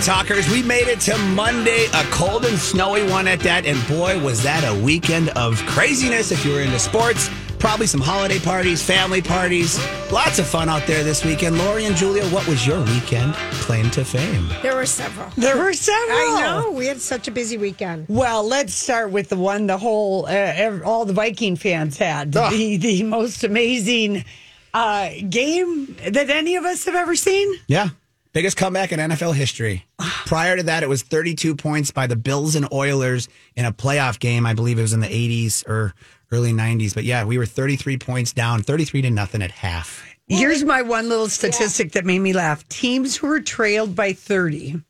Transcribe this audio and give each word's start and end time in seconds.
right, 0.00 0.06
talkers, 0.06 0.48
we 0.50 0.62
made 0.62 0.88
it 0.88 1.00
to 1.00 1.16
Monday, 1.18 1.86
a 1.94 2.04
cold 2.04 2.44
and 2.44 2.58
snowy 2.58 3.02
one 3.08 3.28
at 3.28 3.40
that. 3.40 3.66
And 3.66 3.86
boy, 3.88 4.22
was 4.22 4.42
that 4.42 4.64
a 4.64 4.82
weekend 4.82 5.30
of 5.30 5.58
craziness 5.66 6.32
if 6.32 6.44
you 6.44 6.52
were 6.52 6.60
into 6.60 6.78
sports. 6.78 7.30
Probably 7.58 7.86
some 7.86 8.00
holiday 8.00 8.38
parties, 8.38 8.82
family 8.82 9.20
parties. 9.20 9.78
Lots 10.10 10.38
of 10.38 10.46
fun 10.46 10.70
out 10.70 10.86
there 10.86 11.04
this 11.04 11.24
weekend. 11.26 11.58
Lori 11.58 11.84
and 11.84 11.94
Julia, 11.94 12.24
what 12.28 12.46
was 12.48 12.66
your 12.66 12.82
weekend 12.84 13.34
claim 13.34 13.90
to 13.90 14.02
fame? 14.02 14.48
There 14.62 14.74
were 14.74 14.86
several. 14.86 15.28
There 15.36 15.58
were 15.58 15.74
several. 15.74 16.16
I 16.16 16.40
know. 16.40 16.72
We 16.72 16.86
had 16.86 17.02
such 17.02 17.28
a 17.28 17.30
busy 17.30 17.58
weekend. 17.58 18.06
Well, 18.08 18.46
let's 18.48 18.72
start 18.72 19.10
with 19.10 19.28
the 19.28 19.36
one 19.36 19.66
the 19.66 19.76
whole 19.76 20.24
uh, 20.24 20.30
ev- 20.30 20.82
all 20.86 21.04
the 21.04 21.12
Viking 21.12 21.56
fans 21.56 21.98
had 21.98 22.34
Ugh. 22.34 22.50
the 22.50 22.76
the 22.78 23.02
most 23.02 23.44
amazing 23.44 24.24
uh, 24.72 25.10
game 25.28 25.94
that 26.08 26.30
any 26.30 26.56
of 26.56 26.64
us 26.64 26.86
have 26.86 26.94
ever 26.94 27.14
seen. 27.14 27.52
Yeah. 27.66 27.90
Biggest 28.32 28.56
comeback 28.56 28.92
in 28.92 29.00
NFL 29.00 29.34
history. 29.34 29.84
Prior 30.26 30.56
to 30.56 30.62
that, 30.64 30.82
it 30.82 30.88
was 30.88 31.02
32 31.02 31.56
points 31.56 31.90
by 31.90 32.06
the 32.06 32.16
Bills 32.16 32.54
and 32.54 32.70
Oilers 32.72 33.28
in 33.56 33.64
a 33.64 33.72
playoff 33.72 34.18
game. 34.20 34.46
I 34.46 34.54
believe 34.54 34.78
it 34.78 34.82
was 34.82 34.92
in 34.92 35.00
the 35.00 35.08
80s 35.08 35.66
or 35.68 35.94
early 36.30 36.52
90s. 36.52 36.94
But 36.94 37.04
yeah, 37.04 37.24
we 37.24 37.38
were 37.38 37.46
33 37.46 37.98
points 37.98 38.32
down, 38.32 38.62
33 38.62 39.02
to 39.02 39.10
nothing 39.10 39.42
at 39.42 39.50
half. 39.50 40.06
Here's 40.28 40.62
my 40.62 40.82
one 40.82 41.08
little 41.08 41.28
statistic 41.28 41.90
that 41.92 42.04
made 42.04 42.20
me 42.20 42.32
laugh. 42.32 42.68
Teams 42.68 43.16
who 43.16 43.26
were 43.26 43.40
trailed 43.40 43.96
by 43.96 44.12
30 44.12 44.80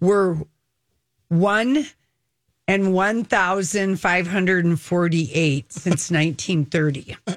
were 0.00 0.36
1 1.28 1.86
and 2.68 2.92
1,548 2.92 5.72
since 5.72 6.10
1930. 6.10 7.16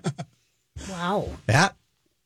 Wow. 0.91 1.29
Yeah. 1.49 1.69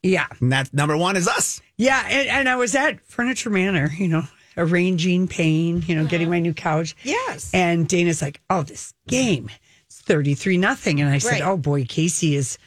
Yeah. 0.03 0.27
And 0.41 0.51
that's 0.51 0.73
number 0.73 0.97
one 0.97 1.15
is 1.15 1.27
us. 1.27 1.61
Yeah. 1.81 2.05
And, 2.09 2.27
and 2.29 2.49
I 2.49 2.55
was 2.55 2.75
at 2.75 2.99
Furniture 3.07 3.49
Manor, 3.49 3.89
you 3.97 4.07
know, 4.07 4.23
arranging, 4.55 5.27
pain, 5.27 5.83
you 5.87 5.95
know, 5.95 6.05
getting 6.05 6.29
my 6.29 6.39
new 6.39 6.53
couch. 6.53 6.95
Yes. 7.03 7.49
And 7.53 7.87
Dana's 7.87 8.21
like, 8.21 8.39
oh, 8.49 8.63
this 8.63 8.93
game 9.07 9.49
it's 9.87 9.99
33 10.01 10.57
nothing. 10.57 11.01
And 11.01 11.09
I 11.09 11.17
said, 11.17 11.31
Right. 11.31 11.41
oh 11.41 11.57
boy, 11.57 11.85
Casey 11.85 12.35
is 12.35 12.57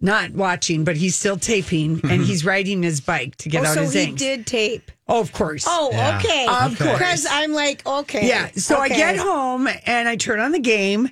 not 0.00 0.32
watching, 0.32 0.84
but 0.84 0.96
he's 0.96 1.16
still 1.16 1.36
taping 1.36 2.00
and 2.10 2.22
he's 2.22 2.44
riding 2.44 2.82
his 2.82 3.00
bike 3.00 3.36
to 3.36 3.48
get 3.48 3.62
Oh, 3.64 3.68
out 3.68 3.74
so 3.74 3.82
his 3.82 3.92
he 3.92 4.02
ink. 4.04 4.18
did 4.18 4.46
tape. 4.46 4.90
Oh, 5.08 5.20
of 5.20 5.32
course. 5.32 5.64
Oh, 5.68 5.90
Yeah. 5.92 6.18
okay. 6.18 6.46
Of 6.48 6.78
course. 6.78 6.92
Because 6.98 7.26
I'm 7.30 7.52
like, 7.52 7.86
okay. 7.86 8.26
Yeah. 8.26 8.50
So 8.56 8.76
I 8.76 8.86
okay. 8.86 8.96
get 8.96 9.16
home 9.16 9.68
and 9.86 10.08
I 10.08 10.16
turn 10.16 10.40
on 10.40 10.52
the 10.52 10.58
game 10.58 11.08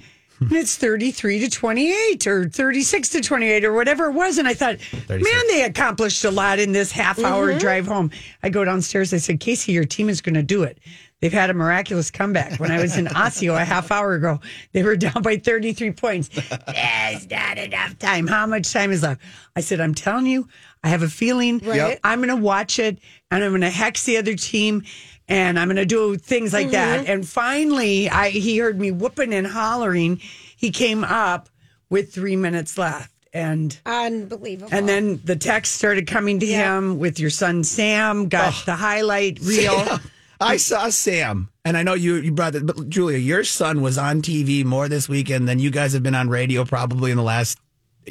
and 0.49 0.53
it's 0.53 0.77
33 0.77 1.41
to 1.41 1.49
28 1.51 2.27
or 2.27 2.49
36 2.49 3.09
to 3.11 3.21
28 3.21 3.65
or 3.65 3.73
whatever 3.73 4.07
it 4.07 4.13
was. 4.13 4.39
And 4.39 4.47
I 4.49 4.55
thought, 4.55 4.79
36. 4.81 5.09
man, 5.23 5.43
they 5.49 5.63
accomplished 5.65 6.25
a 6.25 6.31
lot 6.31 6.59
in 6.59 6.73
this 6.73 6.93
half 6.93 7.19
hour 7.19 7.49
Mm-hmm. 7.51 7.59
drive 7.59 7.87
home. 7.87 8.11
I 8.43 8.49
go 8.49 8.65
downstairs. 8.65 9.13
I 9.13 9.19
said, 9.19 9.41
Casey, 9.41 9.73
your 9.73 9.85
team 9.85 10.09
is 10.09 10.21
going 10.21 10.35
to 10.35 10.43
do 10.43 10.63
it. 10.63 10.79
They've 11.21 11.33
had 11.33 11.51
a 11.51 11.55
miraculous 11.55 12.11
comeback. 12.11 12.59
When 12.59 12.73
I 12.73 12.81
was 12.83 12.97
in 12.97 13.07
Osseo 13.17 13.55
a 13.55 13.65
half 13.65 13.93
hour 13.93 14.15
ago, 14.15 14.41
they 14.73 14.83
were 14.83 14.97
down 14.97 15.23
by 15.23 15.37
33 15.37 15.93
points. 15.93 16.29
There's 16.67 17.31
not 17.31 17.59
enough 17.59 17.97
time. 17.99 18.27
How 18.27 18.45
much 18.47 18.73
time 18.73 18.91
is 18.91 19.03
left? 19.05 19.21
I 19.55 19.61
said, 19.61 19.81
I'm 19.81 19.95
telling 19.95 20.27
you, 20.27 20.49
I 20.83 20.89
have 20.89 21.03
a 21.03 21.09
feeling 21.09 21.61
Right. 21.61 22.01
I'm 22.03 22.19
going 22.19 22.29
to 22.31 22.37
watch 22.37 22.81
it 22.81 22.99
and 23.31 23.45
I'm 23.45 23.53
going 23.53 23.61
to 23.61 23.71
hex 23.71 24.05
the 24.05 24.17
other 24.17 24.35
team 24.35 24.83
and 25.29 25.59
I'm 25.59 25.69
going 25.69 25.77
to 25.77 25.87
do 25.87 26.17
things 26.17 26.53
like 26.53 26.71
that. 26.71 27.03
Mm-hmm. 27.03 27.11
And 27.13 27.29
finally, 27.29 28.09
I 28.11 28.31
he 28.31 28.59
heard 28.59 28.79
me 28.81 28.91
whooping 28.91 29.33
and 29.33 29.47
hollering. 29.47 30.21
He 30.57 30.71
came 30.71 31.05
up 31.05 31.49
with 31.91 32.13
three 32.13 32.37
minutes 32.37 32.77
left. 32.79 33.11
And 33.35 33.79
Unbelievable. 33.87 34.69
and 34.73 34.87
then 34.87 35.19
the 35.25 35.37
text 35.37 35.73
started 35.77 36.07
coming 36.07 36.39
to 36.41 36.47
Yeah. 36.47 36.77
him 36.77 36.99
with 36.99 37.19
your 37.19 37.31
son 37.31 37.65
Sam 37.65 38.29
got 38.29 38.55
the 38.67 38.75
highlight 38.75 39.41
reel. 39.41 39.99
I 40.41 40.59
saw 40.59 40.91
Sam, 40.91 41.49
and 41.65 41.77
I 41.77 41.83
know 41.83 41.95
you 41.95 42.17
you 42.17 42.33
brought 42.33 42.53
that, 42.55 42.67
but 42.67 42.91
Julia, 42.91 43.17
your 43.17 43.43
son 43.45 43.81
was 43.81 43.97
on 43.97 44.21
TV 44.21 44.65
more 44.67 44.87
this 44.89 45.09
weekend 45.09 45.49
than 45.49 45.61
you 45.61 45.71
guys 45.71 45.93
have 45.95 46.03
been 46.03 46.15
on 46.17 46.29
radio 46.29 46.65
probably 46.67 47.11
in 47.11 47.17
the 47.17 47.23
last 47.23 47.59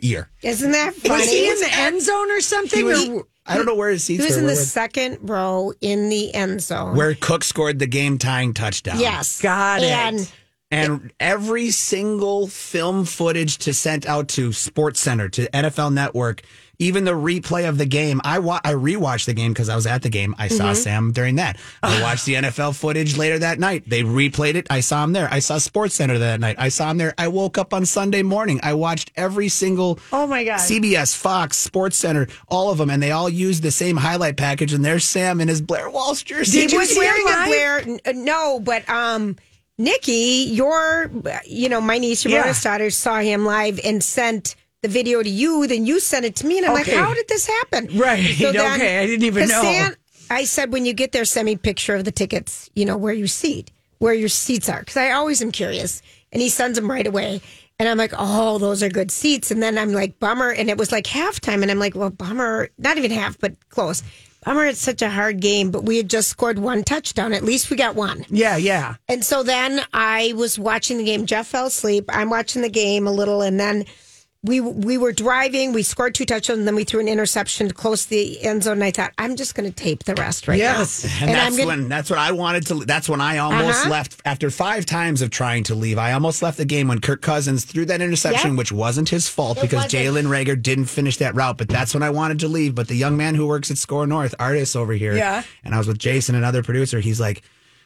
year. 0.01 0.29
Isn't 0.41 0.71
that 0.71 0.95
funny? 0.95 1.13
Was 1.21 1.29
he 1.29 1.49
in 1.51 1.59
the 1.59 1.69
end 1.71 2.01
zone 2.01 2.31
or 2.31 2.41
something? 2.41 2.79
He 2.79 2.83
was. 2.83 3.07
or- 3.09 3.27
I 3.45 3.55
don't 3.57 3.65
know 3.65 3.75
where 3.75 3.89
his 3.89 4.03
seats. 4.03 4.23
He 4.23 4.27
was 4.27 4.35
were. 4.35 4.41
in 4.41 4.45
the 4.47 4.53
Where, 4.53 4.59
was- 4.61 4.71
second 4.71 5.17
row 5.21 5.73
in 5.81 6.09
the 6.09 6.33
end 6.33 6.61
zone. 6.61 6.95
where 6.95 7.15
Cook 7.15 7.43
scored 7.43 7.79
the 7.79 7.87
game 7.87 8.17
tying 8.17 8.53
touchdown. 8.53 8.99
yes. 8.99 9.41
Got 9.41 9.81
it. 9.81 9.89
and 9.91 10.31
And 10.71 11.11
every 11.19 11.69
single 11.71 12.47
film 12.47 13.05
footage 13.05 13.57
to 13.59 13.73
sent 13.73 14.05
out 14.07 14.29
to 14.29 14.53
Sports 14.53 14.99
Center 15.01 15.27
to 15.29 15.49
NFL 15.51 15.93
Network, 15.93 16.41
even 16.79 17.03
the 17.03 17.11
replay 17.11 17.67
of 17.67 17.77
the 17.77 17.85
game. 17.85 18.21
I 18.23 18.39
wa- 18.39 18.61
I 18.63 18.71
rewatched 18.73 19.25
the 19.25 19.33
game 19.33 19.51
because 19.51 19.67
I 19.69 19.75
was 19.75 19.85
at 19.85 20.01
the 20.01 20.09
game. 20.09 20.33
I 20.39 20.47
saw 20.47 20.73
Sam 20.73 21.11
during 21.11 21.35
that. 21.35 21.57
I 21.83 22.01
watched 22.03 22.25
the 22.25 22.35
NFL 22.35 22.75
footage 22.79 23.17
later 23.17 23.37
that 23.39 23.59
night. 23.59 23.83
They 23.87 24.01
replayed 24.03 24.55
it. 24.55 24.67
I 24.69 24.79
saw 24.79 25.03
him 25.03 25.11
there. 25.13 25.27
I 25.29 25.39
saw 25.39 25.57
Sports 25.57 25.93
Center 25.95 26.17
that 26.19 26.39
night. 26.39 26.55
I 26.57 26.69
saw 26.69 26.89
him 26.89 26.97
there. 26.97 27.13
I 27.17 27.27
woke 27.27 27.57
up 27.57 27.73
on 27.73 27.85
Sunday 27.85 28.23
morning. 28.23 28.59
I 28.63 28.73
watched 28.73 29.11
every 29.17 29.49
single 29.49 29.99
Oh 30.13 30.25
my 30.25 30.43
God. 30.45 30.57
CBS, 30.59 31.15
Fox, 31.15 31.57
Sports 31.57 31.97
Center, 31.97 32.27
all 32.47 32.71
of 32.71 32.77
them, 32.77 32.89
and 32.89 33.03
they 33.03 33.11
all 33.11 33.29
used 33.29 33.61
the 33.61 33.71
same 33.71 33.97
highlight 33.97 34.37
package. 34.37 34.71
And 34.73 34.83
there's 34.85 35.03
Sam 35.03 35.41
in 35.41 35.49
his 35.49 35.61
Blair 35.61 35.89
Walsh 35.89 36.23
jersey. 36.23 36.61
Did 36.61 36.69
he 36.69 36.75
you 36.75 36.79
was 36.79 36.89
see 36.89 36.95
him 36.95 37.13
wearing 37.25 37.27
a? 37.27 37.45
Blair. 37.45 37.99
uh, 38.07 38.11
No, 38.15 38.59
but 38.59 38.89
um, 38.89 39.35
Nikki, 39.83 40.47
your, 40.51 41.11
you 41.45 41.69
know, 41.69 41.81
my 41.81 41.97
niece, 41.97 42.23
your 42.23 42.33
Yeah. 42.33 42.43
bonus 42.43 42.61
daughter, 42.63 42.89
saw 42.89 43.19
him 43.19 43.45
live 43.45 43.79
and 43.83 44.03
sent 44.03 44.55
the 44.81 44.87
video 44.87 45.21
to 45.23 45.29
you. 45.29 45.67
Then 45.67 45.85
you 45.85 45.99
sent 45.99 46.25
it 46.25 46.35
to 46.37 46.45
me, 46.47 46.57
and 46.57 46.67
I'm 46.67 46.73
Okay. 46.79 46.95
like, 46.95 47.05
how 47.05 47.13
did 47.13 47.27
this 47.27 47.47
happen? 47.47 47.89
Right. 47.97 48.19
Okay, 48.41 48.99
I 48.99 49.05
didn't 49.07 49.25
even 49.25 49.47
know. 49.49 49.61
San- 49.61 49.95
I 50.29 50.45
said 50.45 50.71
when 50.71 50.85
you 50.85 50.93
get 50.93 51.11
there, 51.11 51.25
send 51.25 51.45
me 51.47 51.53
a 51.53 51.57
picture 51.57 51.95
of 51.95 52.05
the 52.05 52.11
tickets. 52.11 52.69
You 52.75 52.85
know 52.85 52.95
where 52.97 53.13
you 53.13 53.27
seat, 53.27 53.71
where 53.99 54.13
your 54.13 54.29
seats 54.29 54.69
are, 54.69 54.79
because 54.79 54.97
I 54.97 55.11
always 55.11 55.41
am 55.41 55.51
curious. 55.51 56.01
And 56.31 56.41
he 56.41 56.47
sends 56.49 56.77
them 56.77 56.89
right 56.89 57.05
away. 57.05 57.41
And 57.77 57.89
I'm 57.89 57.97
like, 57.97 58.13
oh, 58.17 58.57
those 58.59 58.81
are 58.83 58.89
good 58.89 59.11
seats. 59.11 59.51
And 59.51 59.61
then 59.61 59.77
I'm 59.77 59.91
like, 59.91 60.19
bummer. 60.19 60.49
And 60.51 60.69
it 60.69 60.77
was 60.77 60.91
like 60.91 61.05
halftime. 61.05 61.61
And 61.63 61.69
I'm 61.71 61.79
like, 61.79 61.95
well, 61.95 62.09
bummer. 62.11 62.69
Not 62.77 62.97
even 62.97 63.11
half, 63.11 63.37
but 63.39 63.53
close. 63.69 64.03
Bummer, 64.43 64.65
it's 64.65 64.79
such 64.79 65.01
a 65.01 65.09
hard 65.09 65.39
game. 65.39 65.69
But 65.71 65.83
we 65.83 65.97
had 65.97 66.09
just 66.09 66.29
scored 66.29 66.57
one 66.57 66.83
touchdown. 66.83 67.33
At 67.33 67.43
least 67.43 67.69
we 67.69 67.77
got 67.77 67.95
one. 67.95 68.25
yeah, 68.29 68.57
yeah. 68.57 68.95
And 69.07 69.23
so 69.23 69.43
then 69.43 69.81
I 69.93 70.33
was 70.35 70.57
watching 70.57 70.97
the 70.97 71.03
game. 71.03 71.25
Jeff 71.25 71.47
fell 71.47 71.67
asleep. 71.67 72.05
I'm 72.09 72.29
watching 72.29 72.61
the 72.61 72.69
game 72.69 73.07
a 73.07 73.11
little, 73.11 73.41
and 73.41 73.59
then 73.59 73.85
we 74.43 74.59
we 74.59 74.97
were 74.97 75.11
driving. 75.11 75.71
We 75.71 75.83
scored 75.83 76.15
two 76.15 76.25
touchdowns, 76.25 76.57
and 76.59 76.67
then 76.67 76.73
we 76.73 76.83
threw 76.83 76.99
an 76.99 77.07
interception 77.07 77.67
to 77.67 77.73
close 77.75 78.07
the 78.07 78.41
end 78.43 78.63
zone. 78.63 78.73
And 78.73 78.83
I 78.83 78.89
thought, 78.89 79.13
I'm 79.19 79.35
just 79.35 79.53
going 79.53 79.69
to 79.69 79.75
tape 79.75 80.03
the 80.05 80.15
rest 80.15 80.47
right 80.47 80.57
Yes. 80.57 81.03
now. 81.03 81.27
And, 81.27 81.29
that's 81.35 81.45
I'm 81.45 81.57
gonna, 81.57 81.67
when 81.67 81.89
that's 81.89 82.09
what 82.09 82.17
I 82.17 82.31
wanted 82.31 82.65
to. 82.67 82.73
That's 82.85 83.07
when 83.07 83.21
I 83.21 83.37
almost 83.37 83.81
Uh-huh. 83.81 83.89
left 83.91 84.19
after 84.25 84.49
five 84.49 84.87
times 84.87 85.21
of 85.21 85.29
trying 85.29 85.63
to 85.65 85.75
leave. 85.75 85.99
I 85.99 86.13
almost 86.13 86.41
left 86.41 86.57
the 86.57 86.65
game 86.65 86.87
when 86.87 87.01
Kirk 87.01 87.21
Cousins 87.21 87.65
threw 87.65 87.85
that 87.85 88.01
interception, 88.01 88.51
Yeah. 88.51 88.57
which 88.57 88.71
wasn't 88.71 89.09
his 89.09 89.27
fault 89.27 89.59
It 89.59 89.61
because. 89.61 89.85
Jalen 89.91 90.25
Reagor 90.27 90.59
didn't 90.59 90.85
finish 90.85 91.17
that 91.17 91.35
route. 91.35 91.57
But 91.59 91.69
that's 91.69 91.93
when 91.93 92.01
I 92.01 92.09
wanted 92.09 92.39
to 92.39 92.47
leave. 92.47 92.73
But 92.73 92.87
the 92.87 92.95
young 92.95 93.15
man 93.17 93.35
who 93.35 93.45
works 93.45 93.69
at 93.69 93.77
Score 93.77 94.07
North, 94.07 94.33
artist 94.39 94.75
over 94.75 94.93
here, 94.93 95.15
Yeah. 95.15 95.43
and 95.63 95.75
I 95.75 95.77
was 95.77 95.87
with 95.87 95.99
Jason, 95.99 96.33
another 96.33 96.63
producer. 96.63 96.99
He's 96.99 97.19
like. 97.19 97.43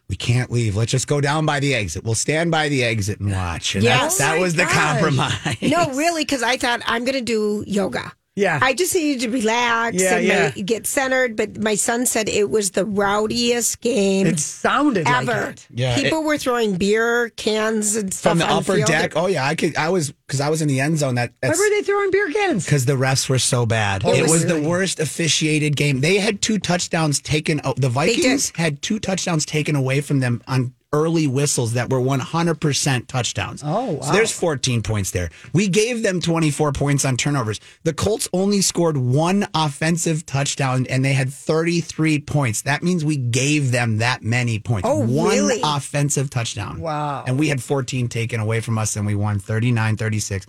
We 0.07 0.15
can't 0.15 0.51
leave. 0.51 0.75
Let's 0.75 0.91
just 0.91 1.07
go 1.07 1.19
down 1.19 1.45
by 1.45 1.59
the 1.59 1.73
exit. 1.73 2.03
We'll 2.03 2.13
stand 2.15 2.51
by 2.51 2.69
the 2.69 2.83
exit 2.83 3.19
and 3.19 3.31
watch. 3.31 3.73
And 3.75 3.83
Yes. 3.83 4.17
that, 4.19 4.23
that 4.25 4.33
Oh 4.33 4.37
my 4.37 4.41
was 4.43 4.53
the 4.55 4.65
compromise. 4.65 5.57
no, 5.61 5.91
really, 5.93 6.21
because 6.23 6.43
I 6.43 6.57
thought 6.57 6.81
I'm 6.85 7.03
going 7.05 7.15
to 7.17 7.21
do 7.21 7.63
yoga. 7.65 8.11
Yeah. 8.37 8.59
I 8.61 8.73
just 8.73 8.93
needed 8.93 9.21
to 9.21 9.29
relax 9.29 9.95
Yeah, 9.95 10.17
and 10.17 10.25
yeah. 10.27 10.51
my- 10.55 10.61
get 10.61 10.85
centered. 10.85 11.37
But 11.37 11.57
my 11.57 11.75
son 11.75 12.05
said 12.05 12.27
it 12.27 12.49
was 12.49 12.71
the 12.71 12.85
rowdiest 12.85 13.79
game 13.79 14.27
It 14.27 14.39
sounded 14.41 15.05
like 15.05 15.27
ever. 15.29 15.49
it. 15.51 15.65
Yeah, 15.73 15.95
People 15.95 16.21
were 16.23 16.37
throwing 16.37 16.75
beer 16.75 17.29
cans 17.37 17.95
and 17.95 18.13
stuff 18.13 18.31
From 18.31 18.39
the 18.39 18.45
on 18.45 18.51
upper 18.63 18.75
field. 18.75 18.87
deck. 18.89 19.13
Oh 19.15 19.27
yeah, 19.27 19.45
I 19.47 19.55
could. 19.55 19.77
I 19.77 19.87
was 19.89 20.11
because 20.27 20.41
I 20.41 20.49
was 20.49 20.61
in 20.61 20.67
the 20.67 20.81
end 20.81 20.97
zone. 20.97 21.15
That 21.15 21.31
Why 21.41 21.49
were 21.49 21.69
they 21.69 21.81
throwing 21.81 22.11
beer 22.11 22.29
cans? 22.31 22.65
because 22.65 22.85
the 22.85 22.93
refs 22.93 23.29
were 23.29 23.39
so 23.39 23.65
bad. 23.65 24.03
it 24.03 24.23
was 24.29 24.43
really? 24.43 24.61
the 24.61 24.67
worst 24.67 24.99
officiated 24.99 25.77
game. 25.77 26.01
They 26.01 26.17
had 26.17 26.41
two 26.41 26.59
touchdowns 26.59 27.21
taken. 27.21 27.61
oh, 27.63 27.73
The 27.77 27.89
Vikings 27.89 28.51
had 28.55 28.81
two 28.81 28.99
touchdowns 28.99 29.45
taken 29.45 29.75
away 29.77 30.01
from 30.01 30.19
them 30.19 30.43
on 30.47 30.73
early 30.93 31.27
whistles 31.27 31.73
that 31.73 31.89
were 31.89 31.99
100% 31.99 33.07
touchdowns. 33.07 33.61
Oh, 33.65 33.99
So 34.01 34.11
there's 34.11 34.31
14 34.31 34.81
points 34.81 35.11
there. 35.11 35.29
We 35.53 35.67
gave 35.67 36.03
them 36.03 36.21
24 36.21 36.71
points 36.71 37.05
on 37.05 37.17
turnovers. 37.17 37.59
The 37.83 37.93
Colts 37.93 38.29
only 38.33 38.61
scored 38.61 38.97
one 38.97 39.47
offensive 39.53 40.25
touchdown 40.25 40.85
and 40.89 41.03
they 41.03 41.13
had 41.13 41.31
33 41.31 42.19
points. 42.19 42.61
That 42.63 42.83
means 42.83 43.03
we 43.03 43.17
gave 43.17 43.71
them 43.71 43.97
that 43.97 44.23
many 44.23 44.59
points. 44.59 44.87
Oh, 44.87 44.99
one 44.99 45.29
really? 45.29 45.61
offensive 45.63 46.29
touchdown. 46.29 46.79
Wow. 46.79 47.23
And 47.27 47.37
we 47.37 47.49
had 47.49 47.61
14 47.61 48.07
taken 48.07 48.39
away 48.39 48.61
from 48.61 48.77
us 48.77 48.95
and 48.95 49.05
we 49.05 49.15
won 49.15 49.39
39 49.39 49.97
36. 49.97 50.45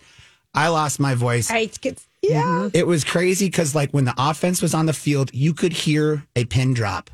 I 0.54 0.68
lost 0.68 0.98
my 0.98 1.14
voice. 1.14 1.50
I 1.50 1.66
get, 1.66 2.02
yeah. 2.22 2.42
Mm-hmm. 2.42 2.68
It 2.76 2.86
was 2.86 3.04
crazy 3.04 3.46
because, 3.46 3.74
like, 3.74 3.90
when 3.90 4.06
the 4.06 4.14
offense 4.16 4.62
was 4.62 4.72
on 4.72 4.86
the 4.86 4.94
field, 4.94 5.30
you 5.34 5.52
could 5.52 5.72
hear 5.72 6.24
a 6.34 6.46
pin 6.46 6.72
drop. 6.72 7.10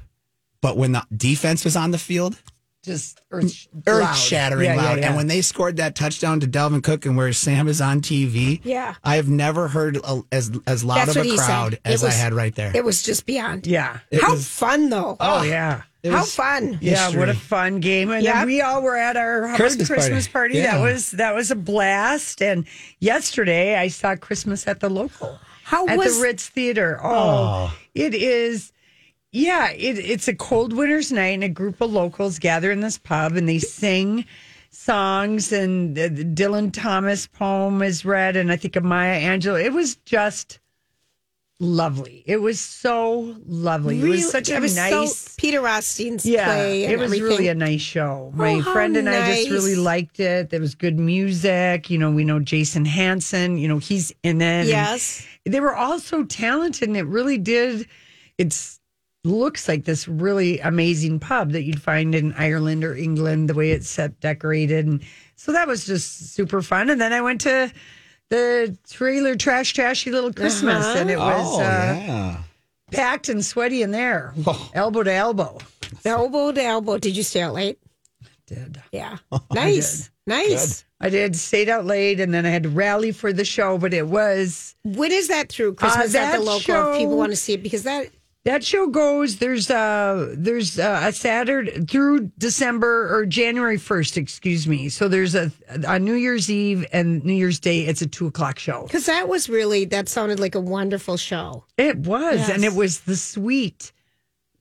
But 0.60 0.76
when 0.76 0.92
the 0.92 1.04
defense 1.14 1.64
was 1.64 1.74
on 1.74 1.90
the 1.90 1.98
field, 1.98 2.40
Just 2.82 3.20
earth, 3.30 3.68
earth 3.86 4.02
loud. 4.02 4.14
shattering 4.14 4.64
Yeah, 4.64 4.74
yeah, 4.74 4.82
loud. 4.82 4.98
yeah. 4.98 5.06
And 5.06 5.16
when 5.16 5.28
they 5.28 5.40
scored 5.40 5.76
that 5.76 5.94
touchdown 5.94 6.40
to 6.40 6.48
Dalvin 6.48 6.82
Cook 6.82 7.06
and 7.06 7.16
where 7.16 7.32
Sam 7.32 7.68
is 7.68 7.80
on 7.80 8.00
TV, 8.00 8.60
Yeah. 8.64 8.94
I 9.04 9.14
have 9.16 9.28
never 9.28 9.68
heard 9.68 9.98
a, 10.02 10.22
as 10.32 10.50
as 10.66 10.82
loud 10.82 10.96
That's 10.96 11.10
of 11.10 11.16
what 11.18 11.26
a 11.26 11.30
he 11.30 11.36
crowd 11.36 11.72
said. 11.74 11.80
as 11.84 12.02
It 12.02 12.06
was- 12.06 12.14
I 12.14 12.18
had 12.18 12.34
right 12.34 12.54
there. 12.54 12.72
It 12.74 12.84
was 12.84 13.02
just 13.04 13.24
beyond. 13.24 13.68
yeah. 13.68 13.98
It 14.10 14.20
How 14.20 14.32
was- 14.32 14.48
fun 14.48 14.90
though. 14.90 15.16
Oh, 15.20 15.38
oh 15.38 15.42
yeah. 15.44 15.82
It 16.02 16.10
How 16.10 16.22
was 16.22 16.34
fun. 16.34 16.78
Yeah, 16.80 17.16
what 17.16 17.28
a 17.28 17.34
fun 17.34 17.78
game! 17.78 18.10
And 18.10 18.24
Yep. 18.24 18.34
then 18.34 18.46
we 18.48 18.60
all 18.60 18.82
were 18.82 18.96
at 18.96 19.16
our 19.16 19.54
Christmas 19.54 19.86
Christmas, 19.86 20.26
party. 20.26 20.54
party. 20.60 20.66
That 20.66 20.80
was 20.80 21.12
that 21.12 21.32
was 21.36 21.52
a 21.52 21.54
blast. 21.54 22.42
And 22.42 22.64
yesterday 22.98 23.76
I 23.76 23.86
saw 23.86 24.16
Christmas 24.16 24.66
at 24.66 24.80
the 24.80 24.88
local. 24.90 25.38
How 25.62 25.86
at 25.86 25.96
was- 25.96 26.16
the 26.16 26.22
Ritz 26.24 26.48
Theater? 26.48 26.98
Oh, 27.00 27.70
oh. 27.70 27.74
it 27.94 28.14
is. 28.14 28.72
Yeah, 29.32 29.70
it, 29.70 29.98
it's 29.98 30.28
a 30.28 30.34
cold 30.34 30.72
winter's 30.74 31.10
night, 31.10 31.32
and 31.34 31.44
a 31.44 31.48
group 31.48 31.80
of 31.80 31.90
locals 31.90 32.38
gather 32.38 32.70
in 32.70 32.80
this 32.80 32.98
pub 32.98 33.32
and 33.32 33.48
they 33.48 33.58
sing 33.58 34.26
songs. 34.70 35.52
And 35.52 35.98
uh, 35.98 36.02
the 36.12 36.24
Dylan 36.24 36.70
Thomas 36.72 37.26
poem 37.26 37.82
is 37.82 38.04
read, 38.04 38.36
and 38.36 38.52
I 38.52 38.56
think 38.56 38.76
of 38.76 38.84
Maya 38.84 39.20
Angelou. 39.20 39.62
It 39.64 39.72
was 39.72 39.96
just 39.96 40.58
lovely. 41.60 42.22
It 42.26 42.38
was 42.42 42.58
so 42.60 43.36
lovely. 43.46 44.00
it 44.00 44.04
was 44.04 44.30
such 44.30 44.50
a 44.50 44.56
it 44.56 44.60
was 44.60 44.74
so- 44.74 44.80
nice. 45.02 45.34
Peter 45.36 45.60
Rothstein's 45.60 46.26
Yeah, 46.26 46.44
play. 46.46 46.84
It 46.84 46.98
was 46.98 47.04
everything. 47.06 47.24
really 47.26 47.48
a 47.48 47.54
nice 47.54 47.80
show. 47.80 48.32
My 48.34 48.58
how 48.58 48.72
friend 48.72 48.96
and 48.96 49.08
I 49.08 49.34
just 49.34 49.50
really 49.50 49.76
liked 49.76 50.20
it. 50.20 50.50
There 50.50 50.60
was 50.60 50.74
good 50.74 50.98
music. 50.98 51.88
You 51.88 51.98
know, 51.98 52.10
we 52.10 52.24
know 52.24 52.40
Jason 52.40 52.84
Hansen. 52.84 53.56
You 53.58 53.68
know, 53.68 53.78
he's 53.78 54.12
in 54.22 54.42
it. 54.42 54.44
and 54.44 54.68
Yes. 54.68 55.24
they 55.46 55.60
were 55.60 55.74
all 55.74 55.98
so 56.00 56.24
talented, 56.24 56.88
and 56.88 56.96
it 56.96 57.06
really 57.06 57.38
did. 57.38 57.86
It's 58.38 58.80
looks 59.24 59.68
like 59.68 59.84
this 59.84 60.08
really 60.08 60.58
amazing 60.60 61.20
pub 61.20 61.52
that 61.52 61.62
you'd 61.62 61.80
find 61.80 62.14
in 62.14 62.32
Ireland 62.34 62.84
or 62.84 62.94
England. 62.96 63.48
The 63.48 63.54
way 63.54 63.70
it's 63.70 63.88
set, 63.88 64.18
decorated, 64.20 64.86
and 64.86 65.02
so 65.36 65.52
that 65.52 65.68
was 65.68 65.84
just 65.86 66.32
super 66.34 66.62
fun. 66.62 66.90
And 66.90 67.00
then 67.00 67.12
I 67.12 67.20
went 67.20 67.40
to 67.42 67.72
the 68.30 68.76
trailer 68.90 69.36
trash 69.36 69.72
trashy 69.72 70.10
little 70.10 70.32
Christmas, 70.32 70.84
and 70.86 71.10
it 71.10 71.18
was 71.18 71.46
Oh, 71.46 71.60
uh, 71.60 71.62
yeah. 71.62 72.36
packed 72.90 73.28
and 73.28 73.44
sweaty 73.44 73.82
in 73.82 73.90
there, 73.90 74.34
elbow 74.74 75.02
to 75.02 75.12
elbow. 75.12 75.58
elbow 76.04 76.52
to 76.52 76.62
elbow. 76.62 76.98
Did 76.98 77.16
you 77.16 77.22
stay 77.22 77.42
out 77.42 77.54
late? 77.54 77.78
Did. 78.46 78.82
Yeah. 78.92 79.18
Nice. 79.52 80.10
Nice. 80.26 80.84
I 81.00 81.08
did 81.08 81.34
stayed 81.34 81.68
out 81.68 81.84
late 81.84 82.20
and 82.20 82.32
then 82.32 82.46
I 82.46 82.50
had 82.50 82.62
to 82.62 82.68
rally 82.68 83.10
for 83.12 83.32
the 83.32 83.44
show, 83.44 83.76
but 83.76 83.92
it 83.92 84.06
was 84.06 84.76
When 84.84 85.10
is 85.10 85.28
that 85.28 85.48
through 85.48 85.74
Christmas 85.74 86.14
at 86.14 86.30
that 86.30 86.38
the 86.38 86.44
local? 86.44 86.60
show- 86.60 86.92
if 86.92 86.98
people 86.98 87.16
want 87.16 87.30
to 87.32 87.36
see 87.36 87.54
it, 87.54 87.62
because 87.62 87.82
that 87.82 88.06
that 88.44 88.64
show 88.64 88.88
goes 88.88 89.36
there's 89.36 89.70
uh 89.70 90.34
there's 90.36 90.78
uh, 90.78 91.00
a 91.04 91.12
Saturday 91.12 91.80
through 91.84 92.32
December 92.38 93.14
or 93.16 93.24
January 93.26 93.76
first, 93.78 94.16
excuse 94.16 94.66
me. 94.66 94.88
So 94.88 95.08
there's 95.08 95.34
a 95.34 95.52
a 95.68 95.98
New 95.98 96.14
Year's 96.14 96.50
Eve 96.50 96.84
and 96.92 97.24
New 97.24 97.34
Year's 97.34 97.60
Day. 97.60 97.82
It's 97.86 98.02
a 98.02 98.06
two 98.06 98.26
o'clock 98.26 98.58
show. 98.58 98.82
because 98.84 99.06
that 99.06 99.28
was 99.28 99.48
really 99.48 99.84
that 99.86 100.08
sounded 100.08 100.40
like 100.40 100.54
a 100.54 100.60
wonderful 100.60 101.16
show. 101.16 101.64
It 101.78 101.98
was, 101.98 102.48
and 102.50 102.64
it 102.64 102.72
was 102.74 103.00
the 103.00 103.16
sweet 103.16 103.92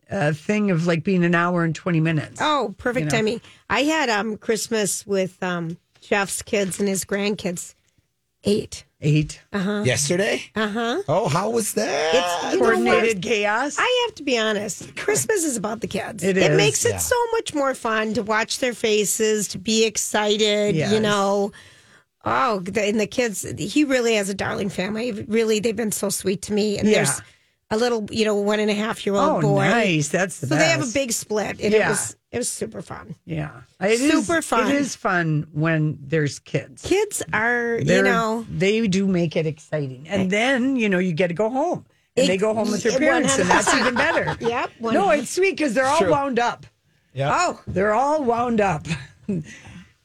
uh, 0.10 0.34
thing 0.34 0.70
of 0.72 0.86
like 0.86 1.04
being 1.04 1.24
an 1.24 1.34
hour 1.34 1.64
and 1.64 1.74
twenty 1.74 2.00
minutes. 2.02 2.40
Oh, 2.42 2.76
perfect 2.78 3.06
You 3.06 3.06
know. 3.06 3.18
timing. 3.18 3.42
I 3.70 3.84
had 3.84 4.10
um 4.10 4.38
Christmas 4.38 5.08
with 5.08 5.42
um 5.42 5.78
Jeff's 6.02 6.42
kids 6.42 6.80
and 6.80 6.88
his 6.88 7.04
grandkids. 7.06 7.74
Eight. 8.44 8.86
Eight 9.04 9.42
Uh-huh. 9.52 9.82
Yesterday? 9.84 10.44
Uh 10.56 10.68
huh. 10.68 11.02
Oh, 11.08 11.28
how 11.28 11.50
was 11.50 11.74
that? 11.74 12.14
It's 12.14 12.54
you 12.54 12.60
know 12.60 12.66
what? 12.68 12.76
coordinated 12.76 13.22
chaos. 13.24 13.76
I 13.80 14.06
have 14.08 14.16
to 14.16 14.24
be 14.24 14.38
honest. 14.38 14.96
Christmas 14.96 15.44
is 15.44 15.58
about 15.58 15.82
the 15.82 15.88
kids. 15.88 16.24
It 16.24 16.38
is, 16.38 16.44
It 16.46 16.56
makes 16.56 16.86
it 16.86 16.92
yeah. 16.92 16.98
so 17.00 17.16
much 17.32 17.54
more 17.56 17.74
fun 17.74 18.14
to 18.14 18.22
watch 18.24 18.60
their 18.60 18.74
faces, 18.74 19.48
to 19.50 19.58
be 19.58 19.86
excited. 19.86 20.76
Yes. 20.76 20.92
You 20.94 21.00
know. 21.00 21.52
Oh, 22.24 22.60
the, 22.60 22.84
and 22.84 23.00
the 23.00 23.08
kids. 23.08 23.44
He 23.58 23.84
really 23.84 24.14
has 24.14 24.30
a 24.30 24.36
darling 24.36 24.70
family. 24.70 25.12
Really, 25.12 25.60
they've 25.60 25.76
been 25.76 25.92
so 25.92 26.10
sweet 26.10 26.44
to 26.44 26.54
me. 26.54 26.78
And 26.78 26.88
Yeah. 26.88 26.98
there's 27.04 27.22
a 27.72 27.78
little, 27.78 28.06
you 28.12 28.26
know, 28.26 28.36
one 28.36 28.60
and 28.60 28.70
a 28.70 28.74
half 28.76 29.06
year 29.06 29.16
old 29.16 29.44
oh, 29.44 29.56
boy. 29.56 29.68
nice. 29.68 30.10
That's 30.10 30.40
the 30.40 30.48
So 30.48 30.56
they 30.56 30.68
have 30.70 30.84
a 30.88 30.92
big 30.94 31.12
split, 31.14 31.60
and 31.62 31.74
Yeah. 31.74 31.88
it 31.88 31.90
was 31.90 32.16
it 32.32 32.38
was 32.38 32.50
super 32.50 32.82
fun. 32.82 33.16
Yeah, 33.26 33.62
It 33.82 34.00
is- 34.00 34.12
Super 34.28 34.42
fun. 34.42 34.70
It 34.70 34.76
is 34.76 34.96
fun 34.96 35.48
when 35.52 35.98
there's 36.02 36.40
kids. 36.40 36.82
Kids 36.84 37.22
are, 37.34 37.78
you 37.80 37.84
They're- 37.86 38.04
know, 38.04 38.46
they 38.50 38.88
do 38.88 39.08
make 39.08 39.36
it 39.36 39.46
exciting, 39.48 40.06
and 40.08 40.30
then 40.30 40.76
you 40.76 40.88
know 40.90 41.00
you 41.00 41.14
get 41.14 41.28
to 41.30 41.34
go 41.34 41.50
home, 41.50 41.86
and 42.16 42.28
they 42.28 42.38
go 42.38 42.54
home 42.54 42.70
with 42.72 42.84
their 42.84 42.94
It- 42.94 43.00
parents, 43.00 43.38
and 43.40 43.50
that's 43.50 43.74
even 43.74 43.96
better. 44.06 44.38
Yep, 44.40 44.70
No, 44.82 45.08
100%. 45.08 45.18
it's 45.20 45.32
sweet 45.32 45.52
because 45.58 45.74
they're 45.74 45.86
all 45.88 45.98
True. 46.00 46.12
wound 46.12 46.40
up. 46.40 46.66
Yeah. 47.14 47.36
oh, 47.38 47.60
They're 47.68 47.94
all 47.94 48.24
wound 48.24 48.62
up. 48.62 48.86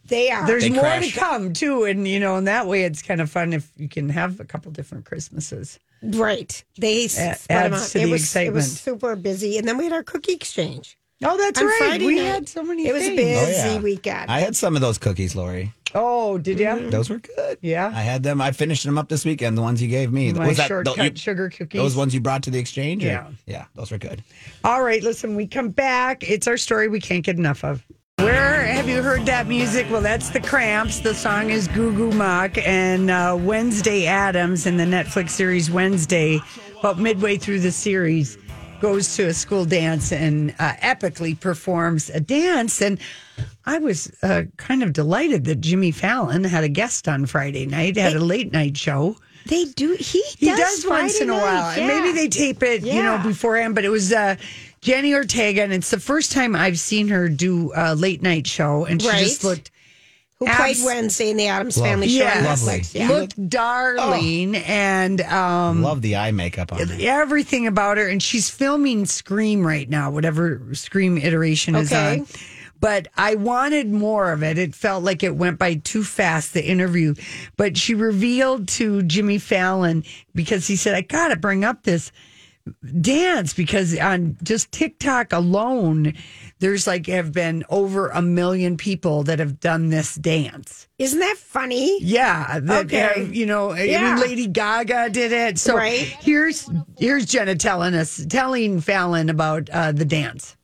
they 0.06 0.30
are. 0.30 0.46
There's 0.46 0.64
They 0.64 0.70
more 0.70 0.80
crash. 0.82 1.12
to 1.14 1.18
come 1.20 1.52
too, 1.52 1.84
and 1.84 2.06
you 2.06 2.18
know, 2.20 2.36
in 2.36 2.44
that 2.44 2.66
way, 2.66 2.82
it's 2.82 3.02
kind 3.02 3.20
of 3.20 3.30
fun 3.30 3.52
if 3.52 3.68
you 3.76 3.88
can 3.88 4.08
have 4.08 4.40
a 4.40 4.44
couple 4.44 4.70
different 4.72 5.04
Christmases. 5.04 5.78
Right. 6.02 6.64
They 6.78 7.04
A- 7.04 7.08
spread 7.08 7.38
them 7.48 7.74
out. 7.74 7.88
to 7.88 8.00
it 8.00 8.04
the 8.04 8.10
was 8.10 8.22
excitement. 8.22 8.52
it 8.52 8.56
was 8.56 8.80
super 8.80 9.16
busy, 9.16 9.58
and 9.58 9.66
then 9.66 9.78
we 9.78 9.84
had 9.84 9.92
our 9.92 10.02
cookie 10.02 10.32
exchange. 10.34 10.98
Oh, 11.24 11.36
that's 11.38 11.58
On 11.58 11.66
right. 11.66 11.76
Friday 11.78 12.06
we 12.06 12.16
night. 12.16 12.24
had 12.24 12.48
so 12.48 12.62
many. 12.62 12.86
It 12.86 12.92
was 12.92 13.02
a 13.04 13.16
things. 13.16 13.38
Oh, 13.40 13.46
busy 13.46 13.68
yeah. 13.76 13.80
weekend. 13.80 14.30
I 14.30 14.40
had 14.40 14.54
some 14.54 14.74
of 14.74 14.82
those 14.82 14.98
cookies, 14.98 15.34
Lori. 15.34 15.72
Oh, 15.94 16.36
did 16.36 16.58
you? 16.60 16.66
Mm-hmm. 16.66 16.90
Those 16.90 17.08
were 17.08 17.18
good. 17.20 17.56
Yeah. 17.62 17.86
I 17.86 18.00
had 18.02 18.22
them. 18.22 18.42
I 18.42 18.52
finished 18.52 18.84
them 18.84 18.98
up 18.98 19.08
this 19.08 19.24
weekend. 19.24 19.56
The 19.56 19.62
ones 19.62 19.80
you 19.80 19.88
gave 19.88 20.12
me. 20.12 20.30
My 20.34 20.48
was 20.48 20.58
that 20.58 20.68
shortcut 20.68 20.96
tho- 20.96 21.04
you- 21.04 21.16
sugar 21.16 21.48
cookies. 21.48 21.80
Those 21.80 21.96
ones 21.96 22.12
you 22.12 22.20
brought 22.20 22.42
to 22.42 22.50
the 22.50 22.58
exchange. 22.58 23.02
or- 23.02 23.06
Yeah. 23.06 23.28
Yeah. 23.46 23.64
Those 23.74 23.90
were 23.90 23.96
good. 23.96 24.22
All 24.62 24.82
right, 24.82 25.02
listen, 25.02 25.36
we 25.36 25.46
come 25.46 25.70
back. 25.70 26.22
It's 26.28 26.46
our 26.46 26.58
story 26.58 26.88
we 26.88 27.00
can't 27.00 27.24
get 27.24 27.38
enough 27.38 27.64
of. 27.64 27.82
Where 28.20 28.64
have 28.64 28.88
you 28.88 29.02
heard 29.02 29.26
that 29.26 29.46
music? 29.46 29.86
Well, 29.90 30.00
that's 30.00 30.30
the 30.30 30.40
Cramps. 30.40 31.00
The 31.00 31.12
song 31.14 31.50
is 31.50 31.68
Goo 31.68 31.92
Goo 31.94 32.10
Muck. 32.12 32.56
And 32.66 33.10
uh, 33.10 33.36
Wednesday 33.38 34.06
Addams 34.06 34.64
in 34.64 34.78
the 34.78 34.84
Netflix 34.84 35.30
series 35.30 35.70
Wednesday, 35.70 36.40
about 36.80 36.98
midway 36.98 37.36
through 37.36 37.60
the 37.60 37.70
series, 37.70 38.38
goes 38.80 39.14
to 39.16 39.24
a 39.26 39.34
school 39.34 39.66
dance 39.66 40.12
and 40.12 40.54
uh, 40.58 40.72
epically 40.80 41.38
performs 41.38 42.08
a 42.08 42.18
dance. 42.20 42.80
And 42.80 42.98
I 43.66 43.76
was 43.78 44.10
uh, 44.22 44.44
kind 44.56 44.82
of 44.82 44.94
delighted 44.94 45.44
that 45.44 45.60
Jimmy 45.60 45.90
Fallon 45.90 46.42
had 46.42 46.64
a 46.64 46.68
guest 46.70 47.08
on 47.08 47.26
Friday 47.26 47.66
night, 47.66 47.98
had 47.98 48.16
a 48.16 48.20
late 48.20 48.50
night 48.50 48.78
show. 48.78 49.16
They 49.44 49.66
do. 49.66 49.94
He 49.94 50.22
He 50.38 50.46
does, 50.46 50.58
does, 50.58 50.86
once 50.86 51.20
in 51.20 51.28
a 51.30 51.34
while. 51.34 51.44
night, 51.44 51.78
And 51.78 51.86
maybe 51.86 52.12
they 52.12 52.28
tape 52.28 52.62
it, 52.62 52.82
you 52.82 53.02
know, 53.02 53.18
beforehand, 53.22 53.74
but 53.76 53.84
it 53.84 53.90
was 53.90 54.12
uh, 54.12 54.34
Jenny 54.86 55.14
Ortega, 55.14 55.62
and 55.64 55.72
it's 55.72 55.90
the 55.90 55.98
first 55.98 56.30
time 56.30 56.54
I've 56.54 56.78
seen 56.78 57.08
her 57.08 57.28
do 57.28 57.72
a 57.74 57.96
late 57.96 58.22
night 58.22 58.46
show, 58.46 58.84
and 58.84 59.02
she 59.02 59.08
just 59.08 59.42
looked 59.42 59.72
who 60.38 60.44
played 60.46 60.76
abs- 60.76 60.84
Wednesday 60.84 61.30
in 61.30 61.36
the 61.36 61.48
Addams 61.48 61.76
Love- 61.76 61.88
Family 61.88 62.08
show 62.08 62.24
on 62.24 62.44
Yes. 62.44 62.64
Lovely. 62.64 62.80
Netflix. 62.80 62.94
Yeah. 62.94 63.08
looked 63.08 63.48
darling, 63.48 64.54
and 64.54 65.20
um, 65.22 65.82
Love 65.82 66.02
the 66.02 66.14
eye 66.14 66.30
makeup 66.30 66.72
on 66.72 66.86
her. 66.86 66.96
everything 67.00 67.66
about 67.66 67.96
her. 67.96 68.06
And 68.06 68.22
she's 68.22 68.48
filming 68.48 69.06
Scream 69.06 69.66
right 69.66 69.90
now, 69.90 70.12
whatever 70.12 70.62
Scream 70.72 71.18
iteration 71.18 71.74
is 71.74 71.90
Okay. 71.92 72.20
on. 72.20 72.26
But 72.78 73.08
I 73.16 73.34
wanted 73.34 73.90
more 73.90 74.30
of 74.30 74.44
it. 74.44 74.56
It 74.56 74.72
felt 74.74 75.02
like 75.02 75.24
it 75.24 75.34
went 75.34 75.58
by 75.58 75.74
too 75.76 76.04
fast, 76.04 76.52
the 76.54 76.64
interview. 76.64 77.14
But 77.56 77.76
she 77.76 77.94
revealed 77.94 78.68
to 78.68 79.02
Jimmy 79.02 79.38
Fallon 79.38 80.04
because 80.34 80.68
he 80.68 80.76
said, 80.76 80.94
I 80.94 81.00
got 81.00 81.28
to 81.28 81.36
bring 81.36 81.64
up 81.64 81.82
this 81.82 82.12
dance 83.00 83.54
because 83.54 83.98
on 83.98 84.36
just 84.42 84.72
TikTok 84.72 85.32
alone, 85.32 86.14
there's 86.58 86.86
like 86.86 87.06
have 87.06 87.32
been 87.32 87.64
over 87.68 88.08
a 88.08 88.22
million 88.22 88.76
people 88.76 89.22
that 89.24 89.38
have 89.38 89.60
done 89.60 89.88
this 89.90 90.14
dance. 90.16 90.88
Isn't 90.98 91.20
that 91.20 91.36
funny? 91.36 91.98
Yeah, 92.02 92.60
that 92.60 92.86
Okay. 92.86 92.96
have, 93.24 93.34
you 93.34 93.46
know, 93.46 93.70
I 93.72 93.82
Yeah. 93.84 94.14
mean, 94.14 94.20
Lady 94.20 94.46
Gaga 94.46 95.10
did 95.10 95.32
it. 95.32 95.58
So 95.58 95.76
Right. 95.76 96.06
here's 96.20 96.68
here's 96.98 97.26
Jenna 97.26 97.54
telling 97.54 97.94
us, 97.94 98.24
telling 98.28 98.80
Fallon 98.80 99.28
about 99.30 99.68
uh, 99.70 99.92
the 99.92 100.04
dance. 100.04 100.56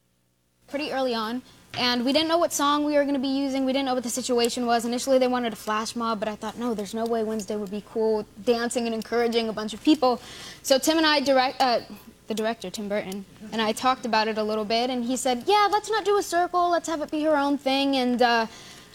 pretty 0.68 0.90
early 0.90 1.14
on, 1.14 1.42
and 1.74 2.04
we 2.04 2.12
didn't 2.12 2.28
know 2.28 2.38
what 2.38 2.52
song 2.52 2.84
we 2.84 2.94
were 2.94 3.02
going 3.02 3.14
to 3.14 3.20
be 3.20 3.28
using. 3.28 3.64
We 3.64 3.72
didn't 3.72 3.86
know 3.86 3.94
what 3.94 4.02
the 4.02 4.10
situation 4.10 4.66
was. 4.66 4.84
Initially, 4.84 5.18
they 5.18 5.28
wanted 5.28 5.52
a 5.52 5.56
flash 5.56 5.96
mob, 5.96 6.20
but 6.20 6.28
I 6.28 6.36
thought, 6.36 6.58
no, 6.58 6.74
there's 6.74 6.94
no 6.94 7.06
way 7.06 7.24
Wednesday 7.24 7.56
would 7.56 7.70
be 7.70 7.82
cool 7.90 8.26
dancing 8.44 8.86
and 8.86 8.94
encouraging 8.94 9.48
a 9.48 9.52
bunch 9.52 9.72
of 9.72 9.82
people. 9.82 10.20
So 10.62 10.78
Tim 10.78 10.98
and 10.98 11.06
I 11.06 11.20
direct. 11.20 11.60
Uh, 11.60 11.80
the 12.28 12.34
director, 12.34 12.70
Tim 12.70 12.88
Burton, 12.88 13.24
and 13.50 13.60
I 13.60 13.72
talked 13.72 14.06
about 14.06 14.28
it 14.28 14.38
a 14.38 14.42
little 14.42 14.64
bit, 14.64 14.90
and 14.90 15.04
he 15.04 15.16
said, 15.16 15.42
Yeah, 15.46 15.68
let's 15.70 15.90
not 15.90 16.04
do 16.04 16.16
a 16.16 16.22
circle, 16.22 16.70
let's 16.70 16.88
have 16.88 17.02
it 17.02 17.10
be 17.10 17.24
her 17.24 17.36
own 17.36 17.58
thing. 17.58 17.96
And 17.96 18.22
uh, 18.22 18.46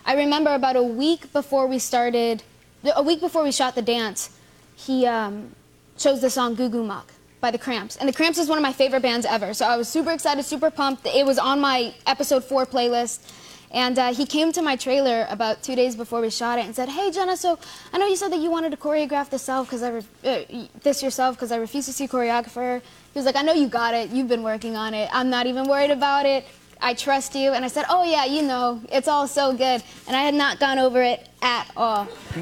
I 0.06 0.16
remember 0.16 0.56
about 0.56 0.78
a 0.78 0.82
week 0.82 1.32
before 1.34 1.68
we 1.68 1.78
started, 1.78 2.42
a 2.96 3.04
week 3.04 3.20
before 3.20 3.44
we 3.44 3.52
shot 3.52 3.76
the 3.76 3.82
dance, 3.82 4.30
he 4.76 5.06
um, 5.06 5.52
chose 5.98 6.22
the 6.22 6.30
song 6.30 6.56
Goo 6.56 6.70
Goo 6.70 6.84
Muck 6.84 7.12
by 7.40 7.52
the 7.52 7.58
Cramps. 7.58 7.98
And 7.98 8.08
the 8.10 8.14
Cramps 8.14 8.38
is 8.38 8.50
one 8.50 8.58
of 8.58 8.62
my 8.62 8.74
favorite 8.74 9.02
bands 9.02 9.26
ever. 9.26 9.54
So 9.54 9.66
I 9.66 9.78
was 9.78 9.88
super 9.88 10.12
excited, 10.12 10.44
super 10.44 10.72
pumped. 10.72 11.06
It 11.06 11.26
was 11.26 11.38
on 11.38 11.60
my 11.60 11.94
episode 12.06 12.44
four 12.44 12.66
playlist. 12.66 13.20
And 13.72 14.00
uh, 14.00 14.14
he 14.14 14.26
came 14.26 14.52
to 14.54 14.62
my 14.62 14.78
trailer 14.78 15.28
about 15.30 15.62
two 15.62 15.76
days 15.76 15.96
before 15.96 16.22
we 16.22 16.30
shot 16.30 16.58
it 16.58 16.66
and 16.66 16.74
said, 16.74 16.88
"Hey 16.88 17.12
Jenna, 17.12 17.36
so 17.36 17.60
I 17.92 17.98
know 17.98 18.08
you 18.08 18.16
said 18.16 18.32
that 18.32 18.40
you 18.40 18.50
wanted 18.50 18.72
to 18.72 18.78
choreograph 18.78 19.30
this 19.30 19.42
self 19.42 19.68
because 19.68 19.84
I 19.84 19.98
uh, 20.26 20.68
this 20.84 21.04
yourself 21.04 21.36
because 21.36 21.52
I 21.52 21.58
refuse 21.58 21.86
to 21.88 21.92
see 21.94 22.06
a 22.06 22.08
choreographer." 22.08 22.82
He 23.14 23.20
was 23.20 23.26
like, 23.26 23.36
"I 23.36 23.42
know 23.42 23.52
you 23.52 23.68
got 23.68 23.94
it. 23.94 24.10
You've 24.10 24.30
been 24.30 24.44
working 24.44 24.78
on 24.78 24.94
it. 24.94 25.10
I'm 25.12 25.30
not 25.30 25.48
even 25.48 25.68
worried 25.68 25.92
about 25.92 26.26
it. 26.26 26.46
I 26.80 26.94
trust 26.94 27.36
you." 27.36 27.52
And 27.52 27.66
I 27.66 27.68
said, 27.68 27.84
"Oh 27.90 28.06
yeah, 28.06 28.24
you 28.24 28.42
know, 28.42 28.82
it's 28.90 29.10
all 29.10 29.28
so 29.28 29.52
good." 29.52 29.84
And 30.08 30.16
I 30.16 30.22
had 30.22 30.34
not 30.34 30.62
gone 30.62 30.80
over 30.80 31.04
it 31.04 31.28
at 31.42 31.70
all. 31.76 32.08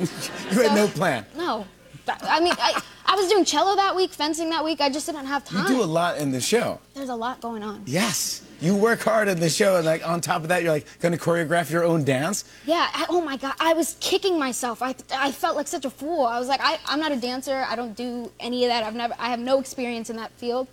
You 0.52 0.62
had 0.62 0.76
no 0.76 0.88
plan. 0.88 1.26
No, 1.36 1.66
I 2.08 2.40
mean, 2.40 2.54
I, 2.58 2.82
I 3.06 3.16
was 3.16 3.28
doing 3.30 3.46
cello 3.46 3.76
that 3.76 3.96
week, 3.96 4.12
fencing 4.12 4.50
that 4.50 4.64
week. 4.64 4.82
I 4.82 4.90
just 4.90 5.06
didn't 5.06 5.26
have 5.26 5.46
time. 5.46 5.64
You 5.72 5.78
do 5.78 5.84
a 5.84 5.86
lot 5.86 6.18
in 6.18 6.32
the 6.32 6.42
show. 6.42 6.80
There's 6.94 7.10
a 7.10 7.16
lot 7.16 7.42
going 7.42 7.64
on. 7.64 7.84
Yes. 7.86 8.42
you 8.62 8.76
work 8.76 9.02
hard 9.02 9.28
in 9.28 9.40
the 9.40 9.50
show, 9.50 9.76
and 9.78 9.86
like 9.86 10.08
on 10.08 10.22
top 10.22 10.42
of 10.44 10.48
that, 10.50 10.64
you're 10.64 10.72
like 10.72 10.88
going 11.00 11.12
to 11.12 11.18
choreograph 11.18 11.70
your 11.72 11.84
own 11.84 12.04
dance. 12.04 12.46
Yeah. 12.66 12.88
I, 12.94 13.06
oh 13.10 13.22
my 13.22 13.38
God. 13.38 13.54
I 13.60 13.74
was 13.74 13.96
kicking 14.00 14.40
myself. 14.40 14.82
I, 14.82 14.96
I 15.14 15.32
felt 15.32 15.56
like 15.56 15.68
such 15.68 15.86
a 15.86 15.90
fool. 15.90 16.26
I 16.26 16.40
was 16.40 16.48
like, 16.48 16.62
I, 16.64 16.80
I'm 16.88 17.00
not 17.00 17.12
a 17.12 17.18
dancer. 17.18 17.66
I 17.68 17.76
don't 17.76 17.96
do 17.96 18.32
any 18.40 18.64
of 18.66 18.70
that. 18.70 18.84
I've 18.84 18.96
never. 18.96 19.14
I 19.20 19.30
have 19.30 19.40
no 19.40 19.60
experience 19.60 20.10
in 20.10 20.16
that 20.18 20.32
field. 20.32 20.68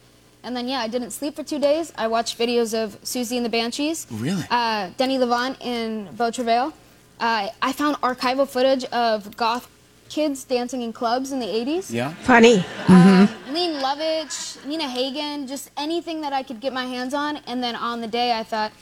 And 0.44 0.56
then 0.56 0.66
yeah, 0.66 0.80
I 0.80 0.88
didn't 0.88 1.12
sleep 1.12 1.36
for 1.36 1.44
two 1.44 1.60
days. 1.60 1.92
I 1.96 2.08
watched 2.08 2.36
videos 2.38 2.74
of 2.74 3.00
Siouxsie 3.02 3.36
and 3.36 3.44
the 3.46 3.50
Banshees. 3.50 4.08
Really? 4.10 4.42
Uh, 4.50 4.90
Denis 4.96 5.22
Lavant 5.22 5.56
in 5.60 6.08
Beau 6.16 6.32
Travail. 6.32 6.72
Uh, 7.20 7.48
I 7.62 7.72
found 7.72 7.96
archival 8.00 8.48
footage 8.48 8.84
of 8.86 9.36
goth 9.36 9.68
kids 10.12 10.44
dancing 10.44 10.82
in 10.82 10.92
clubs 10.92 11.32
in 11.32 11.38
the 11.40 11.46
80s. 11.46 11.90
Yeah. 11.90 12.12
Funny. 12.22 12.56
Um, 12.56 12.62
mm-hmm. 12.86 13.54
Lene 13.54 13.80
Lovich, 13.80 14.62
Nina 14.66 14.86
Hagen, 14.88 15.46
just 15.46 15.70
anything 15.76 16.20
that 16.20 16.34
I 16.34 16.42
could 16.42 16.60
get 16.60 16.72
my 16.72 16.84
hands 16.84 17.14
on. 17.14 17.38
And 17.46 17.62
then 17.62 17.74
on 17.74 18.02
the 18.02 18.06
day, 18.06 18.38
I 18.38 18.42
thought, 18.42 18.72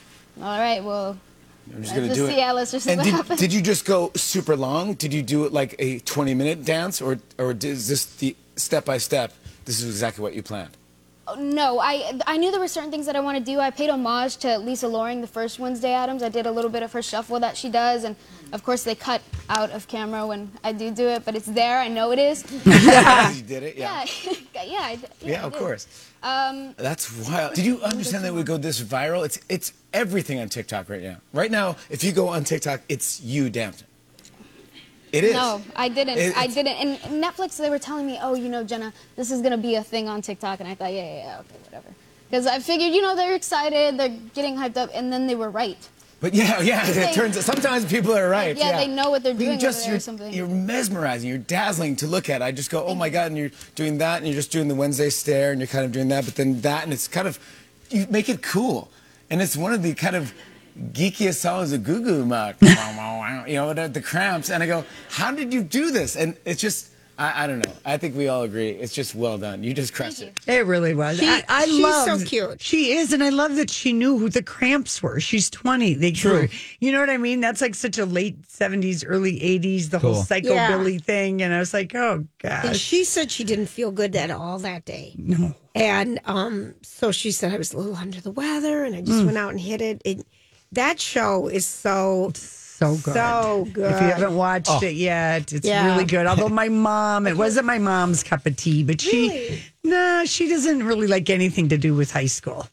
all 0.41 0.59
right, 0.59 0.83
well, 0.83 1.17
I'm 1.73 1.83
just 1.83 1.95
gonna 1.95 2.07
just 2.07 2.19
do 2.19 2.27
see- 2.27 2.33
it. 2.33 2.37
yeah, 2.37 2.51
let's 2.51 2.71
just 2.71 2.87
and 2.87 3.01
did, 3.01 3.37
did 3.37 3.53
you 3.53 3.61
just 3.61 3.85
go 3.85 4.11
super 4.15 4.55
long? 4.57 4.95
Did 4.95 5.13
you 5.13 5.21
do 5.21 5.45
it 5.45 5.53
like 5.53 5.75
a 5.79 5.99
20 5.99 6.33
minute 6.33 6.65
dance, 6.65 7.01
or 7.01 7.19
or 7.37 7.51
is 7.51 7.87
this 7.87 8.05
the 8.05 8.35
step 8.57 8.83
by 8.83 8.97
step? 8.97 9.33
This 9.65 9.79
is 9.79 9.87
exactly 9.87 10.21
what 10.23 10.33
you 10.33 10.43
planned. 10.43 10.75
No, 11.37 11.79
I 11.79 12.19
I 12.27 12.37
knew 12.37 12.51
there 12.51 12.59
were 12.59 12.67
certain 12.67 12.91
things 12.91 13.05
that 13.05 13.15
I 13.15 13.19
want 13.19 13.37
to 13.37 13.43
do. 13.43 13.59
I 13.59 13.69
paid 13.69 13.89
homage 13.89 14.37
to 14.37 14.57
Lisa 14.57 14.87
Loring, 14.87 15.21
the 15.21 15.27
first 15.27 15.59
Wednesday 15.59 15.93
Addams. 15.93 16.23
I 16.23 16.29
did 16.29 16.45
a 16.45 16.51
little 16.51 16.69
bit 16.69 16.83
of 16.83 16.91
her 16.93 17.01
shuffle 17.01 17.39
that 17.39 17.55
she 17.55 17.69
does, 17.69 18.03
and 18.03 18.15
of 18.51 18.63
course 18.63 18.83
they 18.83 18.95
cut 18.95 19.21
out 19.49 19.69
of 19.71 19.87
camera 19.87 20.25
when 20.25 20.51
I 20.63 20.71
do 20.73 20.91
do 20.91 21.07
it, 21.07 21.23
but 21.23 21.35
it's 21.35 21.45
there. 21.45 21.79
I 21.79 21.87
know 21.87 22.11
it 22.11 22.19
is. 22.19 22.43
you 22.65 23.43
did 23.43 23.63
it. 23.63 23.77
Yeah. 23.77 24.03
Yeah, 24.03 24.33
yeah, 24.63 24.79
I, 24.81 24.99
yeah, 25.21 25.29
Yeah, 25.29 25.45
of 25.45 25.53
course. 25.53 25.87
Um, 26.23 26.73
That's 26.77 27.29
wild. 27.29 27.53
Did 27.53 27.65
you 27.65 27.81
understand 27.81 28.23
that 28.23 28.29
it 28.29 28.33
would 28.33 28.45
go 28.45 28.57
this 28.57 28.81
viral? 28.81 29.23
It's 29.23 29.39
it's 29.47 29.73
everything 29.93 30.39
on 30.39 30.49
TikTok 30.49 30.89
right 30.89 31.03
now. 31.03 31.17
Right 31.33 31.51
now, 31.51 31.77
if 31.89 32.03
you 32.03 32.11
go 32.11 32.29
on 32.29 32.43
TikTok, 32.43 32.81
it's 32.89 33.21
you 33.21 33.49
dancing. 33.49 33.87
It 35.11 35.23
is. 35.25 35.33
No, 35.33 35.61
I 35.75 35.89
didn't. 35.89 36.17
It- 36.17 36.37
I 36.37 36.47
didn't. 36.47 36.73
And 36.77 37.23
Netflix, 37.23 37.57
they 37.57 37.69
were 37.69 37.79
telling 37.79 38.05
me, 38.07 38.17
oh, 38.21 38.33
you 38.33 38.49
know, 38.49 38.63
Jenna, 38.63 38.93
this 39.15 39.29
is 39.31 39.41
gonna 39.41 39.57
be 39.57 39.75
a 39.75 39.83
thing 39.83 40.07
on 40.07 40.21
TikTok, 40.21 40.59
and 40.59 40.69
I 40.69 40.75
thought, 40.75 40.93
yeah, 40.93 41.03
yeah, 41.03 41.23
yeah 41.25 41.39
okay, 41.39 41.55
whatever. 41.65 41.87
Because 42.29 42.47
I 42.47 42.59
figured, 42.59 42.93
you 42.93 43.01
know, 43.01 43.15
they're 43.15 43.35
excited, 43.35 43.97
they're 43.97 44.17
getting 44.33 44.55
hyped 44.55 44.77
up, 44.77 44.89
and 44.93 45.11
then 45.11 45.27
they 45.27 45.35
were 45.35 45.49
right. 45.49 45.77
But 46.21 46.33
yeah, 46.33 46.61
yeah. 46.71 46.87
It 46.87 46.93
They- 46.93 47.13
turns. 47.13 47.35
Out 47.35 47.43
sometimes 47.43 47.83
people 47.85 48.15
are 48.15 48.29
right. 48.29 48.55
Yeah, 48.55 48.77
they 48.77 48.87
know 48.87 49.09
what 49.09 49.23
they're 49.23 49.33
But 49.33 49.41
you 49.41 49.47
doing 49.47 49.59
just 49.59 49.87
you're, 49.87 49.99
something. 49.99 50.31
you're 50.31 50.47
mesmerizing. 50.47 51.27
You're 51.27 51.39
dazzling 51.39 51.95
to 51.97 52.07
look 52.07 52.29
at. 52.29 52.41
I 52.41 52.51
just 52.51 52.69
go, 52.69 52.85
oh 52.85 52.95
my 52.95 53.09
god, 53.09 53.27
and 53.27 53.37
you're 53.37 53.51
doing 53.75 53.97
that, 53.97 54.17
and 54.19 54.27
you're 54.27 54.35
just 54.35 54.51
doing 54.51 54.67
the 54.69 54.75
Wednesday 54.75 55.09
stare, 55.09 55.51
and 55.51 55.59
you're 55.59 55.67
kind 55.67 55.83
of 55.83 55.91
doing 55.91 56.07
that, 56.09 56.23
but 56.25 56.35
then 56.35 56.61
that, 56.61 56.83
and 56.83 56.93
it's 56.93 57.07
kind 57.07 57.27
of 57.27 57.37
you 57.89 58.07
make 58.09 58.29
it 58.29 58.41
cool, 58.41 58.89
and 59.29 59.41
it's 59.41 59.57
one 59.57 59.73
of 59.73 59.83
the 59.83 59.93
kind 59.93 60.15
of 60.15 60.33
geekiest 60.91 61.35
songs 61.39 61.71
a 61.71 61.77
Goo 61.77 62.01
Goo 62.01 62.25
Muck, 62.25 62.55
you 62.61 63.55
know, 63.55 63.73
the, 63.73 63.87
the 63.87 64.01
Cramps, 64.01 64.49
and 64.49 64.61
I 64.63 64.67
go, 64.67 64.83
how 65.09 65.31
did 65.31 65.53
you 65.53 65.63
do 65.63 65.91
this? 65.91 66.15
And 66.15 66.35
it's 66.45 66.61
just. 66.61 66.87
I, 67.19 67.43
I 67.43 67.47
don't 67.47 67.59
know. 67.63 67.73
I 67.85 67.97
think 67.97 68.15
we 68.15 68.29
all 68.29 68.43
agree. 68.43 68.69
It's 68.69 68.93
just 68.95 69.13
well 69.13 69.37
done. 69.37 69.63
You 69.63 69.75
just 69.75 69.93
crushed 69.93 70.23
it. 70.23 70.33
It 70.47 70.65
really 70.65 70.95
was. 70.95 71.19
She- 71.19 71.27
I, 71.27 71.43
I 71.49 71.65
she's 71.65 71.79
love. 71.83 72.19
so 72.21 72.25
cute. 72.25 72.61
She 72.61 72.93
is, 72.93 73.13
and 73.13 73.21
I 73.21 73.29
love 73.29 73.57
that 73.57 73.69
she 73.69 73.93
knew 73.93 74.17
who 74.17 74.27
the 74.29 74.41
Cramps 74.41 75.03
were. 75.03 75.19
She's 75.19 75.47
twenty. 75.49 75.93
They 75.93 76.13
True. 76.13 76.31
Were, 76.43 76.49
you 76.79 76.91
know 76.91 76.99
what 76.99 77.11
I 77.11 77.17
mean? 77.17 77.39
That's 77.41 77.61
like 77.61 77.75
such 77.75 77.99
a 77.99 78.05
late 78.05 78.49
seventies, 78.49 79.03
early 79.03 79.43
eighties, 79.43 79.89
the 79.89 79.99
whole 79.99 80.13
Cool. 80.13 80.23
psychobilly 80.23 81.03
thing. 81.03 81.43
And 81.43 81.53
I 81.53 81.59
was 81.59 81.73
like, 81.75 81.93
oh 81.93 82.25
god. 82.41 82.65
And 82.65 82.75
she 82.75 83.03
said 83.03 83.29
she 83.29 83.43
didn't 83.43 83.67
feel 83.67 83.91
good 83.91 84.15
at 84.15 84.31
all 84.31 84.57
that 84.59 84.85
day. 84.85 85.13
no. 85.17 85.53
And 85.75 86.19
um, 86.25 86.73
so 86.81 87.11
she 87.11 87.31
said 87.31 87.53
I 87.53 87.57
was 87.57 87.71
a 87.73 87.77
little 87.77 87.95
under 87.95 88.19
the 88.19 88.31
weather, 88.31 88.83
and 88.83 88.95
I 88.95 89.01
Mm. 89.01 89.05
just 89.07 89.25
went 89.25 89.37
out 89.37 89.51
and 89.51 89.59
hit 89.59 89.81
it. 89.81 90.01
it. 90.05 90.25
That 90.73 90.99
show 90.99 91.47
is 91.47 91.65
so 91.65 92.31
So 92.35 92.95
good. 92.95 93.13
So 93.13 93.67
good. 93.73 93.91
If 93.91 94.01
you 94.01 94.07
haven't 94.07 94.35
watched 94.35 94.81
it 94.81 94.87
oh. 94.87 94.89
yet, 94.89 95.51
it's 95.53 95.67
Yeah. 95.67 95.85
really 95.91 96.05
good. 96.05 96.25
Although 96.25 96.49
my 96.49 96.69
mom, 96.69 97.27
it 97.27 97.37
wasn't 97.37 97.65
my 97.67 97.77
mom's 97.77 98.23
cup 98.23 98.45
of 98.45 98.55
tea, 98.55 98.83
but 98.83 98.99
she, 99.01 99.29
Really? 99.29 99.63
nah, 99.83 100.23
she 100.25 100.49
doesn't 100.49 100.83
really 100.83 101.07
like 101.07 101.29
anything 101.29 101.69
to 101.69 101.77
do 101.77 101.93
with 101.93 102.11
high 102.11 102.25
school. 102.25 102.67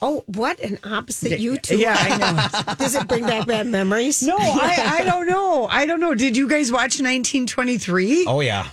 Oh, 0.00 0.24
what 0.26 0.58
an 0.60 0.78
opposite 0.84 1.38
you 1.38 1.58
two. 1.58 1.78
Yeah. 1.78 1.96
I 1.98 2.16
know. 2.16 2.74
Does 2.78 2.94
it 2.96 3.06
bring 3.06 3.24
back 3.24 3.46
bad 3.46 3.66
memories? 3.66 4.22
No, 4.22 4.36
I, 4.38 4.98
I 5.00 5.04
don't 5.04 5.28
know. 5.28 5.68
I 5.70 5.86
don't 5.86 6.00
know. 6.00 6.14
Did 6.14 6.36
you 6.36 6.48
guys 6.48 6.72
watch 6.72 6.98
1923? 7.00 8.24
Oh 8.26 8.40
yeah, 8.40 8.68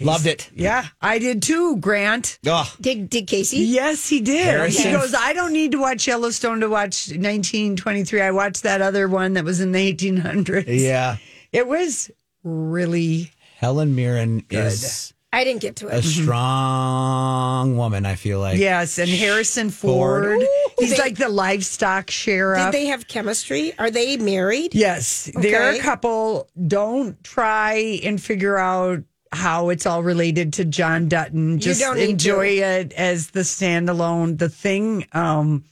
loved 0.00 0.26
it. 0.26 0.50
Yeah, 0.54 0.86
I 1.00 1.18
did 1.18 1.42
too, 1.42 1.76
Grant. 1.76 2.38
Oh, 2.46 2.72
Did 2.80 3.10
did 3.10 3.26
Casey? 3.26 3.58
Yes, 3.58 4.08
he 4.08 4.20
did. 4.20 4.44
Harrison. 4.44 4.90
He 4.90 4.92
goes, 4.92 5.14
I 5.14 5.32
don't 5.32 5.52
need 5.52 5.72
to 5.72 5.78
watch 5.78 6.06
Yellowstone 6.06 6.60
to 6.60 6.68
watch 6.68 7.08
1923. 7.08 8.20
I 8.20 8.30
watched 8.30 8.62
that 8.62 8.80
other 8.82 9.08
one 9.08 9.34
that 9.34 9.44
was 9.44 9.60
in 9.60 9.72
the 9.72 9.94
1800s. 9.94 10.64
yeah. 10.66 11.16
It 11.52 11.66
was 11.66 12.10
really 12.44 13.32
Helen 13.56 13.94
Mirren 13.94 14.44
is 14.50 15.12
I 15.32 15.44
didn't 15.44 15.60
get 15.60 15.76
to 15.76 15.88
it. 15.88 15.92
a 15.92 15.96
mm-hmm. 15.98 16.22
strong 16.22 17.76
woman. 17.76 18.06
I 18.06 18.14
feel 18.14 18.40
like. 18.40 18.58
Yes, 18.58 18.98
and 18.98 19.10
Harrison 19.10 19.70
Ford. 19.70 20.24
Ford. 20.24 20.48
He's 20.78 20.96
They- 20.96 21.02
like 21.02 21.16
the 21.16 21.28
livestock 21.28 22.10
sheriff. 22.10 22.64
Did 22.66 22.72
they 22.72 22.86
have 22.86 23.08
chemistry? 23.08 23.74
Are 23.78 23.90
they 23.90 24.16
married? 24.16 24.74
yes, 24.74 25.30
they're 25.34 25.70
a 25.70 25.78
couple. 25.80 26.48
Don't 26.66 27.22
try 27.24 28.00
and 28.04 28.20
figure 28.22 28.56
out 28.56 29.02
how 29.32 29.68
it's 29.68 29.86
all 29.86 30.02
related 30.02 30.52
to 30.54 30.64
John 30.64 31.08
Dutton. 31.08 31.58
Just 31.58 31.80
don't 31.80 31.96
need 31.96 32.10
enjoy 32.10 32.56
to. 32.56 32.62
it 32.62 32.92
as 32.92 33.30
the 33.30 33.40
standalone. 33.40 34.38
The 34.38 34.48
thing 34.48 35.06
um, 35.12 35.64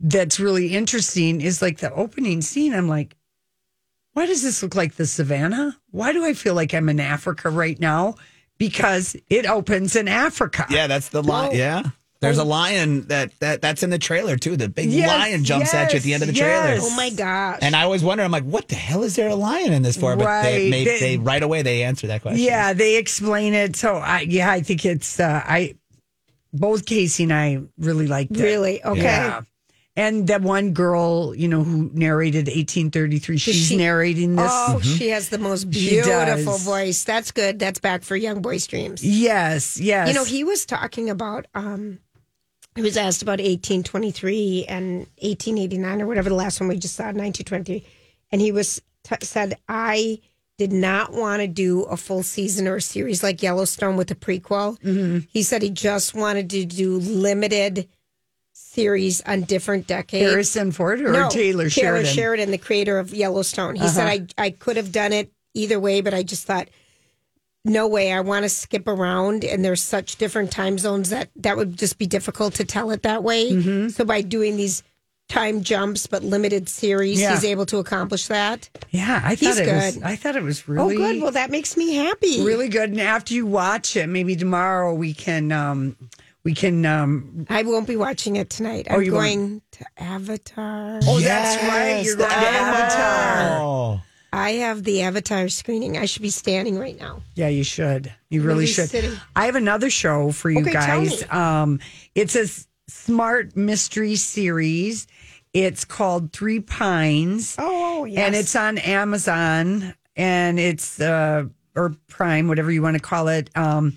that's 0.00 0.38
really 0.38 0.74
interesting 0.74 1.40
is 1.40 1.62
like 1.62 1.78
the 1.78 1.92
opening 1.92 2.40
scene. 2.40 2.74
I'm 2.74 2.88
like, 2.88 3.16
why 4.12 4.26
does 4.26 4.42
this 4.42 4.62
look 4.62 4.74
like 4.74 4.94
the 4.94 5.06
savannah? 5.06 5.76
Why 5.90 6.12
do 6.12 6.24
I 6.24 6.34
feel 6.34 6.54
like 6.54 6.72
I'm 6.72 6.88
in 6.88 7.00
Africa 7.00 7.50
right 7.50 7.78
now? 7.78 8.14
Because 8.58 9.16
it 9.28 9.46
opens 9.46 9.96
in 9.96 10.06
Africa. 10.06 10.66
Yeah, 10.70 10.86
that's 10.86 11.08
the 11.08 11.22
lion. 11.22 11.56
yeah. 11.56 11.82
There's 12.24 12.38
a 12.38 12.44
lion 12.44 13.06
that, 13.08 13.38
that 13.40 13.60
that's 13.62 13.82
in 13.82 13.90
the 13.90 13.98
trailer 13.98 14.36
too. 14.36 14.56
The 14.56 14.68
big 14.68 14.90
Yes, 14.90 15.08
lion 15.08 15.44
jumps 15.44 15.72
at 15.74 15.92
you 15.92 15.96
at 15.98 16.02
the 16.02 16.14
end 16.14 16.22
of 16.22 16.28
the 16.28 16.34
yes, 16.34 16.42
trailer. 16.42 16.74
yes. 16.76 16.82
Oh 16.84 16.96
my 16.96 17.10
gosh. 17.10 17.58
And 17.62 17.74
I 17.76 17.82
always 17.84 18.02
wonder, 18.04 18.24
I'm 18.24 18.30
like, 18.32 18.44
what 18.44 18.68
the 18.68 18.74
hell 18.76 19.02
is 19.02 19.16
there 19.16 19.28
a 19.28 19.34
lion 19.34 19.72
in 19.72 19.82
this 19.82 19.96
for? 19.96 20.16
But 20.16 20.42
they, 20.42 20.70
Right. 20.70 20.70
they, 20.70 20.84
They- 20.84 20.98
they 21.00 21.16
right 21.18 21.42
away 21.42 21.62
they 21.62 21.82
answer 21.84 22.06
that 22.08 22.22
question. 22.22 22.40
Yeah, 22.44 22.72
they 22.72 22.96
explain 22.96 23.54
it. 23.54 23.76
So 23.76 23.94
I 23.96 24.20
yeah, 24.20 24.50
I 24.50 24.60
think 24.62 24.84
it's 24.84 25.20
uh 25.20 25.42
I 25.44 25.76
both 26.52 26.86
Casey 26.86 27.24
and 27.24 27.32
I 27.32 27.60
really 27.78 28.06
liked 28.06 28.32
it. 28.36 28.42
Really? 28.42 28.84
Okay. 28.84 29.02
Yeah. 29.02 29.40
And 29.96 30.26
that 30.26 30.42
one 30.42 30.72
girl, 30.72 31.34
you 31.36 31.46
know, 31.46 31.62
who 31.62 31.88
narrated 31.94 32.46
1833, 32.48 33.38
she's 33.38 33.54
she- 33.68 33.76
narrating 33.76 34.34
this. 34.34 34.50
Oh, 34.52 34.80
she 34.80 35.10
has 35.10 35.28
the 35.28 35.38
most 35.38 35.72
She 35.72 35.90
beautiful 35.90 36.58
voice. 36.58 37.04
That's 37.04 37.30
good. 37.30 37.60
That's 37.60 37.78
back 37.78 38.02
for 38.02 38.16
Young 38.16 38.42
Boy 38.42 38.56
Streams. 38.56 39.04
Yes, 39.04 39.78
yes. 39.80 40.08
You 40.08 40.14
know, 40.14 40.24
he 40.24 40.42
was 40.42 40.66
talking 40.66 41.10
about. 41.10 41.46
um 41.54 42.00
He 42.74 42.82
was 42.82 42.96
asked 42.96 43.22
about 43.22 43.38
1823 43.38 44.66
and 44.68 44.98
1889 45.20 46.02
or 46.02 46.06
whatever 46.06 46.28
the 46.28 46.34
last 46.34 46.60
one 46.60 46.68
we 46.68 46.76
just 46.76 46.96
saw, 46.96 47.04
1923, 47.04 47.84
and 48.32 48.40
he 48.40 48.50
was 48.52 48.82
t- 49.04 49.16
said, 49.22 49.58
"I 49.68 50.20
did 50.58 50.72
not 50.72 51.12
want 51.12 51.40
to 51.40 51.46
do 51.48 51.82
a 51.84 51.96
full 51.96 52.22
season 52.22 52.66
or 52.66 52.76
a 52.76 52.82
series 52.82 53.22
like 53.22 53.42
Yellowstone 53.42 53.96
with 53.96 54.10
a 54.10 54.16
prequel." 54.16 54.80
Mm-hmm. 54.80 55.18
He 55.28 55.42
said 55.42 55.62
he 55.62 55.70
just 55.70 56.14
wanted 56.14 56.50
to 56.50 56.64
do 56.64 56.98
limited 56.98 57.88
series 58.52 59.20
on 59.22 59.42
different 59.42 59.86
decades. 59.86 60.30
Harrison 60.30 60.72
Ford 60.72 61.00
or 61.00 61.28
Taylor 61.28 61.70
Sheridan. 61.70 62.12
Sheridan, 62.12 62.50
the 62.50 62.58
creator 62.58 62.98
of 62.98 63.14
Yellowstone. 63.14 63.76
He 63.76 63.86
said, 63.88 64.06
Uh-huh. 64.06 64.26
I, 64.38 64.46
I 64.46 64.50
could 64.50 64.76
have 64.76 64.90
done 64.92 65.12
it 65.12 65.32
either 65.54 65.78
way, 65.78 66.00
but 66.00 66.14
I 66.14 66.22
just 66.22 66.46
thought, 66.46 66.68
no 67.64 67.86
way. 67.88 68.12
I 68.12 68.20
want 68.20 68.42
to 68.44 68.48
skip 68.48 68.86
around, 68.88 69.44
and 69.44 69.64
there's 69.64 69.82
such 69.82 70.16
different 70.16 70.50
time 70.50 70.78
zones 70.78 71.10
that 71.10 71.30
that 71.36 71.56
would 71.56 71.76
just 71.78 71.98
be 71.98 72.06
difficult 72.06 72.54
to 72.54 72.64
tell 72.64 72.90
it 72.90 73.02
that 73.02 73.22
way. 73.22 73.50
Mm-hmm. 73.50 73.88
So 73.88 74.04
by 74.04 74.20
doing 74.20 74.56
these 74.56 74.82
time 75.30 75.62
jumps 75.62 76.06
but 76.06 76.22
limited 76.22 76.68
series, 76.68 77.18
Yeah. 77.20 77.32
he's 77.34 77.44
able 77.46 77.64
to 77.66 77.78
accomplish 77.78 78.26
that. 78.28 78.68
Yeah, 78.90 79.22
I 79.24 79.30
thought 79.34 79.38
He's 79.38 79.58
it 79.58 79.74
was 79.74 79.94
good. 79.96 80.02
I 80.02 80.16
thought 80.16 80.36
it 80.36 80.42
was 80.42 80.68
really 80.68 80.96
good. 80.96 81.02
oh, 81.02 81.12
good. 81.14 81.22
Well, 81.22 81.32
that 81.32 81.50
makes 81.50 81.76
me 81.78 81.94
happy. 81.94 82.44
really 82.44 82.68
good. 82.68 82.90
And 82.90 83.00
after 83.00 83.32
you 83.32 83.46
watch 83.46 83.96
it, 83.96 84.06
maybe 84.08 84.36
tomorrow 84.36 84.92
we 84.92 85.14
can 85.14 85.50
um 85.50 85.96
we 86.44 86.52
can 86.54 86.84
um 86.84 87.46
I 87.48 87.62
won't 87.62 87.86
be 87.86 87.96
watching 87.96 88.36
it 88.36 88.50
tonight. 88.50 88.86
Oh, 88.90 88.96
I'm 88.96 89.02
you 89.02 89.12
won't? 89.14 89.24
going 89.24 89.62
to 89.72 89.84
Avatar. 89.96 91.00
Oh, 91.04 91.18
that's 91.20 91.56
right. 91.64 92.04
You're 92.04 92.16
going 92.16 92.28
to 92.30 92.36
Avatar. 92.36 93.60
Oh. 93.62 94.00
I 94.34 94.50
have 94.52 94.82
the 94.84 95.02
Avatar 95.02 95.48
screening. 95.48 95.96
I 95.96 96.06
should 96.06 96.22
be 96.22 96.30
standing 96.30 96.78
right 96.78 96.98
now. 96.98 97.22
Yeah, 97.34 97.48
you 97.48 97.64
should. 97.64 98.12
You 98.30 98.42
really 98.42 98.66
should. 98.66 98.90
City. 98.90 99.16
I 99.36 99.46
have 99.46 99.54
another 99.56 99.90
show 99.90 100.32
for 100.32 100.50
you 100.50 100.60
Okay, 100.60 100.72
tell 100.72 101.04
guys. 101.04 101.20
me. 101.22 101.26
Um, 101.28 101.80
it's 102.14 102.34
a 102.36 102.42
s- 102.42 102.66
smart 102.88 103.56
mystery 103.56 104.16
series. 104.16 105.06
It's 105.52 105.84
called 105.84 106.32
Three 106.32 106.60
Pines. 106.60 107.54
Oh, 107.58 108.04
yes. 108.04 108.26
And 108.26 108.34
it's 108.34 108.56
on 108.56 108.78
Amazon 108.78 109.94
and 110.16 110.58
it's 110.58 111.00
uh 111.00 111.44
or 111.76 111.94
Prime, 112.08 112.48
whatever 112.48 112.70
you 112.72 112.82
want 112.82 112.94
to 112.96 113.02
call 113.02 113.28
it. 113.28 113.50
Um 113.56 113.94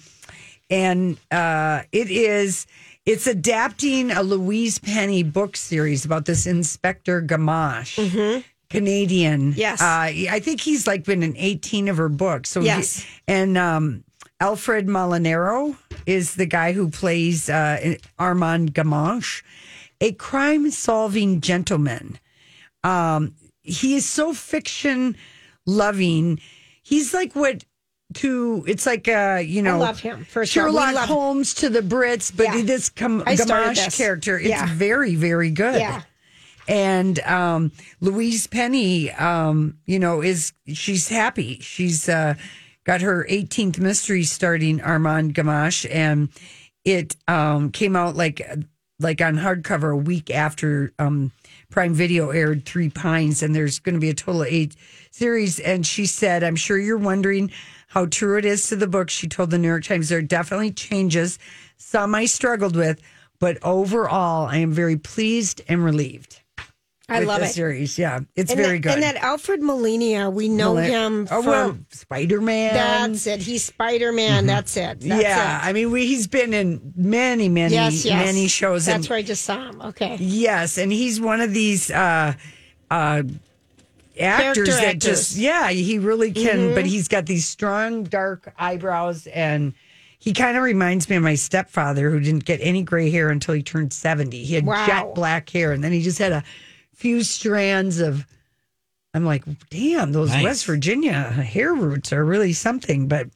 and 0.70 1.17
uh 1.32 1.82
it 1.91 2.10
is 2.12 2.67
It's 3.06 3.25
adapting 3.25 4.12
a 4.12 4.22
Louise 4.22 4.77
Penny 4.79 5.24
book 5.24 5.56
series 5.58 6.06
about 6.06 6.25
this 6.25 6.46
Inspector 6.46 7.22
Gamache. 7.24 8.44
Canadian. 8.69 9.53
Yes. 9.55 9.81
Uh, 9.81 9.86
I 9.86 10.39
think 10.43 10.62
he's 10.62 10.88
like 10.88 11.03
been 11.05 11.24
in 11.24 11.36
18 11.38 11.88
of 11.88 11.97
her 11.97 12.09
books. 12.09 12.50
So 12.50 12.62
he- 12.62 12.67
Yes. 12.67 13.05
and 13.27 13.57
um, 13.57 14.03
Alfred 14.39 14.88
Molinaro 14.88 15.75
is 16.05 16.36
the 16.36 16.45
guy 16.45 16.74
who 16.74 16.89
plays 16.89 17.50
uh, 17.50 17.95
Armand 18.19 18.74
Gamache, 18.74 19.41
a 20.01 20.12
crime 20.13 20.69
solving 20.71 21.41
gentleman. 21.41 22.19
Um, 22.83 23.36
he 23.63 23.95
is 23.95 24.05
so 24.05 24.33
fiction 24.33 25.15
loving. 25.65 26.39
He's 26.83 27.13
like 27.13 27.36
what 27.36 27.65
to 28.13 28.63
it's 28.65 28.86
like 28.86 29.09
uh 29.09 29.41
you 29.45 29.62
know 29.62 29.79
love 29.79 30.00
him, 30.00 30.24
for 30.24 30.45
Sherlock 30.45 30.95
love- 30.95 31.09
Holmes 31.09 31.53
to 31.55 31.69
the 31.69 31.81
Brits, 31.81 32.31
but 32.36 32.45
Yeah. 32.45 32.62
this 32.62 32.88
com- 32.88 33.21
Gamache 33.24 33.75
this. 33.75 33.97
character, 33.97 34.38
it's 34.39 34.47
Yeah. 34.47 34.74
very 34.74 35.15
very 35.15 35.50
good. 35.51 35.81
Yeah. 35.81 36.03
And 36.67 37.19
um, 37.19 37.71
Louise 38.01 38.47
Penny, 38.47 39.12
um, 39.12 39.77
you 39.86 40.00
know, 40.00 40.21
is 40.21 40.53
she's 40.74 41.07
happy. 41.07 41.59
She's 41.59 42.09
uh, 42.09 42.36
got 42.83 43.01
her 43.01 43.25
18th 43.29 43.79
mystery 43.79 44.24
starting 44.24 44.81
Armand 44.81 45.33
Gamache, 45.33 45.89
and 45.89 46.29
it 46.83 47.15
um, 47.27 47.71
came 47.71 47.95
out 47.95 48.15
like 48.15 48.41
like 49.00 49.21
on 49.21 49.38
hardcover 49.38 49.93
a 49.93 49.97
week 49.97 50.31
after 50.31 50.91
um, 50.97 51.31
Prime 51.69 51.93
Video 51.93 52.31
aired 52.31 52.65
Three 52.65 52.89
Pines, 52.89 53.43
and 53.43 53.53
there's 53.55 53.79
going 53.79 53.95
to 53.95 54.01
be 54.01 54.09
a 54.09 54.13
total 54.13 54.41
of 54.41 54.47
eight 54.47 54.75
series. 55.12 55.59
And 55.59 55.86
she 55.86 56.05
said, 56.05 56.43
"I'm 56.43 56.55
sure 56.55 56.77
you're 56.77 56.97
wondering 56.97 57.51
how 57.88 58.07
true 58.07 58.38
it 58.38 58.45
is 58.45 58.67
to 58.69 58.75
the 58.75 58.88
book." 58.88 59.09
She 59.09 59.27
told 59.27 59.51
the 59.51 59.57
New 59.57 59.67
York 59.67 59.83
Times, 59.83 60.09
"There 60.09 60.19
are 60.19 60.24
definitely 60.24 60.71
changes. 60.71 61.39
Some 61.77 62.15
I 62.15 62.25
struggled 62.25 62.75
with, 62.75 63.01
but 63.39 63.57
overall, 63.63 64.47
I 64.47 64.57
am 64.57 64.71
very 64.71 64.97
pleased 64.97 65.62
and 65.69 65.83
relieved." 65.83 66.41
I 67.09 67.19
love 67.21 67.39
the 67.39 67.45
it. 67.45 67.49
series. 67.49 67.97
Yeah, 67.97 68.19
it's 68.35 68.51
And 68.51 68.59
very 68.59 68.79
that, 68.79 68.83
good. 68.83 68.93
And 68.95 69.03
that 69.03 69.15
Alfred 69.15 69.61
Molina, 69.63 70.29
we 70.29 70.49
know 70.49 70.75
him 70.75 71.25
oh, 71.31 71.41
from. 71.41 71.45
well, 71.45 71.77
Spider 71.89 72.41
Man. 72.41 72.73
that's 72.73 73.25
it. 73.27 73.41
He's 73.41 73.63
Spider 73.63 74.11
Man. 74.11 74.45
That's 74.45 74.75
it. 74.75 74.99
That's 74.99 75.23
yeah, 75.23 75.61
it. 75.63 75.69
I 75.69 75.71
mean, 75.71 75.91
we, 75.91 76.05
he's 76.05 76.27
been 76.27 76.53
in 76.53 76.93
many, 76.97 77.47
many, 77.47 77.75
yes, 77.75 78.03
yes. 78.03 78.25
many 78.25 78.47
shows. 78.49 78.85
That's 78.85 78.97
and, 78.97 79.09
where 79.09 79.19
I 79.19 79.21
just 79.21 79.45
saw 79.45 79.69
him. 79.69 79.81
Okay. 79.81 80.17
Yes, 80.19 80.77
and 80.77 80.91
he's 80.91 81.21
one 81.21 81.39
of 81.39 81.53
these 81.53 81.89
uh, 81.89 82.33
uh, 82.91 83.23
actors 84.19 84.55
Character 84.55 84.65
that 84.65 84.83
actors. 84.83 85.03
just, 85.03 85.37
yeah, 85.37 85.69
he 85.69 85.99
really 85.99 86.33
can. 86.33 86.57
Mm-hmm. 86.57 86.75
But 86.75 86.85
he's 86.85 87.07
got 87.07 87.25
these 87.25 87.47
strong, 87.47 88.03
dark 88.03 88.53
eyebrows, 88.59 89.27
and 89.27 89.73
he 90.19 90.33
kind 90.33 90.57
of 90.57 90.63
reminds 90.63 91.09
me 91.09 91.15
of 91.15 91.23
my 91.23 91.35
stepfather, 91.35 92.09
who 92.09 92.19
didn't 92.19 92.43
get 92.43 92.59
any 92.61 92.83
gray 92.83 93.09
hair 93.09 93.29
until 93.29 93.53
he 93.53 93.63
turned 93.63 93.93
seventy. 93.93 94.43
He 94.43 94.55
had 94.55 94.65
Wow. 94.65 94.85
jet 94.85 95.15
black 95.15 95.49
hair, 95.49 95.71
and 95.71 95.81
then 95.81 95.93
he 95.93 96.01
just 96.01 96.19
had 96.19 96.33
a 96.33 96.43
few 96.98 97.24
strands 97.24 98.00
of. 98.00 98.25
I'm 99.13 99.25
like, 99.25 99.44
damn, 99.72 100.12
those 100.12 100.30
Nice. 100.30 100.44
West 100.44 100.66
Virginia 100.66 101.13
hair 101.24 101.74
roots 101.74 102.13
are 102.13 102.24
really 102.24 102.54
something. 102.54 103.08
But 103.08 103.27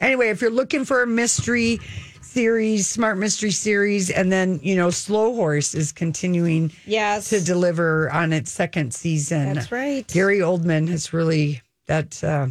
anyway, 0.00 0.28
if 0.28 0.42
you're 0.42 0.50
looking 0.50 0.84
for 0.84 1.02
a 1.02 1.06
mystery 1.06 1.80
series, 2.20 2.86
smart 2.88 3.16
mystery 3.16 3.50
series, 3.52 4.10
and 4.10 4.30
then, 4.30 4.60
you 4.62 4.76
know, 4.76 4.90
Slow 4.90 5.34
Horse 5.34 5.74
is 5.74 5.92
continuing 5.92 6.72
Yes. 6.84 7.30
to 7.30 7.40
deliver 7.40 8.10
on 8.10 8.32
its 8.34 8.50
second 8.50 8.92
season. 8.92 9.54
That's 9.54 9.72
right. 9.72 10.06
Gary 10.08 10.40
Oldman 10.40 10.88
has 10.88 11.12
really, 11.14 11.62
that, 11.86 12.22
uh, 12.22 12.48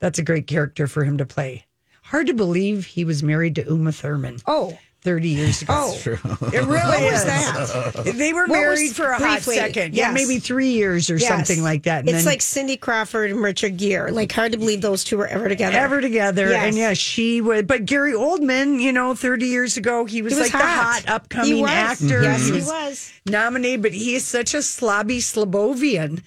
that's 0.00 0.18
a 0.18 0.22
great 0.22 0.46
character 0.46 0.86
for 0.86 1.04
him 1.04 1.18
to 1.18 1.26
play. 1.26 1.66
Hard 2.04 2.26
to 2.28 2.34
believe 2.34 2.86
he 2.86 3.04
was 3.04 3.22
married 3.22 3.54
to 3.56 3.64
Uma 3.64 3.92
Thurman 3.92 4.38
Oh. 4.46 4.78
30 5.04 5.28
years 5.28 5.62
ago. 5.62 5.72
Oh. 5.76 5.94
It 6.04 6.64
really 6.64 6.68
What 6.68 7.12
was 7.12 7.20
is. 7.20 7.24
that? 7.24 8.14
They 8.16 8.32
were 8.32 8.46
What 8.46 8.48
married 8.58 8.88
was- 8.88 8.96
for 8.96 9.12
a 9.12 9.18
briefly, 9.18 9.58
hot 9.58 9.66
second. 9.66 9.94
Yeah, 9.94 10.10
yes. 10.10 10.14
maybe 10.14 10.38
three 10.40 10.70
years 10.70 11.10
or 11.10 11.16
Yes. 11.18 11.28
something 11.28 11.62
like 11.62 11.82
that. 11.82 12.00
And 12.00 12.08
it's 12.08 12.18
then- 12.18 12.24
like 12.24 12.40
Cindy 12.42 12.76
Crawford 12.78 13.30
and 13.30 13.40
Richard 13.42 13.76
Gere. 13.76 14.10
Like 14.10 14.32
hard 14.32 14.52
to 14.52 14.58
believe 14.58 14.80
those 14.80 15.04
two 15.04 15.18
were 15.18 15.26
ever 15.26 15.48
together. 15.48 15.76
ever 15.76 16.00
together. 16.00 16.48
Yes. 16.48 16.64
And 16.68 16.76
yeah, 16.76 16.94
she 16.94 17.40
would. 17.42 17.66
But 17.66 17.84
Gary 17.84 18.14
Oldman, 18.14 18.80
you 18.80 18.92
know, 18.92 19.14
30 19.14 19.46
years 19.46 19.76
ago, 19.76 20.06
he 20.06 20.22
was, 20.22 20.32
He 20.32 20.38
was 20.40 20.52
like 20.52 20.52
the 20.52 20.66
hot. 20.66 21.02
hot 21.02 21.04
upcoming 21.08 21.54
He 21.56 21.60
was. 21.62 21.70
actor. 21.70 22.22
Yes, 22.22 22.46
he 22.46 22.52
was. 22.52 23.12
nominated, 23.26 23.82
but 23.82 23.92
he 23.92 24.14
is 24.14 24.26
such 24.26 24.54
a 24.54 24.58
slobby 24.58 25.18
Slobovian. 25.18 26.22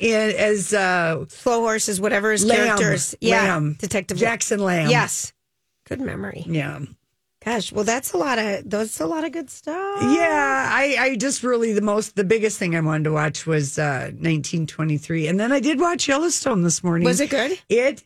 And 0.00 0.32
as 0.32 0.72
uh, 0.72 1.24
Slow 1.28 1.60
horses, 1.60 2.00
whatever 2.00 2.32
his 2.32 2.44
Lamb, 2.44 2.78
characters. 2.78 3.14
Yeah. 3.20 3.42
Lamb. 3.42 3.76
Detective 3.78 4.16
Jackson 4.16 4.60
Lamb. 4.60 4.88
Yes. 4.88 5.32
Good 5.88 6.00
memory. 6.00 6.44
yeah. 6.48 6.78
Gosh, 7.44 7.72
well, 7.72 7.84
that's 7.84 8.12
a 8.12 8.18
lot 8.18 8.38
of 8.38 8.70
that's 8.70 9.00
a 9.00 9.06
lot 9.06 9.24
of 9.24 9.32
good 9.32 9.50
stuff. 9.50 10.02
Yeah, 10.02 10.68
I, 10.70 10.96
I 10.98 11.16
just 11.16 11.42
really 11.42 11.72
the 11.72 11.80
most 11.80 12.14
the 12.14 12.24
biggest 12.24 12.58
thing 12.58 12.76
I 12.76 12.80
wanted 12.80 13.04
to 13.04 13.12
watch 13.12 13.46
was 13.46 13.78
uh 13.78 14.10
1923, 14.12 15.26
and 15.26 15.40
then 15.40 15.50
I 15.50 15.58
did 15.58 15.80
watch 15.80 16.06
Yellowstone 16.06 16.62
this 16.62 16.84
morning. 16.84 17.04
Was 17.04 17.20
it 17.20 17.30
good? 17.30 17.58
It, 17.68 18.04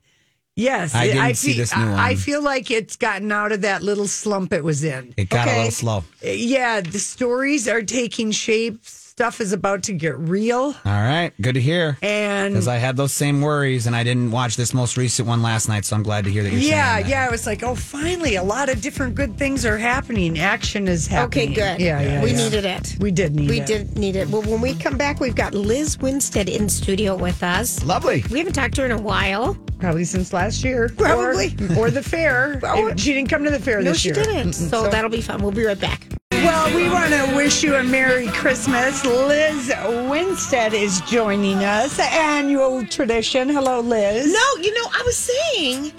yes, 0.55 0.95
I 0.95 1.09
didn't 1.09 1.23
I 1.23 1.33
see 1.33 1.53
feel, 1.53 1.59
this 1.59 1.77
new 1.77 1.93
I, 1.93 2.09
I 2.09 2.15
feel 2.15 2.43
like 2.43 2.71
it's 2.71 2.97
gotten 2.97 3.31
out 3.31 3.53
of 3.53 3.61
that 3.61 3.83
little 3.83 4.07
slump 4.07 4.55
it 4.55 4.65
was 4.65 4.83
in. 4.83 5.13
It 5.19 5.29
got 5.29 5.49
a 5.49 5.57
little 5.57 5.71
slow. 5.71 6.05
Yeah, 6.23 6.81
the 6.81 6.99
stories 6.99 7.69
are 7.69 7.83
taking 7.83 8.31
shape. 8.31 8.81
Stuff 9.19 9.41
is 9.41 9.55
about 9.55 9.83
to 9.85 9.95
get 9.95 10.15
real, 10.19 10.61
All 10.63 10.75
right, 10.85 11.33
good 11.41 11.55
to 11.55 11.61
hear. 11.63 11.97
and 12.03 12.53
Because 12.53 12.69
I 12.69 12.77
had 12.77 12.99
those 12.99 13.13
same 13.13 13.41
worries, 13.41 13.87
and 13.87 13.97
I 13.97 14.05
didn't 14.05 14.31
watch 14.31 14.57
this 14.59 14.75
most 14.75 14.99
recent 14.99 15.27
one 15.27 15.41
last 15.41 15.71
night, 15.71 15.87
so 15.87 15.97
I'm 15.97 16.03
glad 16.03 16.25
to 16.25 16.31
hear 16.31 16.43
that 16.43 16.53
you're 16.53 16.61
yeah, 16.61 16.97
saying 16.97 17.05
that. 17.05 17.11
yeah, 17.11 17.27
I 17.27 17.31
was 17.31 17.47
like, 17.47 17.63
oh, 17.63 17.75
finally, 17.75 18.35
a 18.35 18.43
lot 18.43 18.69
of 18.69 18.83
different 18.83 19.15
good 19.15 19.39
things 19.39 19.65
are 19.65 19.79
happening. 19.79 20.39
Action 20.39 20.87
is 20.87 21.07
happening. 21.07 21.47
Okay, 21.53 21.55
good. 21.55 21.81
Yeah, 21.81 22.03
yeah, 22.03 22.23
We 22.23 22.33
yeah. 22.33 22.37
needed 22.37 22.65
it. 22.67 22.97
We 23.01 23.11
did 23.11 23.35
need 23.35 23.49
We 23.49 23.57
it. 23.57 23.61
We 23.61 23.65
did 23.67 23.99
need 23.99 24.17
it. 24.17 24.29
Well, 24.29 24.43
when 24.43 24.61
we 24.61 24.75
come 24.75 24.99
back, 24.99 25.19
we've 25.19 25.35
got 25.35 25.55
Lizz 25.55 25.99
Winstead 25.99 26.51
in 26.51 26.69
studio 26.69 27.17
with 27.17 27.43
us. 27.43 27.83
Lovely. 27.87 28.23
We 28.31 28.37
haven't 28.41 28.53
talked 28.53 28.75
to 28.75 28.83
her 28.83 28.85
in 28.87 28.93
a 28.93 29.01
while. 29.01 29.55
Probably 29.79 30.05
since 30.05 30.35
last 30.35 30.63
year. 30.63 30.91
Probably. 30.95 31.57
Or, 31.79 31.87
or 31.87 31.91
the 31.91 32.03
fair. 32.03 32.61
Oh. 32.65 32.95
she 32.97 33.15
didn't 33.15 33.31
come 33.31 33.45
to 33.45 33.51
the 33.51 33.61
fair 33.61 33.79
No, 33.81 33.93
this 33.93 34.05
year. 34.05 34.15
No, 34.15 34.23
she 34.25 34.29
didn't. 34.31 34.53
So, 34.53 34.91
that'll 34.91 35.09
be 35.09 35.23
fun. 35.23 35.41
We'll 35.43 35.53
be 35.53 35.65
right 35.65 35.81
back. 35.81 36.07
Well, 36.33 36.77
we 36.77 36.89
want 36.89 37.13
to 37.13 37.35
wish 37.35 37.63
you 37.65 37.75
a 37.77 37.83
Merry 37.83 38.27
Christmas. 38.29 39.05
Lizz 39.07 39.73
Winstead 40.11 40.75
is 40.75 41.01
joining 41.03 41.63
us. 41.63 41.99
Annual 42.01 42.87
tradition. 42.87 43.49
Hello, 43.49 43.79
Liz. 43.79 44.33
No, 44.33 44.63
you 44.63 44.75
know, 44.75 44.91
I 44.93 45.03
was 45.05 45.17
saying, 45.17 45.93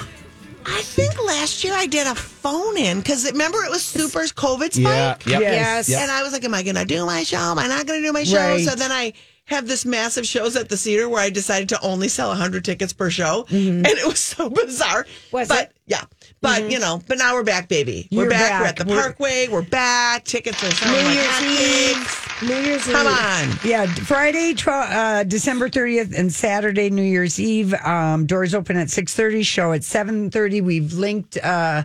I 0.66 0.82
think 0.82 1.24
last 1.24 1.64
year 1.64 1.74
I 1.74 1.88
did 1.88 2.06
a 2.06 2.16
phone 2.16 2.78
in 2.78 3.00
because 3.00 3.26
remember 3.32 3.60
it 3.64 3.70
was 3.70 3.84
super 3.84 4.20
COVID 4.20 4.74
spike? 4.74 5.26
Yeah, 5.26 5.40
yep. 5.40 5.42
Yes. 5.42 5.90
Yep. 5.90 6.02
And 6.02 6.12
I 6.12 6.22
was 6.22 6.34
like, 6.34 6.44
am 6.44 6.54
I 6.54 6.64
going 6.64 6.76
to 6.76 6.84
do 6.84 7.06
my 7.06 7.24
show? 7.24 7.38
Am 7.38 7.58
I 7.58 7.68
not 7.68 7.88
going 7.88 8.02
to 8.02 8.08
do 8.08 8.12
my 8.12 8.24
show? 8.24 8.38
Right. 8.38 8.66
So 8.66 8.76
then 8.76 8.92
I 8.92 9.14
have 9.46 9.68
this 9.68 9.86
massive 9.86 10.28
shows 10.28 10.58
at 10.58 10.68
the 10.68 10.76
Cedar 10.76 11.08
where 11.08 11.22
I 11.22 11.30
decided 11.30 11.70
to 11.70 11.82
only 11.82 12.10
sell 12.10 12.28
100 12.28 12.66
tickets 12.66 12.92
per 12.92 13.10
show. 13.10 13.46
Mm-hmm. 13.50 13.86
And 13.86 13.88
it 13.88 14.06
was 14.06 14.20
so 14.20 14.50
bizarre. 14.66 15.06
Was 15.32 15.48
but, 15.48 15.70
it? 15.70 15.76
Yeah. 15.86 16.04
But, 16.40 16.70
you 16.72 16.80
know, 16.80 17.02
but 17.08 17.18
now 17.18 17.34
we're 17.34 17.44
back, 17.44 17.68
baby. 17.68 18.08
You're 18.12 18.26
we're 18.26 18.30
back. 18.30 18.50
back. 18.50 18.62
We're 18.62 18.68
at 18.68 18.76
the 18.78 18.86
We're- 18.86 19.02
Parkway. 19.02 19.48
We're 19.48 19.62
back. 19.64 20.24
Tickets 20.24 20.64
are 20.64 20.72
selling 20.72 21.04
New 21.06 21.12
Year's. 21.12 21.42
Eve. 21.42 22.24
New 22.44 22.56
Year's 22.70 22.84
Come 22.86 23.08
Eve. 23.08 23.14
on. 23.14 23.60
Yeah, 23.70 23.86
Friday, 23.88 24.54
12, 24.54 24.92
uh, 24.92 25.24
December 25.24 25.70
30th 25.70 26.16
and 26.18 26.32
Saturday, 26.32 26.90
New 26.92 27.02
Year's 27.02 27.40
Eve. 27.40 27.74
Um, 27.74 28.28
doors 28.28 28.54
open 28.54 28.78
at 28.78 28.88
6.30, 28.88 29.44
show 29.44 29.72
at 29.74 29.82
7.30. 29.82 30.62
We've 30.64 30.94
linked 30.94 31.38
uh, 31.44 31.84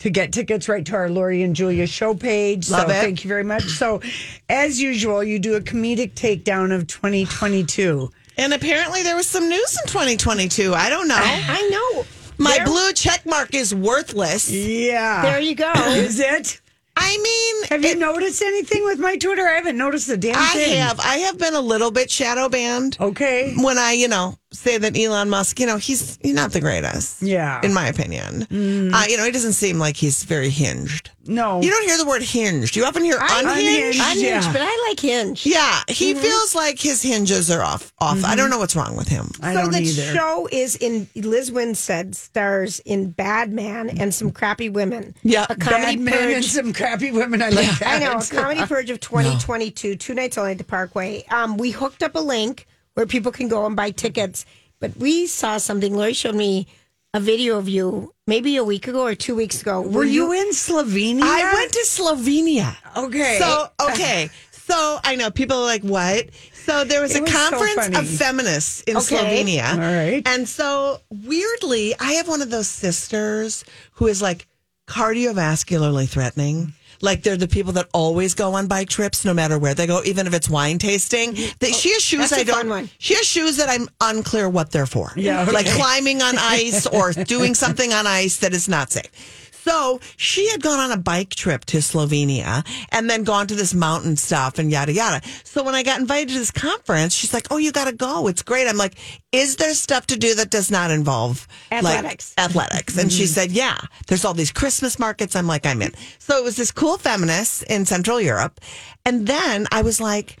to 0.00 0.10
get 0.10 0.32
tickets 0.32 0.68
right 0.68 0.84
to 0.84 0.94
our 0.96 1.08
Lori 1.08 1.42
and 1.42 1.56
Julia 1.56 1.86
show 1.86 2.14
page. 2.14 2.68
Love 2.70 2.82
so 2.82 2.88
it. 2.90 3.00
thank 3.00 3.24
you 3.24 3.28
very 3.28 3.44
much. 3.44 3.62
So 3.64 4.02
as 4.50 4.78
usual, 4.78 5.24
you 5.24 5.38
do 5.38 5.54
a 5.54 5.60
comedic 5.62 6.12
takedown 6.12 6.74
of 6.74 6.86
2022. 6.86 8.10
And 8.36 8.52
apparently 8.52 9.02
there 9.02 9.16
was 9.16 9.26
some 9.26 9.48
news 9.48 9.78
in 9.82 9.88
2022. 9.90 10.74
I 10.74 10.90
don't 10.90 11.08
know. 11.08 11.16
I 11.18 11.68
know. 11.70 12.04
My 12.38 12.56
There- 12.56 12.66
blue 12.66 12.92
check 12.92 13.24
mark 13.26 13.54
is 13.54 13.74
worthless. 13.74 14.50
Yeah. 14.50 15.22
There 15.22 15.40
you 15.40 15.54
go. 15.54 15.72
Is 15.76 16.18
it? 16.20 16.60
I 16.96 17.16
mean, 17.18 17.64
Have 17.70 17.82
you 17.84 17.90
it- 17.90 17.98
noticed 17.98 18.40
anything 18.42 18.84
with 18.84 18.98
my 18.98 19.16
Twitter? 19.16 19.46
I 19.48 19.54
haven't 19.54 19.76
noticed 19.76 20.08
a 20.08 20.16
damn 20.16 20.36
I 20.36 20.48
thing. 20.54 20.78
have. 20.78 21.00
I 21.00 21.18
have 21.18 21.38
been 21.38 21.54
a 21.54 21.60
little 21.60 21.90
bit 21.90 22.10
shadow 22.10 22.48
banned 22.48 22.96
Okay. 23.00 23.54
when 23.58 23.78
I, 23.78 23.92
you 23.92 24.06
know, 24.08 24.38
say 24.54 24.78
that 24.78 24.96
Elon 24.98 25.28
Musk, 25.28 25.60
you 25.60 25.66
know, 25.66 25.76
he's 25.76 26.18
he's 26.22 26.34
not 26.34 26.52
the 26.52 26.60
greatest. 26.60 27.22
Yeah. 27.22 27.60
In 27.62 27.72
my 27.74 27.86
opinion. 27.88 28.42
Uh, 28.44 29.04
you 29.08 29.16
know, 29.16 29.24
he 29.24 29.30
doesn't 29.30 29.52
seem 29.54 29.78
like 29.78 29.96
he's 29.96 30.24
very 30.24 30.48
hinged. 30.50 31.10
No. 31.26 31.60
You 31.62 31.70
don't 31.70 31.84
hear 31.84 31.96
the 31.96 32.04
word 32.06 32.22
hinged. 32.22 32.76
You 32.76 32.84
often 32.84 33.02
hear 33.02 33.16
I'm 33.18 33.46
unhinged. 33.46 33.98
unhinged. 33.98 34.00
Unhinged, 34.00 34.24
Yeah. 34.46 34.52
but 34.52 34.60
I 34.62 34.86
like 34.88 35.00
Hinge. 35.00 35.46
Yeah, 35.46 35.82
he 35.88 36.14
feels 36.14 36.54
like 36.54 36.78
his 36.78 37.00
hinges 37.02 37.50
are 37.50 37.62
off. 37.62 37.92
Off. 37.98 38.22
I 38.24 38.36
don't 38.36 38.50
know 38.50 38.58
what's 38.58 38.76
wrong 38.76 38.94
with 38.96 39.08
him. 39.08 39.30
I 39.40 39.54
so 39.54 39.62
don't 39.62 39.72
the 39.72 39.80
either. 39.80 40.14
show 40.14 40.48
is 40.52 40.76
in 40.76 41.08
Lizz 41.16 41.50
Winstead 41.50 42.14
stars 42.14 42.80
in 42.80 43.10
Bad 43.10 43.52
Man 43.52 43.88
and 43.98 44.14
some 44.14 44.30
crappy 44.32 44.68
women. 44.68 45.14
Yeah, 45.22 45.46
a 45.48 45.56
comedy 45.56 45.96
Bad 45.96 46.00
men 46.04 46.30
and 46.34 46.44
some 46.44 46.72
crappy 46.74 47.10
women. 47.10 47.40
I 47.42 47.48
like 47.48 47.78
that. 47.78 48.02
I 48.02 48.04
know 48.04 48.18
a 48.18 48.22
comedy 48.24 48.64
purge 48.66 48.90
of 48.90 49.00
2022, 49.38 49.96
two 49.96 50.14
nights 50.14 50.36
only 50.38 50.52
at 50.52 50.58
the 50.58 50.64
Parkway. 50.64 51.24
Um, 51.30 51.56
we 51.56 51.70
hooked 51.70 52.02
up 52.02 52.14
a 52.16 52.20
link 52.20 52.66
where 52.94 53.06
people 53.06 53.32
can 53.32 53.48
go 53.48 53.66
and 53.66 53.76
buy 53.76 53.90
tickets, 53.90 54.46
but 54.80 54.96
we 54.96 55.26
saw 55.26 55.58
something. 55.58 55.94
Lori 55.96 56.12
showed 56.12 56.34
me 56.34 56.66
a 57.12 57.20
video 57.20 57.58
of 57.58 57.68
you 57.68 58.12
maybe 58.26 58.56
a 58.56 58.64
week 58.64 58.88
ago 58.88 59.02
or 59.02 59.14
two 59.14 59.34
weeks 59.36 59.60
ago. 59.62 59.80
Were 59.82 60.04
you 60.04 60.32
in 60.32 60.50
Slovenia? 60.50 61.22
I 61.22 61.54
went 61.54 61.72
to 61.72 61.84
Slovenia. 61.86 62.76
Okay. 62.96 63.36
So 63.38 63.68
okay. 63.90 64.30
So 64.52 64.98
I 65.04 65.14
know 65.16 65.30
people 65.30 65.58
are 65.58 65.64
like, 65.66 65.82
what? 65.82 66.30
So 66.54 66.84
there 66.84 67.02
was 67.02 67.14
It 67.14 67.18
a 67.18 67.22
was 67.22 67.32
conference 67.32 67.74
funny. 67.74 67.96
of 67.98 68.08
feminists 68.08 68.80
in 68.82 68.96
Okay. 68.96 69.16
Slovenia. 69.16 69.72
All 69.74 69.78
right. 69.78 70.22
And 70.26 70.48
so 70.48 71.00
weirdly, 71.10 71.94
I 72.00 72.12
have 72.14 72.26
one 72.28 72.40
of 72.42 72.50
those 72.50 72.66
sisters 72.68 73.64
who 73.92 74.06
is 74.06 74.22
like 74.22 74.46
cardiovascularly 74.86 76.08
threatening. 76.08 76.72
Like 77.00 77.22
they're 77.22 77.36
the 77.36 77.48
people 77.48 77.72
that 77.74 77.88
always 77.92 78.34
go 78.34 78.54
on 78.54 78.66
bike 78.66 78.88
trips, 78.88 79.24
no 79.24 79.34
matter 79.34 79.58
where 79.58 79.74
they 79.74 79.86
go, 79.86 80.02
even 80.04 80.26
if 80.26 80.34
it's 80.34 80.48
wine 80.48 80.78
tasting. 80.78 81.34
Mm-hmm. 81.34 81.56
They, 81.58 81.72
she 81.72 81.90
has 81.90 81.98
oh, 81.98 82.00
shoes 82.00 82.30
that's 82.30 82.48
a 82.48 82.54
I 82.56 82.62
don't. 82.62 82.94
She 82.98 83.14
has 83.14 83.26
shoes 83.26 83.56
that 83.56 83.68
I'm 83.68 83.88
unclear 84.00 84.48
what 84.48 84.70
they're 84.70 84.86
for. 84.86 85.12
Yeah, 85.16 85.44
like 85.44 85.66
climbing 85.66 86.22
on 86.22 86.34
ice 86.38 86.86
or 86.86 87.12
doing 87.12 87.54
something 87.54 87.92
on 87.92 88.06
ice 88.06 88.38
that 88.38 88.52
is 88.52 88.68
not 88.68 88.92
safe. 88.92 89.43
So 89.64 89.98
she 90.18 90.50
had 90.50 90.62
gone 90.62 90.78
on 90.78 90.92
a 90.92 90.98
bike 90.98 91.30
trip 91.30 91.64
to 91.66 91.78
Slovenia 91.78 92.66
and 92.92 93.08
then 93.08 93.24
gone 93.24 93.46
to 93.46 93.54
this 93.54 93.72
mountain 93.72 94.16
stuff 94.16 94.58
and 94.58 94.70
yada 94.70 94.92
yada. 94.92 95.22
So 95.42 95.62
when 95.62 95.74
I 95.74 95.82
got 95.82 96.00
invited 96.00 96.34
to 96.34 96.38
this 96.38 96.50
conference, 96.50 97.14
she's 97.14 97.32
like, 97.32 97.46
"Oh, 97.50 97.56
you 97.56 97.72
got 97.72 97.86
to 97.86 97.94
go. 97.96 98.28
It's 98.28 98.42
great." 98.42 98.68
I'm 98.68 98.76
like, 98.76 98.96
"Is 99.32 99.56
there 99.56 99.72
stuff 99.72 100.06
to 100.08 100.18
do 100.18 100.34
that 100.34 100.50
does 100.50 100.70
not 100.70 100.90
involve 100.90 101.48
like, 101.70 101.82
Athletics. 101.82 102.34
athletics?" 102.36 102.98
And 102.98 103.10
she 103.10 103.22
mm-hmm. 103.22 103.32
said, 103.32 103.52
"Yeah. 103.52 103.78
There's 104.06 104.26
all 104.26 104.34
these 104.34 104.52
Christmas 104.52 104.98
markets." 104.98 105.34
I'm 105.34 105.46
like, 105.46 105.64
"I'm 105.64 105.80
in." 105.80 105.92
So 106.18 106.36
it 106.36 106.44
was 106.44 106.56
this 106.56 106.70
cool 106.70 106.98
feminist 106.98 107.62
in 107.62 107.86
Central 107.86 108.20
Europe, 108.20 108.60
and 109.06 109.26
then 109.26 109.66
I 109.72 109.80
was 109.80 109.98
like, 109.98 110.36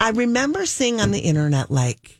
I 0.00 0.10
remember 0.10 0.66
seeing 0.66 1.00
on 1.00 1.12
the 1.12 1.20
internet 1.20 1.70
like 1.70 2.18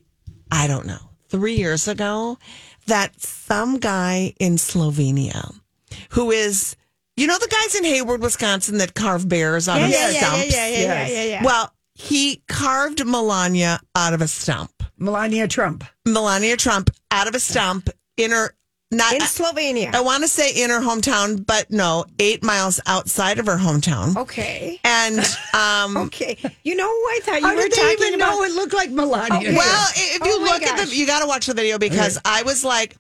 I 0.53 0.69
don't 0.69 0.87
know, 0.87 1.11
three 1.29 1.57
years 1.57 1.89
ago, 1.89 2.39
that 2.87 3.21
some 3.21 3.81
guy 3.81 4.35
in 4.39 4.55
Slovenia 4.55 5.64
who 6.11 6.31
is, 6.31 6.77
you 7.17 7.27
know, 7.27 7.39
the 7.39 7.49
guys 7.49 7.75
in 7.75 7.85
Hayward, 7.85 8.21
Wisconsin 8.23 8.79
that 8.79 8.95
carve 8.95 9.29
bears 9.29 9.69
out 9.69 9.81
of 9.83 9.89
yeah, 9.89 10.11
yeah, 10.11 10.19
stumps? 10.21 10.53
yeah, 10.55 10.69
yeah, 10.69 10.79
yeah, 10.79 11.07
yeah, 11.07 11.25
yeah. 11.25 11.45
Well, 11.45 11.73
he 11.95 12.43
carved 12.49 13.05
Melania 13.07 13.81
out 13.95 14.15
of 14.15 14.21
a 14.21 14.29
stump. 14.29 14.71
Melania 14.99 15.47
Trump. 15.49 15.85
Melania 16.07 16.57
Trump 16.57 16.91
out 17.11 17.29
of 17.29 17.35
a 17.35 17.41
stump 17.41 17.89
in 18.17 18.31
her, 18.33 18.55
not, 18.91 19.13
in 19.13 19.21
Slovenia. 19.21 19.93
I 19.95 20.01
want 20.01 20.23
to 20.23 20.29
say 20.29 20.51
in 20.63 20.71
her 20.71 20.81
hometown, 20.81 21.45
but 21.45 21.71
no, 21.71 22.05
eight 22.19 22.43
miles 22.45 22.81
outside 22.87 23.39
of 23.39 23.47
her 23.47 23.57
hometown. 23.57 24.17
okay. 24.17 24.79
And, 24.85 25.19
um, 25.55 25.97
Okay. 25.97 26.37
You 26.65 26.75
know 26.77 26.87
who 26.89 26.93
I 26.93 27.21
thought 27.23 27.41
you 27.41 27.47
How 27.47 27.55
were 27.57 27.63
did 27.63 27.73
they 27.73 27.77
talking 27.77 28.07
even 28.09 28.15
about? 28.15 28.31
know 28.33 28.43
it 28.45 28.53
looked 28.53 28.75
like 28.75 28.91
Melania? 28.91 29.37
Okay. 29.39 29.57
Well, 29.57 29.89
if 29.95 30.25
you 30.25 30.33
Oh 30.37 30.41
my 30.41 30.47
look 30.53 30.63
at 30.63 30.87
the, 30.89 30.95
you 30.97 31.07
got 31.07 31.21
to 31.21 31.27
watch 31.27 31.47
the 31.47 31.55
video 31.55 31.79
because 31.79 32.19
I 32.25 32.43
was 32.45 32.65
like, 32.65 32.97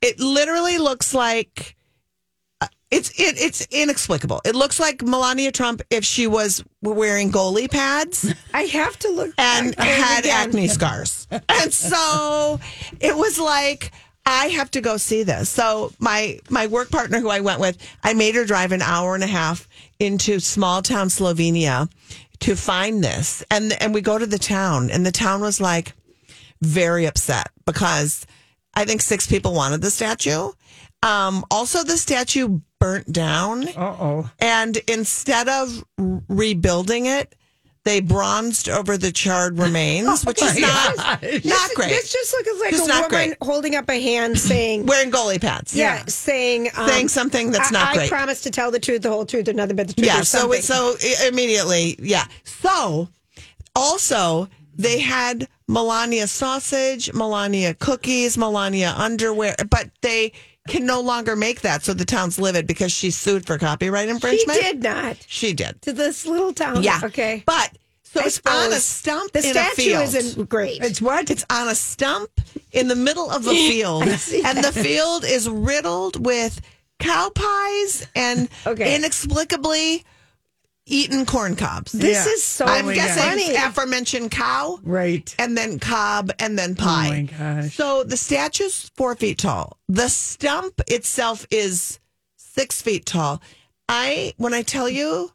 it 0.00 0.18
literally 0.20 0.78
looks 0.78 1.12
like 1.14 1.76
it's 2.90 3.10
it, 3.18 3.40
it's 3.40 3.66
inexplicable. 3.70 4.40
It 4.44 4.54
looks 4.54 4.80
like 4.80 5.02
Melania 5.02 5.52
Trump 5.52 5.82
if 5.90 6.04
she 6.04 6.26
was 6.26 6.64
wearing 6.82 7.30
goalie 7.30 7.70
pads 7.70 8.32
I 8.54 8.62
have 8.62 8.98
to 9.00 9.10
look 9.10 9.34
and 9.38 9.74
had 9.74 10.20
again. 10.20 10.48
acne 10.48 10.68
scars, 10.68 11.26
and 11.30 11.72
so 11.72 12.60
it 13.00 13.16
was 13.16 13.38
like. 13.38 13.92
I 14.30 14.48
have 14.48 14.70
to 14.72 14.82
go 14.82 14.98
see 14.98 15.22
this. 15.22 15.48
So 15.48 15.90
my 16.00 16.38
my 16.50 16.66
work 16.66 16.90
partner 16.90 17.18
who 17.18 17.30
I 17.30 17.40
went 17.40 17.60
with, 17.60 17.78
I 18.04 18.12
made 18.12 18.34
her 18.34 18.44
drive 18.44 18.72
an 18.72 18.82
hour 18.82 19.14
and 19.14 19.24
a 19.24 19.26
half 19.26 19.66
into 19.98 20.38
small 20.38 20.82
town 20.82 21.08
Slovenia 21.08 21.90
to 22.40 22.54
find 22.54 23.02
this. 23.02 23.42
And 23.50 23.72
and 23.80 23.94
we 23.94 24.02
go 24.02 24.18
to 24.18 24.26
the 24.26 24.38
town 24.38 24.90
and 24.90 25.06
the 25.06 25.12
town 25.12 25.40
was 25.40 25.62
like 25.62 25.94
very 26.60 27.06
upset 27.06 27.48
because 27.64 28.26
I 28.74 28.84
think 28.84 29.00
six 29.00 29.26
people 29.26 29.54
wanted 29.54 29.80
the 29.80 29.90
statue. 29.90 30.50
Um, 31.02 31.42
also 31.50 31.82
the 31.82 31.96
statue 31.96 32.60
burnt 32.78 33.12
down 33.12 33.66
Uh 33.68 33.96
oh. 33.98 34.30
and 34.38 34.76
instead 34.88 35.48
of 35.48 35.84
r- 35.98 36.22
rebuilding 36.28 37.06
it, 37.06 37.34
they 37.84 38.00
bronzed 38.00 38.68
over 38.68 38.98
the 38.98 39.10
charred 39.10 39.58
remains, 39.58 40.24
which 40.24 40.42
is 40.42 40.58
not 40.60 40.96
not 40.96 41.70
great. 41.74 41.88
This 41.88 42.12
just 42.12 42.32
looks 42.34 42.60
like 42.60 42.70
Just 42.70 42.84
a 42.84 42.88
not 42.88 43.10
woman 43.10 43.28
great. 43.30 43.36
holding 43.40 43.74
up 43.76 43.88
a 43.88 44.00
hand 44.00 44.38
saying, 44.50 44.84
Wearing 44.86 45.10
goalie 45.10 45.40
pads. 45.40 45.74
yeah, 45.74 46.04
saying, 46.06 46.68
um, 46.76 46.88
Saying 46.88 47.08
something 47.08 47.50
that's 47.50 47.70
I, 47.70 47.72
not 47.72 47.88
I 47.88 47.94
great. 47.94 48.10
promise 48.10 48.42
to 48.42 48.50
tell 48.50 48.70
the 48.70 48.80
truth, 48.80 49.02
the 49.02 49.08
whole 49.10 49.24
truth, 49.24 49.48
and 49.48 49.56
nothing 49.56 49.76
but 49.76 49.88
the 49.88 49.94
truth. 49.94 50.06
Yeah, 50.06 50.20
or 50.20 50.24
so 50.24 50.38
something. 50.40 50.58
it, 50.58 50.64
so 50.64 50.96
i- 51.02 51.28
immediately, 51.28 51.96
yeah. 52.00 52.26
So 52.44 53.08
also 53.74 54.48
they 54.76 55.00
had 55.00 55.48
Melania 55.66 56.26
sausage, 56.26 57.12
Melania 57.12 57.74
cookies, 57.74 58.36
Melania 58.38 58.94
underwear, 58.96 59.54
but 59.70 59.88
they 60.02 60.32
can 60.68 60.86
no 60.86 61.00
longer 61.00 61.34
make 61.36 61.62
that. 61.62 61.82
So 61.82 61.94
the 61.94 62.04
town's 62.04 62.38
livid 62.38 62.66
because 62.66 62.92
she 62.92 63.10
sued 63.10 63.46
for 63.46 63.58
copyright 63.58 64.08
infringement. 64.08 64.58
she 64.58 64.64
did 64.64 64.82
not 64.82 65.16
She 65.26 65.52
did. 65.52 65.80
to 65.82 65.92
this 65.92 66.26
little 66.26 66.52
town. 66.52 66.82
Yeah. 66.82 67.00
Okay. 67.02 67.42
But 67.46 67.72
so 68.04 68.20
I 68.20 68.24
it's 68.26 68.40
on 68.46 68.72
a 68.72 68.76
stump 68.76 69.32
the 69.32 69.40
in 69.40 69.50
a 69.56 69.64
statue 69.70 69.90
isn't 70.00 70.48
great. 70.48 70.82
It's 70.82 71.00
what? 71.02 71.30
It's 71.30 71.44
on 71.50 71.68
a 71.68 71.74
stump 71.74 72.30
in 72.72 72.88
the 72.88 72.96
middle 72.96 73.30
of 73.30 73.46
a 73.46 73.50
field, 73.68 74.04
and 74.04 74.58
the 74.64 74.72
field 74.72 75.24
is 75.24 75.48
riddled 75.48 76.24
with 76.24 76.60
cow 76.98 77.30
pies 77.34 78.06
and 78.16 78.48
Okay. 78.66 78.96
inexplicably 78.96 80.04
eaten 80.88 81.24
corn 81.26 81.54
cobs. 81.56 81.92
this 81.92 82.26
Yeah. 82.26 82.32
is 82.32 82.42
so 82.44 82.64
I'm 82.64 82.86
my 82.86 82.94
guessing 82.94 83.22
funny. 83.22 83.54
aforementioned 83.54 84.30
cow, 84.30 84.78
Right. 84.82 85.34
and 85.38 85.56
then 85.56 85.78
cob, 85.78 86.32
and 86.38 86.58
then 86.58 86.74
pie. 86.74 87.06
Oh 87.06 87.10
my 87.10 87.22
gosh. 87.62 87.74
So 87.76 88.04
the 88.04 88.16
statue's 88.16 88.90
four 88.96 89.14
feet 89.14 89.38
tall. 89.38 89.78
The 89.88 90.08
stump 90.08 90.80
itself 90.88 91.46
is 91.50 91.98
six 92.36 92.82
feet 92.82 93.06
tall. 93.06 93.40
I 93.88 94.34
when 94.36 94.52
I 94.54 94.62
tell 94.62 94.88
you, 94.88 95.32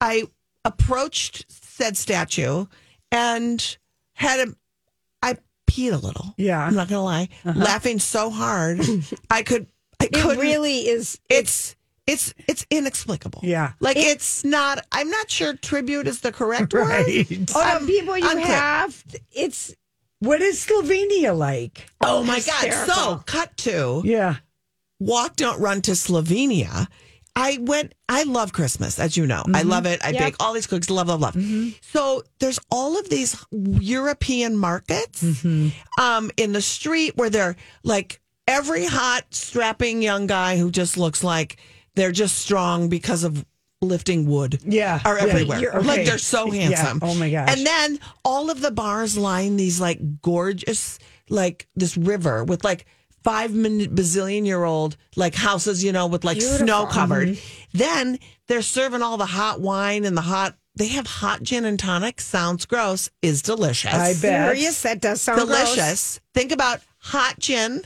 I 0.00 0.24
approached 0.64 1.46
said 1.48 1.96
statue 1.96 2.66
and 3.12 3.76
had 4.14 4.48
a 4.48 4.52
I 5.22 5.36
peed 5.70 5.92
a 5.92 5.96
little. 5.96 6.34
Yeah. 6.36 6.64
I'm 6.64 6.74
not 6.74 6.88
gonna 6.88 7.04
lie, 7.04 7.28
uh-huh. 7.44 7.58
laughing 7.58 7.98
so 7.98 8.30
hard 8.30 8.80
I 9.30 9.42
could. 9.42 9.66
I 10.00 10.06
It 10.06 10.12
couldn't. 10.12 10.38
really 10.38 10.88
is. 10.88 11.20
It's 11.30 11.75
it's 12.06 12.32
it's 12.48 12.64
inexplicable. 12.70 13.40
Yeah. 13.44 13.72
like 13.80 13.96
it's 13.96 14.44
not. 14.44 14.84
I'm 14.92 15.10
not 15.10 15.30
sure 15.30 15.54
tribute 15.54 16.06
is 16.06 16.20
the 16.20 16.32
correct 16.32 16.72
word. 16.74 16.86
Right. 16.88 17.26
Oh, 17.54 17.76
Um, 17.76 17.86
the 17.86 17.92
people 17.92 18.16
you 18.16 18.28
unclear. 18.28 18.46
have, 18.46 19.04
it's 19.32 19.74
What 20.20 20.40
is 20.40 20.64
Slovenia 20.64 21.36
like? 21.36 21.88
Oh 22.00 22.22
my 22.22 22.40
god! 22.40 22.64
hysterical. 22.64 22.94
So 22.94 23.16
cut 23.26 23.56
to 23.58 24.02
Yeah. 24.04 24.36
walk 25.00 25.36
don't 25.36 25.60
run 25.60 25.82
to 25.82 25.92
Slovenia. 25.92 26.86
I 27.38 27.58
went. 27.60 27.92
I 28.08 28.22
love 28.22 28.54
Christmas, 28.54 28.98
as 28.98 29.14
you 29.18 29.26
know. 29.26 29.42
I 29.52 29.60
love 29.62 29.84
it. 29.84 30.00
I 30.02 30.10
Yep. 30.10 30.18
bake 30.22 30.36
all 30.40 30.54
these 30.54 30.66
cookies. 30.66 30.88
Love, 30.88 31.08
love, 31.08 31.20
love. 31.20 31.36
So 31.82 32.22
there's 32.38 32.58
all 32.70 32.98
of 32.98 33.10
these 33.10 33.36
European 33.50 34.56
markets 34.56 35.22
um, 35.98 36.30
in 36.36 36.52
the 36.52 36.62
street 36.62 37.16
where 37.16 37.28
they're 37.30 37.56
like 37.82 38.20
every 38.48 38.86
hot, 38.86 39.24
strapping 39.30 40.00
young 40.02 40.26
guy 40.26 40.56
who 40.56 40.70
just 40.70 40.96
looks 40.96 41.22
like 41.22 41.56
they're 41.96 42.12
just 42.12 42.38
strong 42.38 42.88
because 42.88 43.24
of 43.24 43.44
lifting 43.82 44.26
wood. 44.26 44.60
Yeah. 44.64 45.00
are 45.04 45.18
everywhere. 45.18 45.60
You're- 45.60 45.82
Like 45.82 46.06
they're 46.06 46.18
so 46.18 46.52
Yeah. 46.52 46.68
handsome. 46.76 47.00
Oh 47.02 47.14
my 47.14 47.30
gosh. 47.30 47.48
And 47.54 47.66
then 47.66 47.98
all 48.24 48.48
of 48.50 48.60
the 48.60 48.70
bars 48.70 49.16
line 49.18 49.56
these 49.56 49.80
like 49.80 50.22
gorgeous, 50.22 50.98
like 51.28 51.66
this 51.74 51.96
river 51.96 52.42
with 52.44 52.64
like 52.64 52.86
five 53.22 53.52
min- 53.52 53.94
bazillion 53.94 54.46
year 54.46 54.64
old 54.64 54.96
like 55.16 55.34
houses, 55.34 55.82
you 55.84 55.92
know, 55.92 56.06
with 56.06 56.24
like 56.24 56.40
snow 56.40 56.86
covered. 56.86 57.28
Mm-hmm. 57.30 57.78
Then 57.78 58.18
they're 58.48 58.62
serving 58.62 59.02
all 59.02 59.16
the 59.16 59.26
hot 59.26 59.60
wine 59.60 60.04
and 60.04 60.16
the 60.16 60.22
hot. 60.22 60.56
They 60.74 60.88
have 60.88 61.06
hot 61.06 61.42
gin 61.42 61.64
and 61.64 61.78
tonic. 61.78 62.20
Sounds 62.20 62.66
gross. 62.66 63.10
Is 63.22 63.42
delicious. 63.42 63.92
I 63.94 64.12
bet. 64.12 64.56
serious. 64.56 64.82
That 64.82 65.00
does 65.00 65.20
sound 65.22 65.40
gross. 65.46 65.48
delicious. 65.74 66.20
Think 66.34 66.52
about 66.52 66.80
hot 66.98 67.38
gin, 67.38 67.82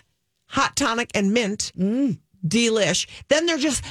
hot 0.47 0.77
tonic, 0.77 1.11
and 1.15 1.33
mint. 1.33 1.73
Mm. 1.79 2.19
Delish. 2.47 3.07
Then 3.29 3.47
they're 3.47 3.59
just 3.59 3.83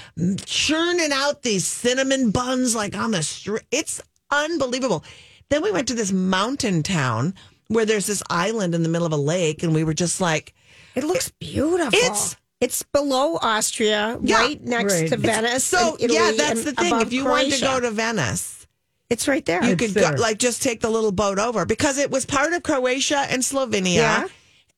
churning 0.45 1.11
out 1.13 1.41
these 1.43 1.65
cinnamon 1.65 2.31
buns 2.31 2.75
like 2.75 2.95
on 2.97 3.11
the 3.11 3.23
street. 3.23 3.63
It's 3.71 4.01
unbelievable. 4.31 5.03
Then 5.49 5.61
we 5.63 5.71
went 5.71 5.87
to 5.87 5.95
this 5.95 6.11
mountain 6.11 6.83
town 6.83 7.33
where 7.67 7.85
there's 7.85 8.07
this 8.07 8.23
island 8.29 8.73
in 8.75 8.83
the 8.83 8.89
middle 8.89 9.05
of 9.07 9.13
a 9.13 9.17
lake, 9.17 9.61
and 9.63 9.73
we 9.75 9.83
were 9.83 9.93
just 9.93 10.19
like, 10.21 10.53
It 10.95 11.03
looks 11.03 11.29
beautiful. 11.39 11.97
It's- 11.97 12.35
it's 12.61 12.83
below 12.83 13.37
Austria, 13.41 14.17
Yeah. 14.21 14.37
right 14.37 14.61
next 14.63 14.93
Right. 14.93 15.07
to 15.09 15.15
It's- 15.15 15.35
Venice. 15.35 15.63
so 15.63 15.91
and 15.93 16.01
Italy 16.01 16.19
yeah, 16.19 16.31
that's 16.35 16.59
and 16.59 16.67
the 16.67 16.73
thing. 16.73 16.99
If 17.01 17.13
you 17.13 17.25
wanted 17.25 17.53
to 17.53 17.59
go 17.61 17.79
to 17.79 17.89
Venice, 17.91 18.67
it's 19.09 19.27
right 19.27 19.45
there. 19.45 19.63
you 19.63 19.71
It's 19.73 19.79
could 19.79 19.93
go, 19.93 20.15
like 20.21 20.39
just 20.39 20.61
take 20.61 20.81
the 20.81 20.89
little 20.89 21.11
boat 21.13 21.39
over 21.39 21.65
because 21.65 21.97
it 21.97 22.11
was 22.11 22.25
part 22.25 22.51
of 22.53 22.63
Croatia 22.63 23.19
and 23.29 23.43
Slovenia 23.43 23.93
Yeah. 23.95 24.27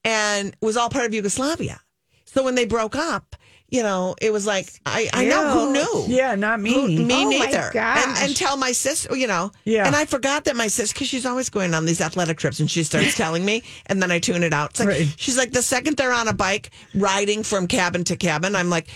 and 0.04 0.56
was 0.62 0.78
all 0.78 0.90
part 0.90 1.06
of 1.06 1.14
Yugoslavia. 1.14 1.80
So 2.26 2.44
when 2.44 2.56
they 2.56 2.66
broke 2.66 2.96
up, 2.96 3.36
you 3.72 3.82
know, 3.82 4.16
it 4.22 4.32
was 4.32 4.46
like 4.46 4.70
I, 4.86 5.10
I 5.14 5.26
know 5.26 5.50
who 5.50 5.74
knew. 5.74 6.06
Yeah, 6.14 6.36
not 6.36 6.60
me. 6.60 6.74
Who- 6.74 6.88
me 7.06 7.26
Oh, 7.26 7.30
neither. 7.30 7.72
And, 7.78 8.18
and 8.18 8.36
tell 8.36 8.58
my 8.58 8.74
sister, 8.74 9.16
you 9.16 9.28
know. 9.28 9.52
Yeah. 9.64 9.88
And 9.88 9.96
I 9.96 10.06
forgot 10.06 10.44
that 10.44 10.56
my 10.58 10.68
sister, 10.68 10.94
because 10.94 11.08
she's 11.08 11.26
always 11.26 11.50
going 11.50 11.74
on 11.74 11.86
these 11.86 12.02
athletic 12.02 12.38
trips, 12.38 12.60
and 12.60 12.70
she 12.70 12.84
starts 12.84 13.16
telling 13.24 13.46
me, 13.46 13.64
and 13.88 14.04
then 14.04 14.12
I 14.12 14.20
tune 14.20 14.44
it 14.44 14.54
out. 14.54 14.72
It's 14.72 14.80
like, 14.82 14.90
Right. 14.90 15.14
She's 15.18 15.38
like, 15.38 15.52
the 15.52 15.62
second 15.62 15.96
they're 15.98 16.12
on 16.14 16.28
a 16.28 16.34
bike 16.34 16.72
riding 16.94 17.44
from 17.44 17.68
cabin 17.68 18.04
to 18.06 18.18
cabin, 18.18 18.56
I'm 18.56 18.70
like, 18.70 18.88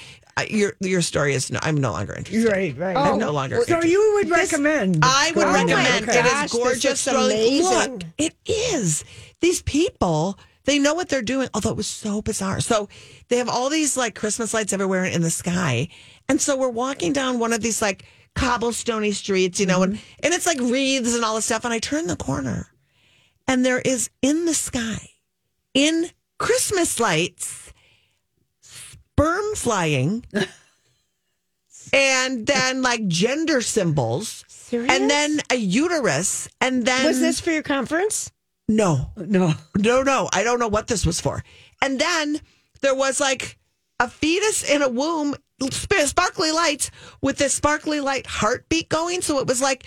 your 0.49 0.73
your 0.81 1.01
story 1.01 1.33
is 1.33 1.49
no, 1.49 1.59
I'm 1.61 1.77
no 1.77 1.91
longer 1.93 2.13
interested. 2.13 2.51
Right, 2.51 2.77
right. 2.77 2.97
I'm 2.97 3.17
no 3.17 3.29
oh, 3.29 3.31
longer. 3.31 3.61
So 3.63 3.81
you 3.81 4.15
would 4.15 4.29
recommend? 4.29 4.99
I 5.01 5.31
would 5.33 5.45
oh 5.45 5.53
there. 5.53 5.77
recommend. 5.77 6.09
It 6.09 6.25
is 6.25 6.31
Gosh, 6.31 6.51
this 6.51 6.51
gorgeous. 6.51 7.07
looks 7.07 7.25
amazing. 7.25 7.91
Look, 7.93 8.03
it 8.17 8.35
is. 8.45 9.05
These 9.39 9.61
people, 9.61 10.37
they 10.65 10.79
know 10.79 10.93
what 10.93 11.09
they're 11.09 11.21
doing. 11.21 11.49
Although 11.53 11.71
it 11.71 11.77
was 11.77 11.87
so 11.87 12.21
bizarre. 12.21 12.59
So 12.59 12.89
they 13.29 13.37
have 13.37 13.49
all 13.49 13.69
these 13.69 13.95
like 13.95 14.15
Christmas 14.15 14.53
lights 14.53 14.73
everywhere 14.73 15.05
in 15.05 15.21
the 15.21 15.29
sky, 15.29 15.87
and 16.27 16.41
so 16.41 16.57
we're 16.57 16.69
walking 16.69 17.13
down 17.13 17.39
one 17.39 17.53
of 17.53 17.61
these 17.61 17.81
like 17.81 18.05
cobblestony 18.35 19.13
streets, 19.13 19.59
you 19.59 19.65
know, 19.65 19.83
and 19.83 19.93
mm-hmm. 19.93 20.19
and 20.23 20.33
it's 20.33 20.45
like 20.45 20.59
wreaths 20.59 21.15
and 21.15 21.23
all 21.23 21.35
this 21.35 21.45
stuff. 21.45 21.65
And 21.65 21.73
I 21.73 21.79
turn 21.79 22.07
the 22.07 22.15
corner, 22.15 22.67
and 23.47 23.65
there 23.65 23.79
is 23.79 24.09
in 24.21 24.45
the 24.45 24.53
sky, 24.53 25.09
in 25.73 26.09
Christmas 26.37 26.99
lights, 26.99 27.73
sperm 28.61 29.55
flying. 29.55 30.25
And 31.93 32.45
then 32.45 32.81
like 32.81 33.07
gender 33.07 33.61
symbols, 33.61 34.43
Serious? 34.49 34.91
and 34.91 35.09
then 35.09 35.39
a 35.49 35.55
uterus, 35.55 36.49
and 36.59 36.85
then 36.85 37.05
Was 37.05 37.21
this 37.21 37.39
for 37.39 37.51
your 37.51 37.63
conference? 37.63 38.31
No, 38.67 39.11
No. 39.17 39.53
no, 39.77 40.03
no. 40.03 40.29
I 40.33 40.43
don't 40.43 40.59
know 40.59 40.67
what 40.67 40.87
this 40.87 41.05
was 41.05 41.21
for. 41.21 41.43
And 41.81 41.99
then 41.99 42.39
there 42.81 42.95
was 42.95 43.19
like 43.19 43.57
a 43.99 44.09
fetus 44.09 44.67
in 44.69 44.81
a 44.81 44.89
womb, 44.89 45.35
sparkly 45.71 46.51
lights 46.51 46.91
with 47.21 47.37
this 47.37 47.53
sparkly 47.53 47.99
light 47.99 48.25
heartbeat 48.25 48.89
going. 48.89 49.21
So 49.21 49.39
it 49.39 49.47
was 49.47 49.61
like, 49.61 49.85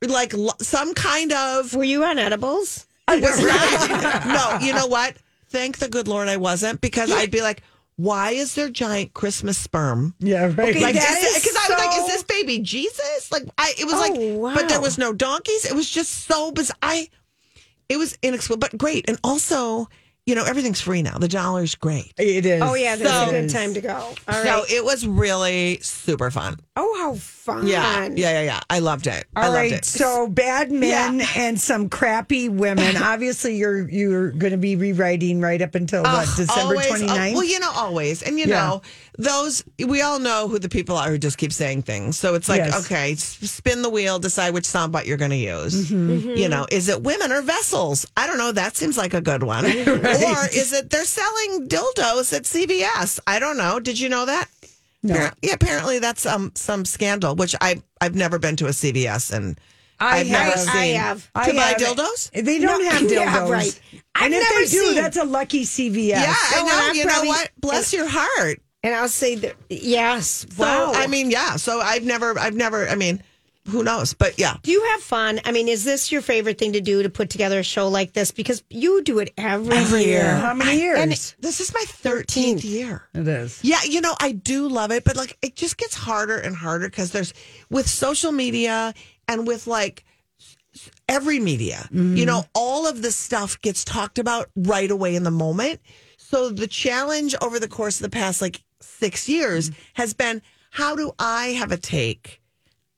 like 0.00 0.32
some 0.60 0.94
kind 0.94 1.32
of. 1.32 1.74
Were 1.74 1.84
you 1.84 2.04
on 2.04 2.18
edibles? 2.18 2.86
I 3.08 3.16
was 3.16 3.40
not. 3.42 4.26
no, 4.60 4.66
you 4.66 4.72
know 4.74 4.86
what? 4.86 5.16
Thank 5.48 5.78
the 5.78 5.88
good 5.88 6.08
Lord 6.08 6.28
I 6.28 6.36
wasn't 6.36 6.80
because 6.80 7.10
I'd 7.10 7.30
be 7.30 7.42
like, 7.42 7.62
why 7.96 8.30
is 8.30 8.54
there 8.54 8.70
giant 8.70 9.12
Christmas 9.12 9.58
sperm? 9.58 10.14
Yeah, 10.18 10.44
right. 10.44 10.70
Okay, 10.70 10.80
Like, 10.82 10.94
that 10.94 11.18
is 11.22 11.34
because 11.42 11.56
I 11.56 11.68
was 11.68 11.78
like, 11.78 11.98
is 12.00 12.06
this 12.06 12.22
baby 12.22 12.58
Jesus? 12.60 13.30
Like, 13.30 13.44
I 13.58 13.74
it 13.78 13.84
was 13.84 13.94
Oh, 13.94 13.98
like, 14.40 14.54
but 14.54 14.68
there 14.68 14.80
was 14.80 14.96
no 14.98 15.12
donkeys. 15.12 15.64
It 15.66 15.74
was 15.74 15.90
just 15.90 16.24
so 16.26 16.52
bizarre. 16.52 16.76
I, 16.80 17.08
it 17.92 17.98
was 17.98 18.16
inexplicable, 18.22 18.68
but 18.70 18.78
great. 18.78 19.04
And 19.08 19.18
also, 19.22 19.88
you 20.26 20.34
know, 20.34 20.44
everything's 20.44 20.80
free 20.80 21.02
now. 21.02 21.18
The 21.18 21.28
dollar's 21.28 21.74
great. 21.74 22.12
it 22.18 22.46
is. 22.46 22.62
Oh 22.62 22.74
yeah, 22.74 22.96
that's 22.96 23.10
So- 23.10 23.28
a 23.28 23.40
good 23.40 23.50
time 23.50 23.74
to 23.74 23.80
go. 23.80 23.94
All 23.94 24.14
right. 24.28 24.44
So 24.44 24.64
it 24.68 24.84
was 24.84 25.06
really 25.06 25.78
super 25.82 26.30
fun. 26.30 26.56
Oh, 26.76 26.96
how 26.98 27.14
fun! 27.14 27.66
Yeah, 27.66 28.04
yeah, 28.06 28.32
yeah, 28.32 28.42
yeah. 28.42 28.60
I 28.70 28.78
loved 28.78 29.06
it. 29.06 29.24
I 29.36 29.42
All 29.46 29.52
loved 29.52 29.56
right, 29.58 29.72
it. 29.72 29.84
so 29.84 30.28
bad 30.28 30.70
men 30.72 31.22
and 31.36 31.60
some 31.60 31.88
crappy 31.88 32.48
women. 32.48 32.96
Obviously, 33.02 33.56
you're 33.56 33.88
you're 33.88 34.30
going 34.30 34.52
to 34.52 34.56
be 34.58 34.76
rewriting 34.76 35.40
right 35.40 35.60
up 35.60 35.74
until 35.74 36.02
what 36.02 36.28
December 36.36 36.74
always, 36.74 36.86
29th. 36.86 37.30
uh, 37.30 37.34
well, 37.34 37.44
you 37.44 37.58
know, 37.60 37.70
always. 37.74 38.22
And 38.22 38.38
you 38.38 38.46
Yeah. 38.46 38.56
know, 38.66 38.82
those, 39.18 39.62
we 39.86 40.00
all 40.02 40.18
know 40.18 40.48
who 40.48 40.58
the 40.58 40.68
people 40.68 40.96
are 40.96 41.10
who 41.10 41.18
just 41.18 41.36
keep 41.38 41.52
saying 41.52 41.82
things. 41.82 42.16
So 42.18 42.34
it's 42.34 42.48
like, 42.48 42.58
Yes. 42.60 42.84
okay, 42.86 43.14
spin 43.16 43.82
the 43.82 43.90
wheel, 43.90 44.18
decide 44.18 44.54
which 44.54 44.64
soundbite 44.64 45.06
you're 45.06 45.18
going 45.18 45.30
to 45.32 45.36
use. 45.36 45.90
Mm-hmm. 45.90 46.30
You 46.30 46.48
know, 46.48 46.66
is 46.70 46.88
it 46.88 47.02
women 47.02 47.30
or 47.32 47.42
vessels? 47.42 48.06
I 48.16 48.26
don't 48.26 48.38
know. 48.38 48.52
That 48.52 48.76
seems 48.76 48.96
like 48.96 49.12
a 49.14 49.20
good 49.20 49.42
one. 49.42 49.64
Or 49.92 50.46
is 50.52 50.72
it 50.72 50.88
they're 50.90 51.04
selling 51.04 51.68
dildos 51.68 52.32
at 52.32 52.44
CVS? 52.44 53.20
I 53.26 53.38
don't 53.38 53.56
know. 53.58 53.78
Did 53.80 53.98
you 54.00 54.08
know 54.08 54.24
that? 54.26 54.46
No. 55.02 55.30
Yeah, 55.42 55.54
apparently 55.54 55.98
that's 55.98 56.24
um, 56.26 56.52
some 56.54 56.84
scandal, 56.84 57.34
which 57.34 57.54
I, 57.60 57.82
I've 58.00 58.14
never 58.14 58.38
been 58.38 58.56
to 58.56 58.66
a 58.66 58.70
CVS 58.70 59.32
and 59.32 59.58
I 59.98 60.20
I've 60.20 60.28
never 60.28 60.50
have. 60.50 60.60
seen. 60.60 60.70
I 60.70 60.86
have. 60.98 61.30
I 61.34 61.48
To 61.50 61.56
buy 61.56 61.62
have- 61.62 61.76
dildos? 61.78 62.30
They 62.32 62.58
don't 62.58 62.82
No, 62.84 62.90
have 62.90 63.02
dildos. 63.08 63.10
yeah, 63.10 63.48
right. 63.48 63.80
I've 64.14 64.24
And 64.24 64.34
if 64.34 64.40
never 64.42 64.54
they 64.60 64.70
do, 64.70 64.84
seen- 64.86 64.94
that's 64.96 65.16
a 65.16 65.24
lucky 65.24 65.64
CVS. 65.64 66.08
Yeah, 66.08 66.24
I 66.34 66.54
and 66.58 66.66
know. 66.68 66.74
I'm 66.76 66.94
You 66.96 67.04
know 67.06 67.22
what? 67.24 67.50
Bless 67.60 67.92
your 67.92 68.06
heart. 68.08 68.60
And 68.84 68.94
I'll 68.96 69.08
say 69.08 69.36
that 69.36 69.54
yes. 69.70 70.44
So 70.50 70.62
wow. 70.64 70.92
I 70.94 71.06
mean, 71.06 71.30
yeah. 71.30 71.54
So 71.56 71.80
I've 71.80 72.02
never, 72.04 72.36
I've 72.38 72.54
never. 72.56 72.88
I 72.88 72.96
mean, 72.96 73.22
who 73.68 73.84
knows? 73.84 74.12
But 74.12 74.38
yeah, 74.38 74.56
do 74.62 74.70
you 74.70 74.82
have 74.82 75.00
fun? 75.00 75.40
I 75.44 75.52
mean, 75.52 75.68
is 75.68 75.84
this 75.84 76.10
your 76.10 76.20
favorite 76.20 76.58
thing 76.58 76.72
to 76.72 76.80
do 76.80 77.02
to 77.02 77.08
put 77.08 77.30
together 77.30 77.60
a 77.60 77.62
show 77.62 77.88
like 77.88 78.12
this? 78.12 78.30
Because 78.30 78.62
you 78.70 79.02
do 79.02 79.20
it 79.20 79.32
every, 79.36 79.76
Every 79.76 80.04
year. 80.04 80.34
How 80.36 80.54
many 80.54 80.80
years? 80.80 80.98
and 80.98 81.10
this 81.12 81.60
is 81.60 81.72
my 81.72 81.84
thirteenth 81.86 82.64
year. 82.64 83.08
it 83.14 83.28
is. 83.28 83.60
Yeah, 83.62 83.82
you 83.84 84.00
know, 84.00 84.14
I 84.20 84.32
do 84.32 84.68
love 84.68 84.90
it, 84.90 85.04
but 85.04 85.16
like, 85.16 85.38
it 85.42 85.54
just 85.54 85.76
gets 85.76 85.94
harder 85.94 86.36
and 86.36 86.56
harder 86.56 86.88
because 86.88 87.12
there's 87.12 87.32
with 87.70 87.88
social 87.88 88.32
media 88.32 88.94
and 89.28 89.46
with 89.46 89.66
like 89.66 90.04
every 91.08 91.38
media, 91.38 91.88
mm-hmm. 91.92 92.16
you 92.16 92.26
know, 92.26 92.44
all 92.54 92.86
of 92.86 93.02
this 93.02 93.16
stuff 93.16 93.60
gets 93.60 93.84
talked 93.84 94.18
about 94.18 94.50
right 94.56 94.90
away 94.90 95.14
in 95.14 95.22
the 95.22 95.30
moment. 95.30 95.80
So 96.16 96.48
the 96.50 96.66
challenge 96.66 97.34
over 97.40 97.60
the 97.60 97.68
course 97.68 98.00
of 98.00 98.10
the 98.10 98.16
past 98.16 98.42
like 98.42 98.62
six 98.80 99.28
years 99.28 99.70
mm-hmm. 99.70 99.80
has 99.94 100.14
been 100.14 100.42
how 100.70 100.96
do 100.96 101.12
I 101.18 101.48
have 101.48 101.70
a 101.70 101.76
take 101.76 102.41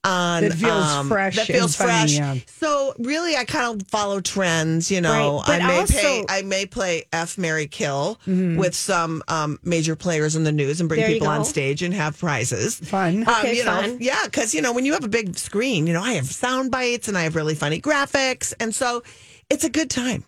on 0.05 0.43
That 0.45 0.53
feels 0.55 0.85
um, 0.85 1.09
fresh 1.09 1.37
That 1.37 1.47
feels 1.47 1.75
funny, 1.77 1.91
fresh. 1.91 2.13
yeah. 2.13 2.37
So 2.61 2.95
really, 2.99 3.37
I 3.37 3.45
kind 3.45 3.81
of 3.81 3.89
follow 3.89 4.21
trends. 4.21 4.91
You 4.91 5.01
know, 5.01 5.43
Right, 5.49 5.63
I 5.63 5.67
may 5.67 5.79
also- 5.81 5.95
pay, 5.99 6.25
I 6.29 6.43
may 6.43 6.67
play 6.67 7.05
F 7.13 7.39
Mary 7.39 7.67
Kill 7.67 8.19
with 8.27 8.75
some 8.75 9.23
um, 9.29 9.59
major 9.63 9.97
players 9.97 10.37
in 10.37 10.45
the 10.45 10.53
news 10.53 10.81
and 10.81 10.89
bring 10.89 11.05
people 11.07 11.29
on 11.29 11.45
stage 11.45 11.83
and 11.83 11.93
have 11.95 12.19
prizes. 12.19 12.77
Fun. 12.77 13.27
Um, 13.27 13.35
Okay, 13.35 13.57
you 13.57 13.65
know, 13.65 13.97
yeah, 14.01 14.21
because 14.25 14.55
you 14.55 14.63
know 14.63 14.73
when 14.73 14.85
you 14.85 14.93
have 14.93 15.05
a 15.05 15.09
big 15.09 15.37
screen, 15.37 15.87
you 15.87 15.93
know 15.93 16.03
I 16.03 16.13
have 16.15 16.27
sound 16.27 16.71
bites 16.71 17.09
and 17.09 17.17
I 17.19 17.23
have 17.23 17.35
really 17.37 17.55
funny 17.55 17.81
graphics, 17.81 18.53
and 18.61 18.75
so 18.75 19.03
it's 19.51 19.65
a 19.65 19.71
good 19.71 19.91
time. 19.91 20.25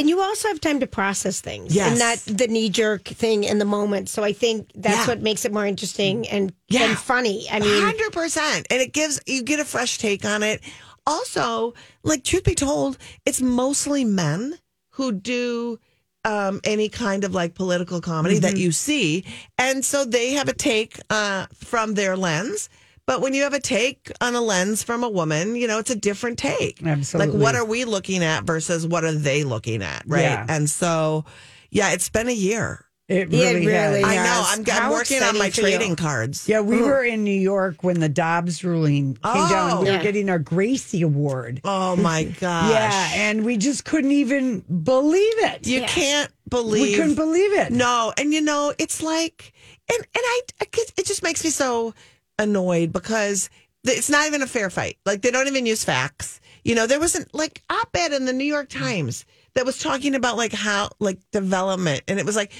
And 0.00 0.08
you 0.08 0.18
also 0.22 0.48
have 0.48 0.62
time 0.62 0.80
to 0.80 0.86
process 0.86 1.42
things 1.42 1.74
Yes. 1.74 1.90
and 1.90 1.98
not 1.98 2.38
the 2.38 2.48
knee 2.48 2.70
jerk 2.70 3.04
thing 3.04 3.44
in 3.44 3.58
the 3.58 3.66
moment. 3.66 4.08
So 4.08 4.24
I 4.24 4.32
think 4.32 4.70
that's 4.74 4.96
Yeah. 4.96 5.06
what 5.08 5.20
makes 5.20 5.44
it 5.44 5.52
more 5.52 5.66
interesting 5.66 6.26
and, 6.28 6.54
Yeah. 6.68 6.84
and 6.88 6.98
funny. 6.98 7.46
I 7.50 7.60
mean, 7.60 7.82
hundred 7.82 8.10
percent, 8.14 8.66
and 8.70 8.80
it 8.80 8.94
gives 8.94 9.20
you 9.26 9.42
get 9.42 9.60
a 9.60 9.64
fresh 9.66 9.98
take 9.98 10.24
on 10.24 10.42
it. 10.42 10.62
Also, 11.06 11.74
like 12.02 12.24
truth 12.24 12.44
be 12.44 12.54
told, 12.54 12.96
it's 13.26 13.42
mostly 13.42 14.06
men 14.06 14.58
who 14.92 15.12
do 15.12 15.78
um, 16.24 16.60
any 16.64 16.88
kind 16.88 17.24
of 17.24 17.34
like 17.34 17.54
political 17.54 18.00
comedy 18.00 18.38
that 18.38 18.52
Mm-hmm. 18.54 18.60
you 18.62 18.72
see, 18.72 19.24
and 19.58 19.84
so 19.84 20.04
they 20.06 20.32
have 20.32 20.48
a 20.48 20.54
take 20.54 20.98
uh, 21.10 21.44
from 21.54 21.92
their 21.94 22.16
lens. 22.16 22.70
But 23.10 23.22
when 23.22 23.34
you 23.34 23.42
have 23.42 23.54
a 23.54 23.58
take 23.60 24.12
on 24.20 24.36
a 24.36 24.40
lens 24.40 24.84
from 24.84 25.02
a 25.02 25.08
woman, 25.08 25.56
you 25.56 25.66
know 25.66 25.80
it's 25.80 25.90
a 25.90 25.96
different 25.96 26.38
take. 26.38 26.80
Absolutely. 26.86 27.32
Like, 27.32 27.42
what 27.42 27.56
are 27.56 27.64
we 27.64 27.84
looking 27.84 28.22
at 28.22 28.44
versus 28.44 28.86
what 28.86 29.02
are 29.04 29.10
they 29.10 29.42
looking 29.42 29.82
at, 29.82 30.04
right? 30.06 30.20
Yeah. 30.22 30.46
And 30.48 30.70
so, 30.70 31.24
yeah, 31.70 31.90
it's 31.90 32.08
been 32.08 32.28
a 32.28 32.32
year. 32.32 32.84
It 33.08 33.28
Yeah, 33.32 33.48
it 33.48 33.54
really, 33.54 33.66
really 33.66 34.02
has. 34.02 34.04
I 34.04 34.14
know. 34.14 34.44
I'm, 34.46 34.84
I'm 34.84 34.90
working 34.92 35.20
on 35.24 35.36
my 35.36 35.50
trading 35.50 35.96
cards. 35.96 36.48
Yeah, 36.48 36.60
we 36.60 36.80
were 36.80 37.02
in 37.02 37.24
New 37.24 37.32
York 37.32 37.82
when 37.82 37.98
the 37.98 38.08
Dobbs 38.08 38.62
ruling 38.62 39.14
came 39.14 39.48
down. 39.48 39.70
and 39.70 39.80
We 39.82 39.88
Oh. 39.90 39.96
were 39.96 40.02
getting 40.04 40.30
our 40.30 40.38
Gracie 40.38 41.02
Award. 41.02 41.62
Oh 41.64 41.96
my 41.96 42.22
gosh. 42.40 42.70
Yeah, 42.70 43.10
and 43.14 43.44
we 43.44 43.56
just 43.56 43.84
couldn't 43.84 44.12
even 44.12 44.60
believe 44.60 45.38
it. 45.38 45.66
You 45.66 45.82
can't 45.82 46.30
believe 46.48 46.82
we 46.82 46.94
couldn't 46.94 47.16
believe 47.16 47.52
it. 47.54 47.72
No, 47.72 48.12
and 48.16 48.32
you 48.32 48.40
know, 48.40 48.72
it's 48.78 49.02
like, 49.02 49.52
and 49.92 49.98
and 49.98 50.06
I, 50.14 50.40
I 50.60 50.66
it 50.96 51.06
just 51.06 51.24
makes 51.24 51.42
me 51.42 51.50
so 51.50 51.92
annoyed 52.40 52.92
because 52.92 53.50
it's 53.84 54.10
not 54.10 54.26
even 54.26 54.42
a 54.42 54.46
fair 54.46 54.70
fight. 54.70 54.98
Like 55.06 55.22
they 55.22 55.30
don't 55.30 55.46
even 55.46 55.66
use 55.66 55.84
facts. 55.84 56.40
You 56.64 56.74
know, 56.74 56.86
there 56.86 57.00
was 57.00 57.14
an 57.14 57.26
like 57.32 57.62
op-ed 57.70 58.12
in 58.12 58.26
the 58.26 58.32
New 58.32 58.44
York 58.44 58.68
Times 58.68 59.24
that 59.54 59.64
was 59.64 59.78
talking 59.78 60.14
about 60.14 60.36
like 60.36 60.52
how 60.52 60.90
like 60.98 61.18
development, 61.30 62.02
and 62.08 62.18
it 62.18 62.26
was 62.26 62.36
like 62.36 62.52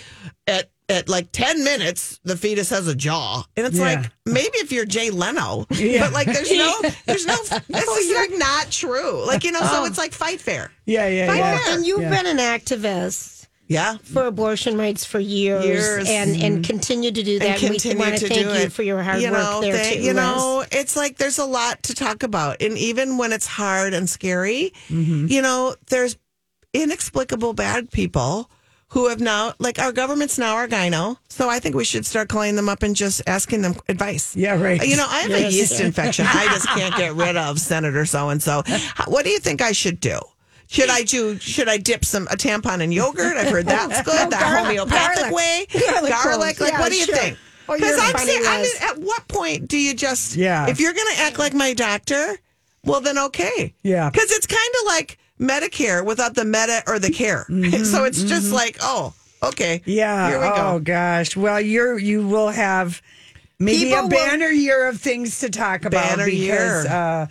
at 0.46 0.70
at 0.88 1.08
like 1.08 1.30
ten 1.32 1.62
minutes 1.62 2.18
the 2.24 2.36
fetus 2.36 2.70
has 2.70 2.88
a 2.88 2.94
jaw, 2.94 3.44
and 3.56 3.66
it's 3.66 3.76
Yeah. 3.76 3.84
like 4.00 4.10
maybe 4.26 4.56
if 4.58 4.72
you're 4.72 4.86
Jay 4.86 5.10
Leno, 5.10 5.66
Yeah. 5.70 6.04
but 6.04 6.12
like 6.14 6.26
there's 6.26 6.50
no 6.50 6.80
there's 7.06 7.26
no 7.26 7.36
this 7.36 7.84
oh, 7.86 7.96
is 7.98 8.30
like 8.30 8.38
not 8.38 8.70
true. 8.70 9.24
Like 9.26 9.44
you 9.44 9.52
know, 9.52 9.60
so 9.60 9.82
oh. 9.82 9.84
it's 9.84 9.98
like 9.98 10.12
fight 10.12 10.40
fair. 10.40 10.72
Yeah, 10.86 11.06
yeah, 11.08 11.26
fight 11.26 11.38
yeah. 11.38 11.74
and 11.74 11.86
you've 11.86 12.00
Yeah. 12.00 12.10
been 12.22 12.26
an 12.26 12.38
activist 12.38 13.39
Yeah. 13.70 13.98
for 13.98 14.26
abortion 14.26 14.76
rights 14.76 15.04
for 15.04 15.20
years, 15.20 15.64
Years. 15.64 16.08
and 16.08 16.30
and 16.30 16.54
mm-hmm. 16.56 16.62
continue 16.62 17.12
to 17.12 17.22
do 17.22 17.38
that. 17.38 17.62
and 17.62 17.70
we 17.70 17.94
want 17.94 18.18
to 18.18 18.26
thank 18.28 18.34
do 18.34 18.40
you 18.40 18.50
it 18.50 18.72
for 18.72 18.82
your 18.82 19.00
hard 19.00 19.22
you 19.22 19.30
work 19.30 19.40
know, 19.40 19.60
there 19.60 19.76
they- 19.76 19.94
too. 19.94 20.02
You 20.02 20.12
Les. 20.12 20.14
know, 20.14 20.64
it's 20.72 20.96
like 20.96 21.18
there's 21.18 21.38
a 21.38 21.46
lot 21.46 21.84
to 21.84 21.94
talk 21.94 22.24
about, 22.24 22.60
and 22.60 22.76
even 22.76 23.16
when 23.16 23.32
it's 23.32 23.46
hard 23.46 23.94
and 23.94 24.10
scary, 24.10 24.72
mm-hmm. 24.88 25.26
you 25.28 25.40
know, 25.40 25.76
there's 25.86 26.16
inexplicable 26.74 27.52
bad 27.52 27.92
people 27.92 28.50
who 28.88 29.08
have 29.08 29.20
now, 29.20 29.54
like 29.60 29.78
our 29.78 29.92
government's 29.92 30.36
now 30.36 30.56
our 30.56 30.66
gyno. 30.66 31.16
So 31.28 31.48
I 31.48 31.60
think 31.60 31.76
we 31.76 31.84
should 31.84 32.04
start 32.04 32.28
calling 32.28 32.56
them 32.56 32.68
up 32.68 32.82
and 32.82 32.96
just 32.96 33.22
asking 33.26 33.62
them 33.62 33.76
advice. 33.88 34.34
Yeah, 34.34 34.60
right. 34.60 34.84
You 34.84 34.96
know, 34.96 35.06
I 35.08 35.20
have 35.20 35.30
a 35.30 35.48
yeast 35.48 35.80
infection. 35.80 36.26
I 36.28 36.46
just 36.46 36.66
can't 36.66 36.96
get 36.96 37.14
rid 37.14 37.36
of, 37.36 37.60
Senator 37.60 38.04
so 38.04 38.30
and 38.30 38.42
so. 38.42 38.62
What 39.06 39.24
do 39.24 39.30
you 39.30 39.38
think 39.38 39.62
I 39.62 39.72
should 39.72 40.00
do? 40.00 40.18
Should 40.70 40.88
I 40.88 41.02
do? 41.02 41.36
Should 41.38 41.68
I 41.68 41.78
dip 41.78 42.04
some 42.04 42.26
a 42.28 42.36
tampon 42.36 42.80
in 42.80 42.92
yogurt? 42.92 43.36
I've 43.36 43.48
heard 43.50 43.66
that's 43.66 44.02
good. 44.04 44.30
that 44.30 44.64
homeopathic 44.64 45.16
garlic. 45.16 45.34
way, 45.34 45.66
Garlic 45.90 46.10
garlic. 46.12 46.60
Like, 46.60 46.72
Yeah, 46.72 46.80
what 46.80 46.90
do 46.92 46.96
you 46.98 47.06
sure. 47.06 47.16
think? 47.16 47.38
Because 47.66 47.98
I'm 48.00 48.16
saying, 48.18 48.42
I 48.46 48.62
mean, 48.62 48.70
at 48.82 48.98
what 48.98 49.26
point 49.28 49.68
do 49.68 49.76
you 49.78 49.94
just, 49.94 50.34
Yeah. 50.36 50.68
if 50.68 50.80
you're 50.80 50.92
going 50.92 51.14
to 51.14 51.20
act 51.22 51.38
like 51.38 51.54
my 51.54 51.72
doctor, 51.74 52.36
well, 52.84 53.00
then 53.00 53.16
okay. 53.18 53.74
Yeah. 53.82 54.10
Because 54.10 54.30
it's 54.32 54.46
kind 54.46 54.74
of 54.80 54.86
like 54.86 55.18
Medicare 55.40 56.04
without 56.04 56.34
the 56.34 56.44
meta 56.44 56.82
or 56.88 56.98
the 56.98 57.10
care. 57.10 57.46
so 57.84 58.04
it's 58.04 58.22
just 58.24 58.52
like, 58.52 58.76
oh, 58.80 59.12
okay. 59.42 59.78
Mm-hmm, 59.80 59.90
Yeah. 59.90 60.28
Here 60.30 60.40
we 60.40 60.46
go. 60.48 60.54
Oh 60.56 60.78
gosh. 60.80 61.36
Well, 61.36 61.60
you're 61.60 61.98
you 61.98 62.26
will 62.26 62.48
have 62.48 63.00
maybe 63.58 63.84
People 63.86 63.98
a 63.98 64.02
will- 64.02 64.08
banner 64.10 64.48
year 64.48 64.88
of 64.88 65.00
things 65.00 65.38
to 65.40 65.48
talk 65.50 65.84
about 65.84 66.08
Banner 66.16 66.26
because 66.26 66.84
year. 66.84 66.86
uh, 66.88 67.26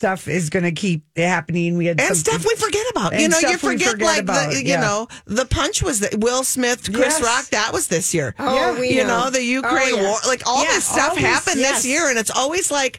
stuff 0.00 0.28
is 0.28 0.48
going 0.48 0.62
to 0.62 0.72
keep 0.72 1.04
happening. 1.14 1.76
We 1.76 1.84
had 1.84 2.00
And 2.00 2.16
some 2.16 2.32
stuff 2.38 2.46
we 2.48 2.54
forget 2.56 2.86
about. 2.90 3.20
You 3.20 3.28
know, 3.28 3.38
you 3.38 3.58
forget, 3.58 3.90
forget 3.90 4.06
like 4.06 4.22
about, 4.22 4.50
the, 4.50 4.56
you 4.62 4.70
yeah. 4.70 4.80
know, 4.80 5.08
the 5.26 5.44
punch 5.44 5.82
was 5.82 6.00
the 6.00 6.16
Will 6.18 6.42
Smith, 6.42 6.84
Chris 6.90 7.20
Yes. 7.20 7.22
Rock. 7.22 7.44
That 7.50 7.74
was 7.74 7.88
this 7.88 8.14
year. 8.14 8.34
Oh, 8.38 8.54
Yeah. 8.54 8.80
we 8.80 8.94
you 8.96 9.04
know. 9.04 9.24
know, 9.24 9.30
the 9.30 9.42
Ukraine 9.44 9.92
Oh, 9.92 9.96
yeah. 9.96 10.08
war, 10.08 10.18
like 10.26 10.46
all 10.46 10.64
Yeah, 10.64 10.70
this 10.70 10.86
stuff 10.86 11.10
all 11.10 11.14
this- 11.16 11.24
happened 11.24 11.60
yes. 11.60 11.82
this 11.82 11.86
year, 11.86 12.08
and 12.08 12.18
it's 12.18 12.30
always 12.30 12.70
like, 12.70 12.98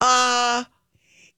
uh, 0.00 0.62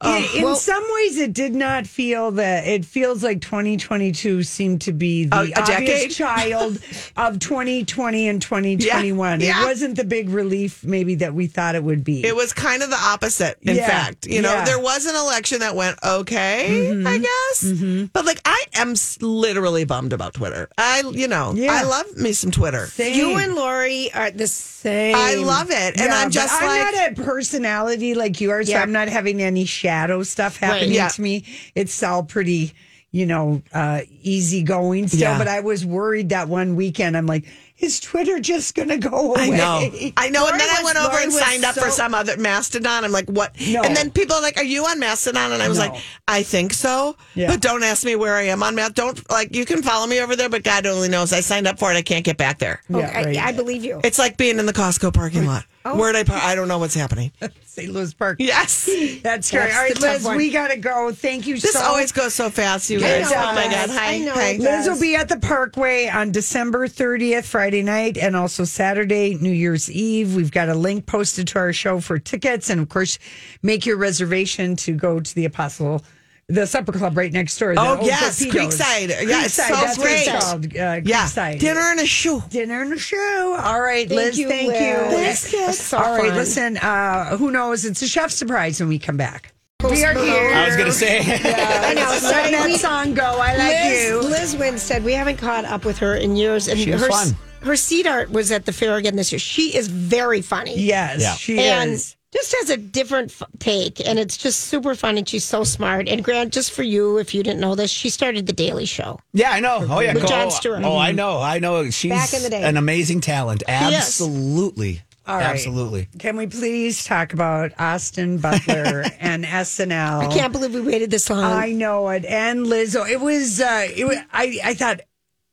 Oh, 0.03 0.15
in, 0.15 0.39
in 0.39 0.45
well- 0.45 0.57
some 0.57 0.85
ways, 0.97 1.19
it 1.19 1.33
did 1.33 1.55
not 1.55 1.87
feel 1.87 2.33
that. 2.33 2.67
It 2.67 2.85
feels 2.85 3.23
like 3.23 3.41
2022 3.41 4.43
seemed 4.43 4.83
to 4.83 4.93
be 4.93 5.25
the 5.25 5.37
A- 5.37 5.41
a 5.41 5.53
obvious 5.63 5.69
decade? 5.79 6.11
child 6.11 6.79
of 7.17 7.39
2020 7.39 8.29
and 8.29 8.43
2021. 8.43 9.41
Yeah, 9.41 9.47
yeah. 9.47 9.63
It 9.63 9.65
wasn't 9.65 9.97
the 9.97 10.05
big 10.05 10.29
relief, 10.29 10.85
maybe 10.85 11.15
that 11.17 11.33
we 11.33 11.47
thought 11.47 11.77
it 11.77 11.83
would 11.83 12.05
be. 12.05 12.27
it 12.27 12.37
was 12.37 12.53
kind 12.53 12.83
of 12.83 12.91
the 12.91 12.99
opposite. 13.01 13.57
In 13.63 13.77
Yeah, 13.77 13.87
fact, 13.89 14.27
you 14.27 14.43
know, 14.43 14.53
yeah. 14.53 14.65
there 14.67 14.79
was 14.79 15.07
an 15.07 15.17
election 15.17 15.61
that 15.61 15.75
went 15.75 15.99
okay, 16.05 16.67
mm-hmm, 16.69 17.07
I 17.07 17.17
guess, 17.19 17.65
mm-hmm. 17.65 18.05
but 18.13 18.27
like 18.27 18.41
I 18.45 18.65
am 18.75 18.95
literally 19.23 19.85
bummed 19.87 20.13
about 20.13 20.35
Twitter. 20.35 20.69
I, 20.77 21.05
you 21.11 21.27
know, 21.27 21.55
Yeah. 21.55 21.73
I 21.73 21.85
love 21.85 22.17
me 22.19 22.35
some 22.35 22.51
Twitter. 22.51 22.87
Same. 22.89 23.15
You 23.15 23.39
and 23.39 23.55
Lori 23.55 24.13
are 24.13 24.31
the 24.31 24.47
same. 24.47 25.15
I 25.17 25.37
love 25.37 25.71
it, 25.71 25.75
and 25.99 26.01
Yeah, 26.01 26.19
I'm 26.19 26.31
just 26.31 26.53
I'm 26.53 26.69
like. 26.69 26.95
not 26.95 27.13
a 27.19 27.23
personality 27.23 28.15
like 28.15 28.43
you 28.43 28.51
are, 28.51 28.63
so 28.63 28.73
Yeah. 28.73 28.83
I'm 28.83 28.93
not 28.93 29.09
having 29.09 29.41
any 29.41 29.65
shadow 29.87 30.23
stuff 30.25 30.57
happening 30.57 30.93
Yeah. 30.93 31.09
to 31.09 31.23
me. 31.23 31.45
It's 31.75 32.03
all 32.03 32.25
pretty, 32.25 32.73
you 33.13 33.25
know, 33.27 33.63
uh, 33.73 34.01
easygoing 34.23 35.09
still. 35.09 35.21
Yeah. 35.21 35.39
But 35.39 35.49
I 35.49 35.61
was 35.61 35.85
worried 35.87 36.31
that 36.31 36.49
one 36.49 36.75
weekend. 36.77 37.17
I'm 37.17 37.27
like, 37.27 37.45
is 37.79 38.01
Twitter 38.01 38.41
just 38.41 38.75
going 38.75 38.89
to 38.89 38.97
go 38.97 39.33
away? 39.33 39.43
I 39.43 39.51
know. 39.51 40.13
I 40.17 40.31
know. 40.31 40.49
and 40.49 40.59
then 40.59 40.69
I 40.69 40.83
went 40.83 40.97
over 40.99 41.09
Lori 41.11 41.25
and 41.25 41.33
signed 41.33 41.63
up 41.65 41.75
for 41.75 41.91
some 41.91 42.15
other 42.15 42.37
Mastodon. 42.39 43.05
I'm 43.05 43.13
like, 43.13 43.29
what? 43.29 43.55
No. 43.61 43.83
And 43.83 43.95
then 43.95 44.11
people 44.11 44.35
are 44.35 44.41
like, 44.43 44.57
are 44.57 44.65
you 44.65 44.85
on 44.87 44.99
Mastodon? 44.99 45.53
And 45.53 45.63
I 45.63 45.69
was 45.69 45.79
No. 45.79 45.87
like, 45.89 46.03
I 46.27 46.43
think 46.43 46.73
so. 46.73 47.17
Yeah. 47.35 47.49
But 47.49 47.61
don't 47.61 47.83
ask 47.85 48.03
me 48.05 48.17
where 48.17 48.35
I 48.35 48.45
am 48.45 48.63
on 48.63 48.75
Mastodon. 48.75 49.15
Don't, 49.15 49.31
like, 49.31 49.55
you 49.55 49.67
can 49.67 49.83
follow 49.83 50.07
me 50.07 50.21
over 50.21 50.35
there, 50.35 50.49
but 50.49 50.63
God 50.65 50.87
only 50.87 51.09
knows. 51.09 51.33
I 51.35 51.41
signed 51.41 51.67
up 51.69 51.79
for 51.79 51.93
it. 51.93 51.97
I 51.97 52.03
can't 52.03 52.25
get 52.25 52.39
back 52.39 52.59
there. 52.59 52.83
Yeah, 52.89 53.13
I. 53.15 53.37
I 53.49 53.53
believe 53.53 53.85
you. 53.85 54.01
It's 54.03 54.19
like 54.19 54.37
being 54.39 54.59
in 54.59 54.65
the 54.67 54.73
Costco 54.73 55.13
parking 55.13 55.45
lot. 55.47 55.65
Oh. 55.87 55.97
Where'd 55.97 56.17
I 56.17 56.25
park? 56.25 56.43
I 56.43 56.57
don't 56.57 56.67
know 56.67 56.79
what's 56.79 56.95
happening. 56.95 57.31
St. 57.65 57.93
Louis 57.93 58.13
Park. 58.13 58.39
Yes. 58.41 58.87
That's 59.23 59.51
great. 59.51 59.61
That's 59.61 59.77
All 59.77 59.83
right, 59.83 60.01
Lizz, 60.01 60.25
one. 60.25 60.37
we 60.37 60.51
got 60.51 60.69
to 60.69 60.77
go. 60.77 61.13
Thank 61.13 61.47
you 61.47 61.55
This 61.59 61.75
so 61.75 61.81
always 61.81 62.11
goes 62.11 62.35
so 62.35 62.51
fast, 62.51 62.91
you 62.91 62.99
guys. 62.99 63.31
Oh 63.31 63.55
my 63.55 63.69
God. 63.69 63.91
Hi. 63.91 64.15
I 64.15 64.19
know 64.19 64.33
Hi. 64.33 64.57
Lizz 64.57 64.89
will 64.89 65.01
be 65.01 65.15
at 65.15 65.29
the 65.29 65.39
Parkway 65.39 66.09
on 66.09 66.33
December 66.33 66.89
30th, 66.89 67.45
Friday 67.45 67.83
night, 67.83 68.17
and 68.19 68.35
also 68.35 68.65
Saturday, 68.65 69.37
New 69.41 69.53
Year's 69.53 69.89
Eve. 69.91 70.35
We've 70.35 70.51
got 70.51 70.69
a 70.69 70.75
link 70.75 71.07
posted 71.07 71.47
to 71.49 71.59
our 71.61 71.73
show 71.73 72.01
for 72.01 72.19
tickets. 72.19 72.69
And 72.69 72.81
of 72.81 72.89
course, 72.89 73.19
make 73.63 73.87
your 73.87 73.97
reservation 73.97 74.75
to 74.77 74.93
go 74.95 75.21
to 75.21 75.35
the 75.35 75.45
Apostle, 75.45 76.03
the 76.49 76.65
supper 76.67 76.93
club 76.93 77.17
right 77.17 77.33
next 77.33 77.59
door. 77.59 77.75
Oh, 77.77 77.99
yes. 78.03 78.39
Torpedoes. 78.39 78.79
Creekside. 78.79 79.09
Yeah, 79.09 79.43
Creekside, 79.43 79.51
so 79.51 79.75
that's 79.75 79.99
great. 79.99 80.27
called. 80.29 80.65
Uh, 80.67 81.01
Yeah. 81.05 81.25
Creekside. 81.27 81.59
Dinner 81.59 81.81
and 81.81 82.01
a 82.01 82.07
shoe. 82.07 82.43
Dinner 82.51 82.83
and 82.83 82.93
a 82.93 82.99
show. 82.99 83.57
All 83.61 83.81
right, 83.81 84.09
Thank 84.09 84.21
Lizz. 84.21 84.39
you, 84.39 84.49
thank 84.49 84.69
Lizz. 84.69 85.53
you. 85.53 85.59
That's 85.67 85.81
so 85.81 85.99
All 85.99 86.13
right, 86.17 86.29
fun. 86.29 86.37
listen. 86.37 86.77
Uh, 86.77 87.37
who 87.37 87.51
knows? 87.51 87.85
It's 87.85 88.01
a 88.03 88.07
chef 88.09 88.31
surprise 88.31 88.79
when 88.79 88.89
we 88.89 88.99
come 88.99 89.17
back. 89.17 89.53
We 89.83 90.05
are 90.05 90.15
here. 90.15 90.55
I 90.55 90.67
was 90.67 90.77
going 90.77 90.87
to 90.89 90.93
say. 90.93 91.19
I 91.21 91.95
know. 91.95 92.03
Letting 92.03 92.21
Sorry, 92.21 92.51
that 92.53 92.63
we- 92.67 92.77
song 92.79 93.15
go. 93.15 93.25
I 93.25 93.57
like 93.57 93.85
Lizz, 93.85 94.05
you. 94.09 94.21
Lizz 94.23 94.57
Winstead, 94.57 95.05
we 95.05 95.13
haven't 95.15 95.37
caught 95.39 95.65
up 95.65 95.85
with 95.85 95.99
her 95.99 96.15
in 96.15 96.37
years. 96.37 96.69
And 96.69 96.79
She 96.79 96.91
was 96.93 97.03
her, 97.03 97.09
fun. 97.11 97.37
her 97.63 97.77
seat 97.77 98.07
art 98.07 98.31
was 98.31 98.53
at 98.53 98.65
the 98.67 98.73
fair 98.73 98.95
again 98.97 99.17
this 99.17 99.33
year. 99.33 99.39
She 99.41 99.77
is 99.77 99.89
very 99.89 100.41
funny. 100.43 100.79
Yes, 100.81 101.21
Yeah. 101.21 101.35
she 101.35 101.59
and 101.59 101.93
is. 101.93 102.17
Just 102.33 102.55
has 102.59 102.71
a 102.71 102.77
different 102.77 103.31
f- 103.31 103.49
take. 103.59 104.07
And 104.07 104.19
it's 104.19 104.37
just 104.37 104.61
super 104.63 104.95
fun. 104.95 105.17
And 105.19 105.29
she's 105.29 105.45
so 105.45 105.65
smart. 105.65 106.09
And 106.09 106.23
Grant, 106.23 106.53
just 106.53 106.73
for 106.73 106.83
you, 106.83 107.19
if 107.19 107.35
you 107.35 107.43
didn't 107.43 107.61
know 107.61 107.75
this, 107.75 107.91
she 107.91 108.11
started 108.11 108.47
The 108.47 108.53
Daily 108.53 108.85
Show. 108.87 109.21
Yeah, 109.33 109.51
I 109.53 109.61
know. 109.61 109.87
Oh, 109.89 110.01
yeah. 110.01 110.13
With 110.13 110.23
go- 110.25 110.29
Jon 110.29 110.51
Stewart. 110.51 110.83
Oh, 110.85 110.97
I 110.99 111.13
know. 111.13 111.41
I 111.41 111.59
know. 111.59 111.89
She's 111.91 112.11
Back 112.11 112.35
in 112.35 112.43
the 112.43 112.51
day. 112.51 112.63
an 112.63 112.77
amazing 112.77 113.21
talent. 113.23 113.63
is. 113.63 113.69
Absolutely. 113.69 115.03
All 115.27 115.37
right. 115.37 115.47
Absolutely. 115.47 116.09
Can 116.19 116.37
we 116.37 116.47
please 116.47 117.05
talk 117.05 117.33
about 117.33 117.73
Austin 117.81 118.39
Butler 118.39 119.05
and 119.21 119.45
SNL? 119.45 120.21
I 120.31 120.33
can't 120.33 120.53
believe 120.53 120.73
we 120.75 120.81
waited 120.83 121.11
this 121.11 121.29
long. 121.31 121.43
I 121.43 121.73
know 121.73 122.09
it. 122.11 122.25
And 122.25 122.67
Lizzo. 122.67 123.09
It 123.09 123.21
was. 123.21 123.61
Uh, 123.61 123.89
it 123.95 124.05
was. 124.05 124.19
I. 124.33 124.61
I 124.65 124.75
thought 124.75 125.01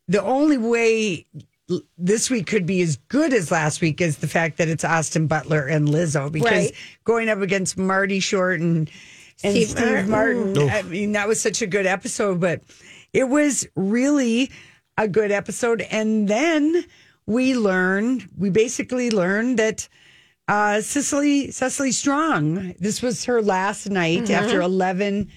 the 0.06 0.22
only 0.22 0.58
way 0.58 1.26
l- 1.34 1.42
this 1.96 2.28
week 2.30 2.46
could 2.46 2.66
be 2.66 2.82
as 2.82 2.96
good 3.08 3.32
as 3.32 3.50
last 3.50 3.80
week 3.80 4.00
is 4.00 4.18
the 4.18 4.28
fact 4.28 4.58
that 4.58 4.68
it's 4.68 4.84
Austin 4.84 5.26
Butler 5.26 5.66
and 5.66 5.88
Lizzo 5.88 6.30
because 6.30 6.50
Right. 6.66 6.72
going 7.04 7.28
up 7.28 7.40
against 7.40 7.78
Marty 7.78 8.20
Short 8.20 8.60
and 8.60 8.90
and 9.42 9.52
Steve 9.52 9.70
Steve, 9.70 10.08
Martin. 10.08 10.52
Martin. 10.54 10.70
I 10.70 10.82
mean, 10.82 11.12
that 11.12 11.26
was 11.26 11.40
such 11.40 11.60
a 11.62 11.66
good 11.66 11.86
episode, 11.86 12.38
but 12.40 12.62
it 13.12 13.24
was 13.28 13.66
really 13.74 14.50
a 14.96 15.08
good 15.08 15.32
episode. 15.32 15.80
And 15.90 16.28
then 16.28 16.84
we 17.26 17.56
learned, 17.56 18.28
we 18.38 18.50
basically 18.50 19.10
learned 19.10 19.58
that 19.58 19.88
uh, 20.46 20.80
Cicely 20.82 21.50
Cecily 21.50 21.90
Strong. 21.90 22.74
This 22.78 23.02
was 23.02 23.24
her 23.24 23.42
last 23.42 23.88
night 23.90 24.30
after 24.30 24.60
eleven 24.60 25.30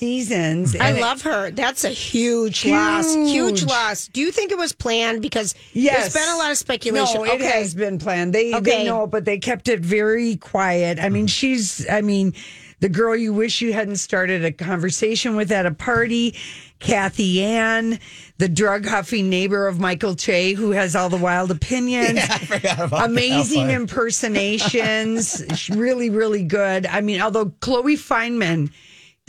seasons. 0.00 0.74
I 0.76 0.92
love 0.98 1.20
her. 1.22 1.50
That's 1.50 1.84
a 1.84 1.90
huge, 1.90 2.64
loss. 2.64 3.12
Huge 3.14 3.30
Huge. 3.60 3.64
loss. 3.64 4.08
Do 4.08 4.22
you 4.22 4.32
think 4.32 4.50
it 4.50 4.56
was 4.56 4.72
planned? 4.72 5.20
Because 5.20 5.54
Yes. 5.74 6.14
there's 6.14 6.24
been 6.26 6.34
a 6.34 6.38
lot 6.38 6.50
of 6.50 6.56
speculation. 6.56 7.16
No, 7.16 7.24
it 7.24 7.40
has 7.42 7.74
been 7.74 7.98
planned. 7.98 8.32
They 8.34 8.54
Okay. 8.54 8.70
they 8.78 8.84
know, 8.84 9.06
but 9.06 9.26
they 9.26 9.36
kept 9.38 9.68
it 9.68 9.80
very 9.80 10.36
quiet. 10.36 10.98
I 10.98 11.10
mean, 11.10 11.26
she's. 11.26 11.86
I 11.90 12.00
mean, 12.00 12.32
the 12.80 12.88
girl 12.88 13.14
you 13.14 13.34
wish 13.34 13.60
you 13.60 13.74
hadn't 13.74 13.96
started 13.96 14.42
a 14.42 14.52
conversation 14.52 15.36
with 15.36 15.52
at 15.52 15.66
a 15.66 15.70
party. 15.72 16.34
Cathy 16.78 17.42
Anne, 17.44 17.98
the 18.38 18.48
drug 18.48 18.86
huffing 18.86 19.28
neighbor 19.28 19.66
of 19.68 19.78
Michael 19.78 20.14
Che, 20.14 20.54
who 20.54 20.70
has 20.70 20.96
all 20.96 21.10
the 21.10 21.18
wild 21.18 21.50
opinions. 21.50 22.18
I 22.30 22.38
forgot 22.38 22.80
about 22.80 23.04
Amazing 23.04 23.66
one. 23.66 23.70
impersonations. 23.82 25.68
Really, 25.68 26.08
really 26.08 26.42
good. 26.42 26.86
I 26.86 27.02
mean, 27.02 27.20
although 27.20 27.52
Chloe 27.60 27.96
Fineman 27.98 28.70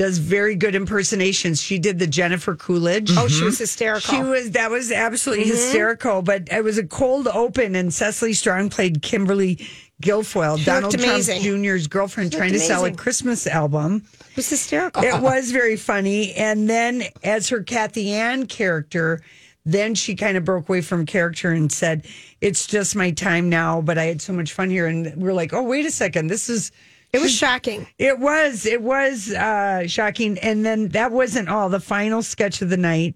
does 0.01 0.17
very 0.17 0.55
good 0.55 0.73
impersonations. 0.73 1.61
She 1.61 1.77
did 1.77 1.99
the 1.99 2.07
Jennifer 2.07 2.55
Coolidge. 2.55 3.11
Oh, 3.15 3.27
she 3.27 3.35
mm-hmm. 3.35 3.45
was 3.45 3.59
hysterical. 3.59 4.15
She 4.15 4.23
was 4.23 4.49
that 4.51 4.71
was 4.71 4.91
absolutely 4.91 5.45
mm-hmm. 5.45 5.53
hysterical, 5.53 6.23
but 6.23 6.47
it 6.51 6.63
was 6.63 6.79
a 6.79 6.87
cold 6.87 7.27
open, 7.27 7.75
and 7.75 7.93
Cecily 7.93 8.33
Strong 8.33 8.71
played 8.71 9.03
Kimberly 9.03 9.59
Guilfoyle, 10.01 10.65
Donald 10.65 10.93
Trump 10.93 11.05
amazing. 11.05 11.43
Jr.'s 11.43 11.85
girlfriend, 11.85 12.33
trying 12.33 12.51
to 12.53 12.59
sell 12.59 12.79
a 12.79 12.85
amazing. 12.85 12.95
Christmas 12.97 13.45
album. 13.45 14.03
It 14.31 14.37
was 14.37 14.49
hysterical. 14.49 15.03
It 15.03 15.21
was 15.21 15.51
very 15.51 15.75
funny, 15.75 16.33
and 16.33 16.67
then 16.67 17.03
as 17.23 17.49
her 17.49 17.61
Cathy 17.61 18.11
Anne 18.11 18.47
character. 18.47 19.21
Then 19.63 19.93
she 19.93 20.15
kind 20.15 20.37
of 20.37 20.43
broke 20.43 20.67
away 20.67 20.81
from 20.81 21.05
character 21.05 21.51
and 21.51 21.71
said, 21.71 22.07
"It's 22.41 22.65
just 22.65 22.95
my 22.95 23.11
time 23.11 23.47
now." 23.47 23.79
But 23.79 23.99
I 23.99 24.05
had 24.05 24.19
so 24.19 24.33
much 24.33 24.53
fun 24.53 24.71
here, 24.71 24.87
and 24.87 25.15
we're 25.15 25.33
like, 25.33 25.53
"Oh, 25.53 25.61
wait 25.61 25.85
a 25.85 25.91
second, 25.91 26.25
this 26.25 26.49
is." 26.49 26.71
It 27.13 27.21
was 27.21 27.33
shocking. 27.33 27.87
It 27.97 28.19
was. 28.19 28.65
It 28.65 28.81
was 28.81 29.31
uh, 29.31 29.87
shocking. 29.87 30.37
And 30.39 30.65
then 30.65 30.89
that 30.89 31.11
wasn't 31.11 31.49
all. 31.49 31.69
The 31.69 31.79
final 31.79 32.21
sketch 32.21 32.61
of 32.61 32.69
the 32.69 32.77
night 32.77 33.15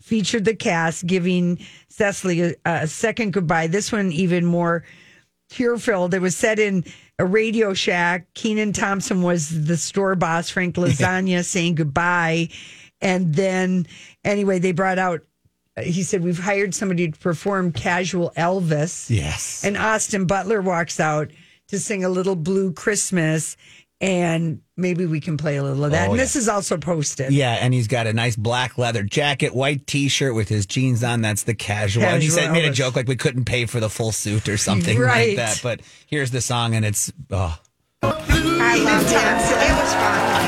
featured 0.00 0.44
the 0.44 0.54
cast 0.54 1.06
giving 1.06 1.58
Cecily 1.88 2.40
a, 2.42 2.54
a 2.64 2.86
second 2.86 3.32
goodbye. 3.32 3.66
This 3.66 3.90
one 3.92 4.12
even 4.12 4.44
more 4.44 4.84
tear 5.48 5.76
filled. 5.78 6.14
It 6.14 6.20
was 6.20 6.36
set 6.36 6.58
in 6.58 6.84
a 7.18 7.24
Radio 7.24 7.72
Shack. 7.72 8.26
Kenan 8.34 8.72
Thompson 8.72 9.22
was 9.22 9.66
the 9.66 9.76
store 9.76 10.14
boss. 10.14 10.50
Frank 10.50 10.74
Lasagna 10.76 11.44
saying 11.44 11.76
goodbye. 11.76 12.48
And 13.00 13.34
then, 13.34 13.86
anyway, 14.24 14.58
they 14.58 14.72
brought 14.72 14.98
out. 14.98 15.22
He 15.82 16.02
said, 16.02 16.22
"We've 16.22 16.38
hired 16.38 16.74
somebody 16.74 17.10
to 17.10 17.18
perform 17.18 17.72
casual 17.72 18.32
Elvis." 18.36 19.10
Yes. 19.10 19.62
And 19.64 19.76
Austin 19.76 20.26
Butler 20.26 20.62
walks 20.62 20.98
out 20.98 21.30
to 21.68 21.78
sing 21.78 22.04
a 22.04 22.08
little 22.08 22.36
blue 22.36 22.72
Christmas. 22.72 23.56
And 23.98 24.60
maybe 24.76 25.06
we 25.06 25.20
can 25.20 25.38
play 25.38 25.56
a 25.56 25.62
little 25.62 25.82
of 25.86 25.92
that. 25.92 26.08
Oh, 26.08 26.10
and 26.10 26.18
yeah. 26.18 26.24
this 26.24 26.36
is 26.36 26.50
also 26.50 26.76
posted. 26.76 27.32
Yeah, 27.32 27.52
and 27.54 27.72
he's 27.72 27.88
got 27.88 28.06
a 28.06 28.12
nice 28.12 28.36
black 28.36 28.76
leather 28.76 29.02
jacket, 29.02 29.54
white 29.54 29.86
T-shirt 29.86 30.34
with 30.34 30.50
his 30.50 30.66
jeans 30.66 31.02
on. 31.02 31.22
That's 31.22 31.44
the 31.44 31.54
casual. 31.54 32.04
and 32.04 32.22
he 32.22 32.28
Casual 32.28 32.44
said 32.44 32.52
made 32.52 32.66
a 32.66 32.72
joke 32.72 32.94
like 32.94 33.08
we 33.08 33.16
couldn't 33.16 33.46
pay 33.46 33.64
for 33.64 33.80
the 33.80 33.88
full 33.88 34.12
suit 34.12 34.50
or 34.50 34.58
something 34.58 34.98
Right. 34.98 35.28
like 35.28 35.36
that. 35.38 35.60
But 35.62 35.80
here's 36.06 36.30
the 36.30 36.42
song, 36.42 36.74
and 36.74 36.84
it's 36.84 37.10
oh, 37.30 37.58
I 38.02 38.76
loved 38.84 39.06
it. 39.06 39.16
It 39.70 39.72
was 39.82 39.94
fun. 39.94 40.46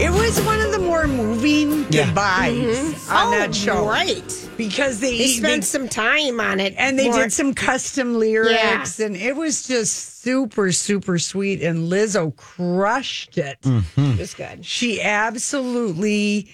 It 0.00 0.10
was 0.10 0.40
one 0.44 0.60
of 0.60 0.72
the 0.72 0.78
more 0.78 1.06
moving 1.06 1.86
Yeah. 1.90 2.06
goodbyes 2.06 2.76
mm-hmm. 2.78 3.12
on 3.12 3.26
Oh, 3.28 3.30
that 3.38 3.54
show. 3.54 3.86
Right. 3.86 4.43
Because 4.56 5.00
they, 5.00 5.18
They 5.18 5.26
spent 5.28 5.64
some 5.64 5.88
time 5.88 6.40
on 6.40 6.60
it, 6.60 6.74
and 6.76 6.98
they 6.98 7.08
More- 7.08 7.22
did 7.22 7.32
some 7.32 7.54
custom 7.54 8.18
lyrics, 8.18 9.00
and 9.00 9.16
it 9.16 9.36
was 9.36 9.66
just 9.66 10.22
super, 10.22 10.72
super 10.72 11.18
sweet. 11.18 11.62
And 11.62 11.90
Lizzo 11.90 12.34
crushed 12.36 13.38
it. 13.38 13.58
It 13.64 14.18
was 14.18 14.34
good. 14.34 14.64
She 14.64 15.00
absolutely, 15.02 16.48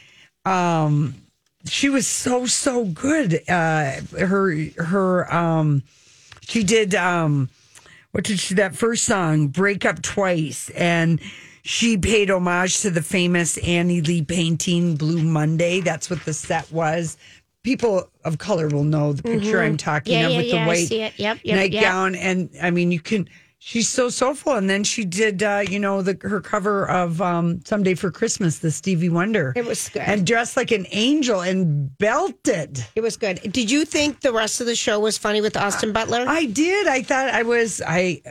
um, 0.44 1.14
she 1.66 1.88
was 1.88 2.06
so 2.06 2.46
so 2.46 2.84
good. 2.86 3.42
Uh, 3.48 4.00
her 4.18 4.54
her 4.78 5.32
um, 5.34 5.82
she 6.42 6.64
did 6.64 6.94
um, 6.94 7.48
what 8.12 8.24
did 8.24 8.40
she 8.40 8.54
that 8.54 8.74
first 8.74 9.04
song 9.04 9.48
break 9.48 9.84
up 9.84 10.02
twice 10.02 10.70
and. 10.70 11.20
She 11.62 11.98
paid 11.98 12.30
homage 12.30 12.80
to 12.80 12.90
the 12.90 13.02
famous 13.02 13.58
Annie 13.58 14.00
Lee 14.00 14.22
painting 14.22 14.96
Blue 14.96 15.22
Monday. 15.22 15.82
That's 15.82 16.08
what 16.08 16.24
the 16.24 16.32
set 16.32 16.72
was. 16.72 17.18
People 17.62 18.08
of 18.24 18.38
color 18.38 18.68
will 18.68 18.84
know 18.84 19.12
the 19.12 19.22
picture 19.22 19.60
I'm 19.60 19.76
talking 19.76 20.14
Mm-hmm. 20.14 20.20
Yeah, 20.22 20.26
of 20.26 20.32
yeah, 20.32 20.38
with 20.38 20.46
yeah, 20.46 20.64
the 20.64 20.68
white. 20.68 20.90
Yep, 20.90 21.12
yep, 21.16 21.38
yep. 21.44 21.56
nightgown. 21.56 22.14
And 22.14 22.50
I 22.62 22.70
mean, 22.70 22.90
you 22.90 23.00
can. 23.00 23.28
She's 23.62 23.88
so 23.88 24.08
soulful. 24.08 24.54
And 24.54 24.70
then 24.70 24.84
she 24.84 25.04
did, 25.04 25.42
uh, 25.42 25.64
you 25.68 25.78
know, 25.78 26.00
the 26.00 26.16
her 26.22 26.40
cover 26.40 26.88
of 26.88 27.20
um, 27.20 27.60
"Someday 27.66 27.92
for 27.94 28.10
Christmas," 28.10 28.60
the 28.60 28.70
Stevie 28.70 29.10
Wonder. 29.10 29.52
It 29.54 29.66
was 29.66 29.90
good. 29.90 30.00
and 30.00 30.26
dressed 30.26 30.56
like 30.56 30.70
an 30.70 30.86
angel 30.90 31.42
and 31.42 31.96
belted. 31.98 32.82
It 32.94 33.02
was 33.02 33.18
good. 33.18 33.40
Did 33.52 33.70
you 33.70 33.84
think 33.84 34.20
the 34.20 34.32
rest 34.32 34.62
of 34.62 34.66
the 34.66 34.74
show 34.74 34.98
was 34.98 35.18
funny 35.18 35.42
with 35.42 35.58
Austin 35.58 35.92
Butler? 35.92 36.24
I 36.26 36.46
did. 36.46 36.86
I 36.88 37.02
thought 37.02 37.28
I 37.28 37.42
was. 37.42 37.82
I 37.86 38.22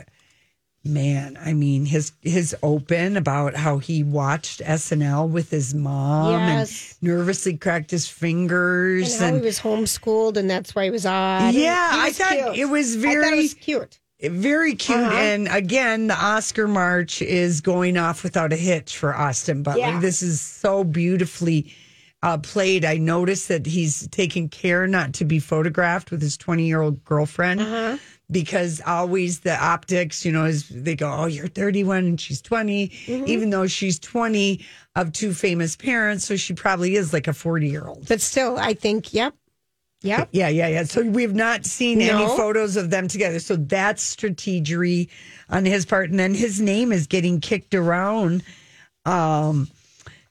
man. 0.84 1.38
I 1.44 1.52
mean, 1.52 1.84
his 1.86 2.12
his 2.22 2.56
open 2.62 3.16
about 3.16 3.54
how 3.54 3.78
he 3.78 4.02
watched 4.02 4.60
SNL 4.62 5.28
with 5.28 5.50
his 5.50 5.74
mom 5.74 6.32
Yes. 6.32 6.96
and 7.00 7.10
nervously 7.10 7.56
cracked 7.56 7.90
his 7.90 8.08
fingers 8.08 9.20
and 9.20 9.30
how 9.30 9.36
he 9.40 9.42
was 9.44 9.60
homeschooled, 9.60 10.36
and 10.36 10.48
that's 10.48 10.74
why 10.74 10.84
he 10.84 10.90
was 10.90 11.06
odd. 11.06 11.54
Yeah, 11.54 11.92
He 11.92 11.98
I 12.00 12.04
was 12.08 12.18
thought 12.18 12.32
cute. 12.32 12.56
it 12.56 12.64
was 12.68 12.96
very- 12.96 13.38
it 13.38 13.42
was 13.42 13.54
cute. 13.54 13.98
Very 14.22 14.74
cute. 14.74 14.98
Uh-huh. 14.98 15.16
And 15.16 15.48
again, 15.48 16.06
the 16.08 16.14
Oscar 16.14 16.68
march 16.68 17.22
is 17.22 17.62
going 17.62 17.96
off 17.96 18.22
without 18.22 18.52
a 18.52 18.56
hitch 18.56 18.98
for 18.98 19.14
Austin 19.16 19.62
Butler. 19.62 19.80
Yeah. 19.80 20.00
This 20.00 20.22
is 20.22 20.42
so 20.42 20.84
beautifully 20.84 21.72
uh, 22.22 22.36
played. 22.36 22.84
I 22.84 22.98
noticed 22.98 23.48
that 23.48 23.64
he's 23.64 24.06
taking 24.08 24.50
care 24.50 24.86
not 24.86 25.14
to 25.14 25.24
be 25.24 25.38
photographed 25.38 26.10
with 26.10 26.20
his 26.20 26.36
20 26.36 26.66
year 26.66 26.82
old 26.82 27.02
girlfriend 27.02 27.62
Uh-huh. 27.62 27.96
Because 28.30 28.80
always 28.86 29.40
the 29.40 29.56
optics, 29.62 30.24
you 30.24 30.32
know, 30.32 30.44
is 30.44 30.68
they 30.68 30.94
go, 30.96 31.10
Oh, 31.12 31.26
you're 31.26 31.48
31 31.48 31.98
and 32.04 32.20
she's 32.20 32.40
20, 32.40 32.88
Mm-hmm. 32.88 33.24
even 33.26 33.50
though 33.50 33.66
she's 33.66 33.98
20 33.98 34.64
of 34.96 35.12
two 35.12 35.32
famous 35.32 35.76
parents. 35.76 36.24
So 36.24 36.36
she 36.36 36.54
probably 36.54 36.96
is 36.96 37.12
like 37.12 37.28
a 37.28 37.32
40 37.32 37.68
year 37.68 37.86
old. 37.86 38.06
But 38.08 38.20
still, 38.20 38.58
I 38.58 38.74
think, 38.74 39.12
yep. 39.12 39.34
Yep. 40.02 40.30
Yeah, 40.32 40.48
yeah, 40.48 40.66
yeah. 40.68 40.84
So 40.84 41.02
we've 41.02 41.34
not 41.34 41.66
seen 41.66 42.00
any 42.00 42.24
photos 42.36 42.76
of 42.76 42.88
them 42.88 43.06
together. 43.06 43.38
So 43.38 43.56
that's 43.56 44.16
strategery 44.16 45.08
on 45.50 45.66
his 45.66 45.84
part. 45.84 46.08
And 46.08 46.18
then 46.18 46.32
his 46.32 46.58
name 46.58 46.90
is 46.90 47.06
getting 47.06 47.38
kicked 47.38 47.74
around 47.74 48.42
um, 49.04 49.68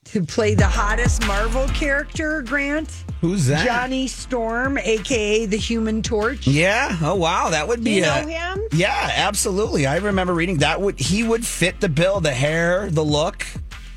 to 0.06 0.22
play 0.24 0.54
the 0.54 0.66
hottest 0.66 1.26
Marvel 1.26 1.66
character, 1.68 2.42
Grant. 2.42 3.04
Who's 3.20 3.46
that? 3.46 3.66
Johnny 3.66 4.06
Storm, 4.08 4.78
aka 4.78 5.44
the 5.46 5.56
Human 5.58 6.02
Torch. 6.02 6.46
Yeah. 6.46 6.96
Oh 7.02 7.14
wow, 7.16 7.50
that 7.50 7.68
would 7.68 7.84
be. 7.84 7.92
You 7.98 8.04
a- 8.04 8.22
know 8.22 8.26
him? 8.28 8.62
Yeah, 8.72 9.10
absolutely. 9.14 9.86
I 9.86 9.98
remember 9.98 10.32
reading 10.34 10.58
that. 10.58 10.80
Would 10.80 10.98
he 10.98 11.22
would 11.22 11.44
fit 11.46 11.80
the 11.80 11.88
bill? 11.88 12.20
The 12.20 12.32
hair, 12.32 12.88
the 12.90 13.04
look, 13.04 13.46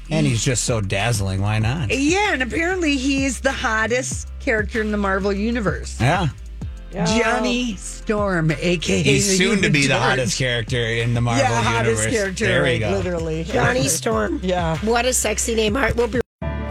and 0.10 0.28
he's 0.28 0.43
just 0.43 0.66
so 0.66 0.82
dazzling. 0.82 1.41
Why 1.41 1.60
not? 1.60 1.89
Yeah, 1.89 2.34
and 2.34 2.43
apparently 2.43 2.97
he 2.97 3.24
is 3.26 3.39
the 3.39 3.51
hottest 3.54 4.28
character 4.39 4.82
in 4.82 4.91
the 4.91 4.97
Marvel 4.97 5.32
universe. 5.32 5.99
Yeah. 6.01 6.28
Johnny 6.94 7.76
Storm, 7.76 8.52
aka 8.52 9.02
He's 9.02 9.38
soon 9.38 9.62
to 9.64 9.70
be 9.70 9.84
the 9.84 9.94
Torch. 9.94 10.00
hottest 10.02 10.38
character 10.38 10.78
in 10.78 11.14
the 11.14 11.22
Marvel 11.22 11.44
yeah, 11.44 11.80
universe. 11.80 12.00
hottest 12.00 12.10
character. 12.16 12.46
There 12.46 12.64
we 12.64 12.80
go. 12.80 12.91
Literally, 12.91 13.44
Johnny 13.46 13.88
Storm. 13.88 14.39
Yeah. 14.44 14.78
What 14.80 15.06
a 15.06 15.14
sexy 15.14 15.56
name. 15.56 15.76
All 15.76 15.84
right, 15.84 15.96
we'll 15.96 16.08
be 16.08 16.22